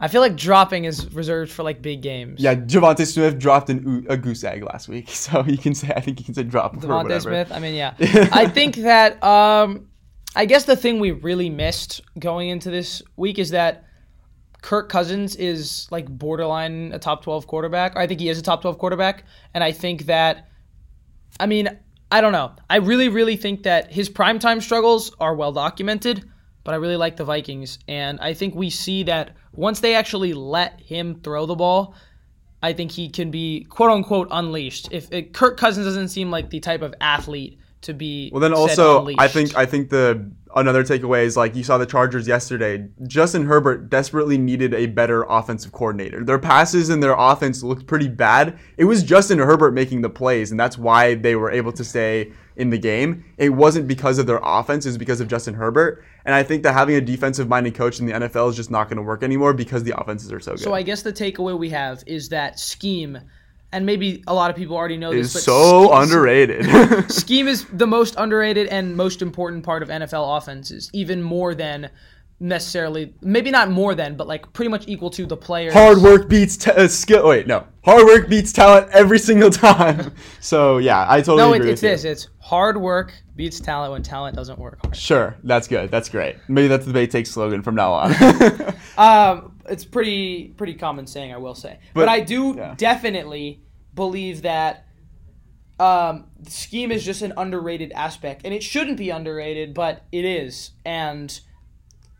I 0.00 0.06
feel 0.06 0.20
like 0.20 0.36
dropping 0.36 0.84
is 0.84 1.12
reserved 1.12 1.50
for 1.50 1.62
like 1.64 1.82
big 1.82 2.02
games. 2.02 2.40
yeah 2.40 2.54
DeVonta 2.54 3.04
Smith 3.06 3.38
dropped 3.38 3.68
an, 3.70 4.06
a 4.08 4.16
goose 4.16 4.44
egg 4.44 4.62
last 4.64 4.88
week 4.88 5.08
so 5.24 5.44
you 5.44 5.58
can 5.58 5.74
say 5.74 5.92
I 5.94 6.00
think 6.00 6.18
you 6.20 6.24
can 6.24 6.34
say 6.34 6.42
drop 6.44 6.74
whatever. 6.84 7.20
Smith. 7.20 7.50
I 7.52 7.58
mean, 7.58 7.74
yeah. 7.74 7.94
I 8.32 8.46
think 8.46 8.76
that 8.76 9.22
um, 9.24 9.88
I 10.36 10.44
guess 10.44 10.64
the 10.64 10.76
thing 10.76 11.00
we 11.00 11.10
really 11.12 11.50
missed 11.50 12.00
going 12.18 12.48
into 12.48 12.70
this 12.70 13.02
week 13.16 13.38
is 13.40 13.50
that 13.50 13.84
Kirk 14.62 14.88
Cousins 14.88 15.36
is 15.36 15.86
like 15.90 16.08
borderline 16.08 16.92
a 16.92 16.98
top 16.98 17.22
12 17.22 17.46
quarterback. 17.46 17.96
I 17.96 18.06
think 18.06 18.20
he 18.20 18.28
is 18.28 18.38
a 18.38 18.42
top 18.42 18.62
12 18.62 18.78
quarterback. 18.78 19.24
And 19.54 19.62
I 19.62 19.72
think 19.72 20.06
that, 20.06 20.48
I 21.38 21.46
mean, 21.46 21.68
I 22.10 22.20
don't 22.20 22.32
know. 22.32 22.52
I 22.68 22.76
really, 22.76 23.08
really 23.08 23.36
think 23.36 23.62
that 23.64 23.92
his 23.92 24.08
primetime 24.08 24.62
struggles 24.62 25.14
are 25.20 25.34
well 25.34 25.52
documented, 25.52 26.24
but 26.64 26.74
I 26.74 26.78
really 26.78 26.96
like 26.96 27.16
the 27.16 27.24
Vikings. 27.24 27.78
And 27.86 28.18
I 28.20 28.34
think 28.34 28.54
we 28.54 28.70
see 28.70 29.04
that 29.04 29.36
once 29.52 29.80
they 29.80 29.94
actually 29.94 30.32
let 30.32 30.80
him 30.80 31.20
throw 31.22 31.46
the 31.46 31.54
ball, 31.54 31.94
I 32.62 32.72
think 32.72 32.90
he 32.90 33.08
can 33.08 33.30
be 33.30 33.64
quote 33.68 33.90
unquote 33.90 34.28
unleashed. 34.30 34.88
If 34.90 35.12
it, 35.12 35.32
Kirk 35.32 35.56
Cousins 35.56 35.86
doesn't 35.86 36.08
seem 36.08 36.30
like 36.30 36.50
the 36.50 36.60
type 36.60 36.82
of 36.82 36.94
athlete 37.00 37.58
to 37.82 37.94
be. 37.94 38.30
Well, 38.32 38.40
then 38.40 38.52
also, 38.52 38.98
unleashed. 38.98 39.20
I 39.20 39.28
think 39.28 39.56
I 39.56 39.66
think 39.66 39.90
the 39.90 40.30
another 40.56 40.84
takeaway 40.84 41.24
is 41.24 41.36
like 41.36 41.54
you 41.54 41.64
saw 41.64 41.78
the 41.78 41.86
Chargers 41.86 42.26
yesterday. 42.26 42.88
Justin 43.06 43.46
Herbert 43.46 43.90
desperately 43.90 44.38
needed 44.38 44.74
a 44.74 44.86
better 44.86 45.24
offensive 45.24 45.72
coordinator. 45.72 46.24
Their 46.24 46.38
passes 46.38 46.88
and 46.88 47.02
their 47.02 47.14
offense 47.16 47.62
looked 47.62 47.86
pretty 47.86 48.08
bad. 48.08 48.58
It 48.76 48.84
was 48.84 49.02
Justin 49.02 49.38
Herbert 49.38 49.72
making 49.72 50.02
the 50.02 50.10
plays, 50.10 50.50
and 50.50 50.58
that's 50.58 50.78
why 50.78 51.14
they 51.14 51.36
were 51.36 51.50
able 51.50 51.72
to 51.72 51.84
stay 51.84 52.32
in 52.56 52.70
the 52.70 52.78
game. 52.78 53.24
It 53.36 53.50
wasn't 53.50 53.86
because 53.88 54.18
of 54.18 54.26
their 54.26 54.40
offense; 54.42 54.86
it's 54.86 54.96
because 54.96 55.20
of 55.20 55.28
Justin 55.28 55.54
Herbert. 55.54 56.04
And 56.24 56.34
I 56.34 56.42
think 56.42 56.62
that 56.64 56.72
having 56.72 56.96
a 56.96 57.00
defensive-minded 57.00 57.74
coach 57.74 58.00
in 58.00 58.06
the 58.06 58.12
NFL 58.12 58.50
is 58.50 58.56
just 58.56 58.70
not 58.70 58.88
going 58.88 58.98
to 58.98 59.02
work 59.02 59.22
anymore 59.22 59.54
because 59.54 59.82
the 59.84 59.98
offenses 59.98 60.32
are 60.32 60.40
so 60.40 60.52
good. 60.52 60.60
So 60.60 60.74
I 60.74 60.82
guess 60.82 61.02
the 61.02 61.12
takeaway 61.12 61.58
we 61.58 61.70
have 61.70 62.02
is 62.06 62.28
that 62.30 62.58
scheme, 62.58 63.18
and 63.72 63.84
maybe 63.84 64.22
a 64.26 64.34
lot 64.34 64.50
of 64.50 64.56
people 64.56 64.76
already 64.76 64.96
know 64.96 65.12
is 65.12 65.32
this, 65.32 65.44
but 65.44 65.52
so 65.52 65.84
scheme- 65.88 66.02
underrated. 66.02 67.10
Scheme 67.12 67.48
is 67.48 67.64
the 67.72 67.86
most 67.86 68.14
underrated 68.16 68.66
and 68.68 68.96
most 68.96 69.20
important 69.22 69.64
part 69.64 69.82
of 69.82 69.88
NFL 69.88 70.38
offenses, 70.38 70.90
even 70.92 71.22
more 71.22 71.54
than 71.54 71.90
necessarily, 72.40 73.12
maybe 73.20 73.50
not 73.50 73.68
more 73.70 73.94
than, 73.94 74.16
but 74.16 74.26
like 74.28 74.50
pretty 74.52 74.70
much 74.70 74.86
equal 74.86 75.10
to 75.10 75.26
the 75.26 75.36
players. 75.36 75.72
hard 75.72 75.98
work 75.98 76.28
beats 76.28 76.56
t- 76.56 76.70
uh, 76.70 76.86
skill. 76.88 77.28
Wait, 77.28 77.46
no, 77.46 77.66
hard 77.84 78.04
work 78.04 78.28
beats 78.28 78.52
talent 78.52 78.88
every 78.92 79.18
single 79.18 79.50
time. 79.68 80.12
So 80.40 80.78
yeah, 80.78 81.04
I 81.08 81.18
totally 81.20 81.38
No, 81.38 81.52
it, 81.52 81.56
agree 81.56 81.72
it's 81.72 81.82
with 81.82 81.90
you. 81.90 81.96
this. 81.96 82.04
It's 82.04 82.28
hard 82.40 82.76
work 82.80 83.12
beats 83.38 83.60
talent 83.60 83.92
when 83.92 84.02
talent 84.02 84.36
doesn't 84.36 84.58
work 84.58 84.78
hard. 84.82 84.94
Sure, 84.94 85.34
that's 85.44 85.66
good. 85.66 85.90
That's 85.90 86.10
great. 86.10 86.36
Maybe 86.48 86.68
that's 86.68 86.84
the 86.84 86.92
Bay 86.92 87.06
Take 87.06 87.26
slogan 87.26 87.62
from 87.62 87.74
now 87.74 87.92
on. 87.94 88.14
Um, 88.98 89.56
it's 89.68 89.84
pretty 89.84 90.48
pretty 90.56 90.74
common 90.74 91.06
saying, 91.06 91.32
I 91.32 91.36
will 91.36 91.54
say, 91.54 91.78
but, 91.94 92.00
But- 92.00 92.08
I 92.08 92.18
do 92.18 92.54
yeah. 92.56 92.74
definitely 92.76 93.62
believe 93.94 94.42
that 94.42 94.86
um, 95.78 96.26
scheme 96.48 96.90
is 96.90 97.04
just 97.04 97.22
an 97.22 97.32
underrated 97.36 97.92
aspect, 97.92 98.42
and 98.44 98.52
it 98.52 98.64
shouldn't 98.64 98.96
be 98.98 99.10
underrated, 99.10 99.72
but 99.74 100.04
it 100.10 100.24
is. 100.24 100.72
And 100.84 101.38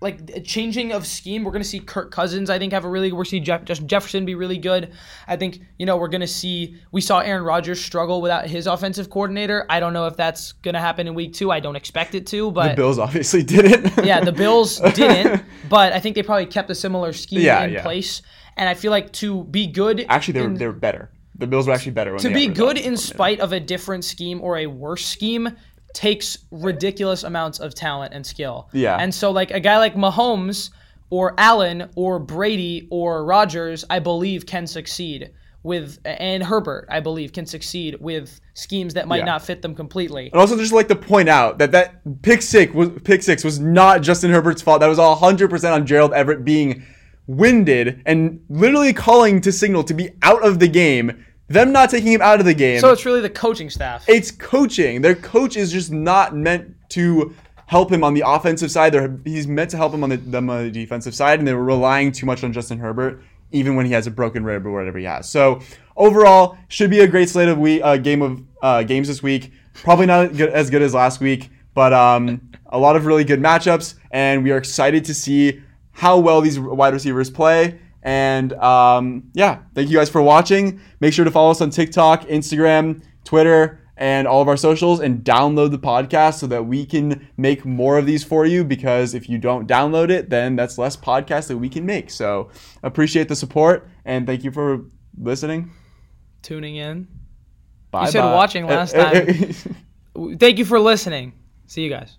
like 0.00 0.30
a 0.34 0.40
changing 0.40 0.92
of 0.92 1.06
scheme, 1.06 1.42
we're 1.42 1.50
gonna 1.50 1.64
see 1.64 1.80
Kirk 1.80 2.10
Cousins. 2.10 2.50
I 2.50 2.58
think 2.58 2.72
have 2.72 2.84
a 2.84 2.88
really. 2.88 3.10
Good 3.10 3.16
We're 3.16 3.24
see 3.24 3.40
Jeff, 3.40 3.64
Jefferson 3.64 4.24
be 4.24 4.34
really 4.34 4.58
good. 4.58 4.92
I 5.26 5.36
think 5.36 5.60
you 5.78 5.86
know 5.86 5.96
we're 5.96 6.08
gonna 6.08 6.26
see. 6.26 6.76
We 6.92 7.00
saw 7.00 7.18
Aaron 7.18 7.42
Rodgers 7.42 7.80
struggle 7.84 8.22
without 8.22 8.46
his 8.46 8.66
offensive 8.66 9.10
coordinator. 9.10 9.66
I 9.68 9.80
don't 9.80 9.92
know 9.92 10.06
if 10.06 10.16
that's 10.16 10.52
gonna 10.52 10.78
happen 10.80 11.06
in 11.08 11.14
week 11.14 11.32
two. 11.32 11.50
I 11.50 11.60
don't 11.60 11.76
expect 11.76 12.14
it 12.14 12.26
to, 12.28 12.50
but 12.52 12.70
the 12.70 12.76
Bills 12.76 12.98
obviously 12.98 13.42
didn't. 13.42 13.92
yeah, 14.04 14.20
the 14.20 14.32
Bills 14.32 14.78
didn't, 14.94 15.42
but 15.68 15.92
I 15.92 16.00
think 16.00 16.14
they 16.14 16.22
probably 16.22 16.46
kept 16.46 16.70
a 16.70 16.74
similar 16.74 17.12
scheme 17.12 17.40
Yeah, 17.40 17.64
in 17.64 17.72
yeah. 17.72 17.82
place. 17.82 18.22
And 18.56 18.68
I 18.68 18.74
feel 18.74 18.90
like 18.90 19.12
to 19.14 19.44
be 19.44 19.66
good, 19.66 20.04
Actually, 20.08 20.34
they 20.34 20.40
were 20.42 20.46
in- 20.48 20.54
they 20.54 20.66
were 20.66 20.72
better. 20.72 21.10
The 21.36 21.46
Bills 21.46 21.68
were 21.68 21.72
actually 21.72 21.92
better. 21.92 22.16
To 22.18 22.30
be 22.34 22.48
good 22.48 22.76
in 22.76 22.96
spite 22.96 23.38
of 23.38 23.52
a 23.52 23.60
different 23.60 24.04
scheme 24.04 24.40
or 24.40 24.58
a 24.58 24.66
worse 24.66 25.06
scheme 25.06 25.56
takes 25.98 26.38
ridiculous 26.52 27.24
amounts 27.24 27.58
of 27.58 27.74
talent 27.74 28.14
and 28.14 28.24
skill. 28.24 28.68
Yeah. 28.72 28.96
And 29.00 29.12
so 29.12 29.32
like 29.32 29.50
a 29.50 29.58
guy 29.58 29.78
like 29.78 29.96
Mahomes 29.96 30.70
or 31.10 31.34
Allen 31.38 31.90
or 31.96 32.20
Brady 32.20 32.86
or 32.88 33.24
Rodgers, 33.24 33.84
I 33.90 33.98
believe 33.98 34.46
can 34.46 34.68
succeed 34.68 35.32
with 35.64 35.98
and 36.04 36.40
Herbert, 36.44 36.86
I 36.88 37.00
believe 37.00 37.32
can 37.32 37.46
succeed 37.46 37.96
with 37.98 38.40
schemes 38.54 38.94
that 38.94 39.08
might 39.08 39.18
Yeah. 39.18 39.24
not 39.24 39.44
fit 39.44 39.60
them 39.60 39.74
completely. 39.74 40.30
And 40.30 40.40
also, 40.40 40.56
just 40.56 40.72
like 40.72 40.86
to 40.86 40.94
point 40.94 41.28
out 41.28 41.58
that 41.58 41.72
that 41.72 42.00
pick 42.22 42.42
six 42.42 42.72
was 42.72 42.90
pick 43.02 43.24
six 43.24 43.42
was 43.42 43.58
not 43.58 44.00
Justin 44.00 44.30
Herbert's 44.30 44.62
fault. 44.62 44.78
That 44.78 44.86
was 44.86 45.00
all 45.00 45.16
100 45.16 45.50
percent 45.50 45.74
on 45.74 45.84
Gerald 45.84 46.12
Everett 46.12 46.44
being 46.44 46.84
winded 47.26 48.02
and 48.06 48.40
literally 48.48 48.92
calling 48.92 49.40
to 49.40 49.50
signal 49.50 49.82
to 49.82 49.94
be 49.94 50.10
out 50.22 50.46
of 50.46 50.60
the 50.60 50.68
game. 50.68 51.24
Them 51.48 51.72
not 51.72 51.90
taking 51.90 52.12
him 52.12 52.20
out 52.20 52.40
of 52.40 52.46
the 52.46 52.54
game. 52.54 52.80
So 52.80 52.92
it's 52.92 53.04
really 53.06 53.20
the 53.20 53.30
coaching 53.30 53.70
staff. 53.70 54.04
it's 54.08 54.30
coaching. 54.30 55.00
Their 55.00 55.14
coach 55.14 55.56
is 55.56 55.72
just 55.72 55.90
not 55.90 56.36
meant 56.36 56.74
to 56.90 57.34
help 57.66 57.90
him 57.90 58.04
on 58.04 58.14
the 58.14 58.22
offensive 58.26 58.70
side. 58.70 58.92
They're, 58.92 59.18
he's 59.24 59.46
meant 59.46 59.70
to 59.70 59.76
help 59.76 59.92
him 59.92 60.02
on 60.02 60.10
the, 60.10 60.16
them 60.16 60.48
on 60.50 60.64
the 60.64 60.70
defensive 60.70 61.14
side, 61.14 61.38
and 61.38 61.48
they 61.48 61.54
were 61.54 61.64
relying 61.64 62.12
too 62.12 62.26
much 62.26 62.44
on 62.44 62.52
Justin 62.52 62.78
Herbert, 62.78 63.22
even 63.52 63.76
when 63.76 63.86
he 63.86 63.92
has 63.92 64.06
a 64.06 64.10
broken 64.10 64.44
rib 64.44 64.66
or 64.66 64.72
whatever 64.72 64.98
he 64.98 65.04
has. 65.04 65.28
So 65.28 65.60
overall, 65.96 66.58
should 66.68 66.90
be 66.90 67.00
a 67.00 67.06
great 67.06 67.28
slate 67.28 67.48
of 67.48 67.58
we 67.58 67.80
uh, 67.82 67.96
game 67.96 68.22
of 68.22 68.42
uh, 68.62 68.82
games 68.82 69.08
this 69.08 69.22
week. 69.22 69.52
Probably 69.74 70.06
not 70.06 70.36
good, 70.36 70.50
as 70.50 70.70
good 70.70 70.82
as 70.82 70.92
last 70.92 71.20
week, 71.20 71.50
but 71.74 71.92
um, 71.92 72.50
a 72.66 72.78
lot 72.78 72.96
of 72.96 73.06
really 73.06 73.24
good 73.24 73.40
matchups, 73.40 73.94
and 74.10 74.44
we 74.44 74.50
are 74.50 74.58
excited 74.58 75.04
to 75.06 75.14
see 75.14 75.62
how 75.92 76.18
well 76.18 76.40
these 76.40 76.58
wide 76.58 76.92
receivers 76.92 77.30
play. 77.30 77.78
And 78.02 78.52
um, 78.54 79.30
yeah, 79.34 79.60
thank 79.74 79.90
you 79.90 79.96
guys 79.96 80.08
for 80.08 80.22
watching. 80.22 80.80
Make 81.00 81.12
sure 81.12 81.24
to 81.24 81.30
follow 81.30 81.50
us 81.50 81.60
on 81.60 81.70
TikTok, 81.70 82.22
Instagram, 82.22 83.02
Twitter, 83.24 83.80
and 83.96 84.28
all 84.28 84.40
of 84.40 84.48
our 84.48 84.56
socials, 84.56 85.00
and 85.00 85.24
download 85.24 85.72
the 85.72 85.78
podcast 85.78 86.34
so 86.38 86.46
that 86.46 86.64
we 86.64 86.86
can 86.86 87.28
make 87.36 87.64
more 87.64 87.98
of 87.98 88.06
these 88.06 88.22
for 88.22 88.46
you. 88.46 88.64
Because 88.64 89.14
if 89.14 89.28
you 89.28 89.38
don't 89.38 89.68
download 89.68 90.10
it, 90.10 90.30
then 90.30 90.54
that's 90.56 90.78
less 90.78 90.96
podcast 90.96 91.48
that 91.48 91.58
we 91.58 91.68
can 91.68 91.84
make. 91.84 92.10
So 92.10 92.50
appreciate 92.82 93.28
the 93.28 93.36
support 93.36 93.88
and 94.04 94.26
thank 94.26 94.44
you 94.44 94.50
for 94.50 94.84
listening. 95.18 95.70
Tuning 96.42 96.76
in. 96.76 97.08
Bye. 97.90 98.10
said 98.10 98.24
watching 98.24 98.66
last 98.66 98.92
time. 98.94 99.54
Thank 100.38 100.58
you 100.58 100.64
for 100.64 100.80
listening. 100.80 101.32
See 101.66 101.82
you 101.82 101.90
guys. 101.90 102.18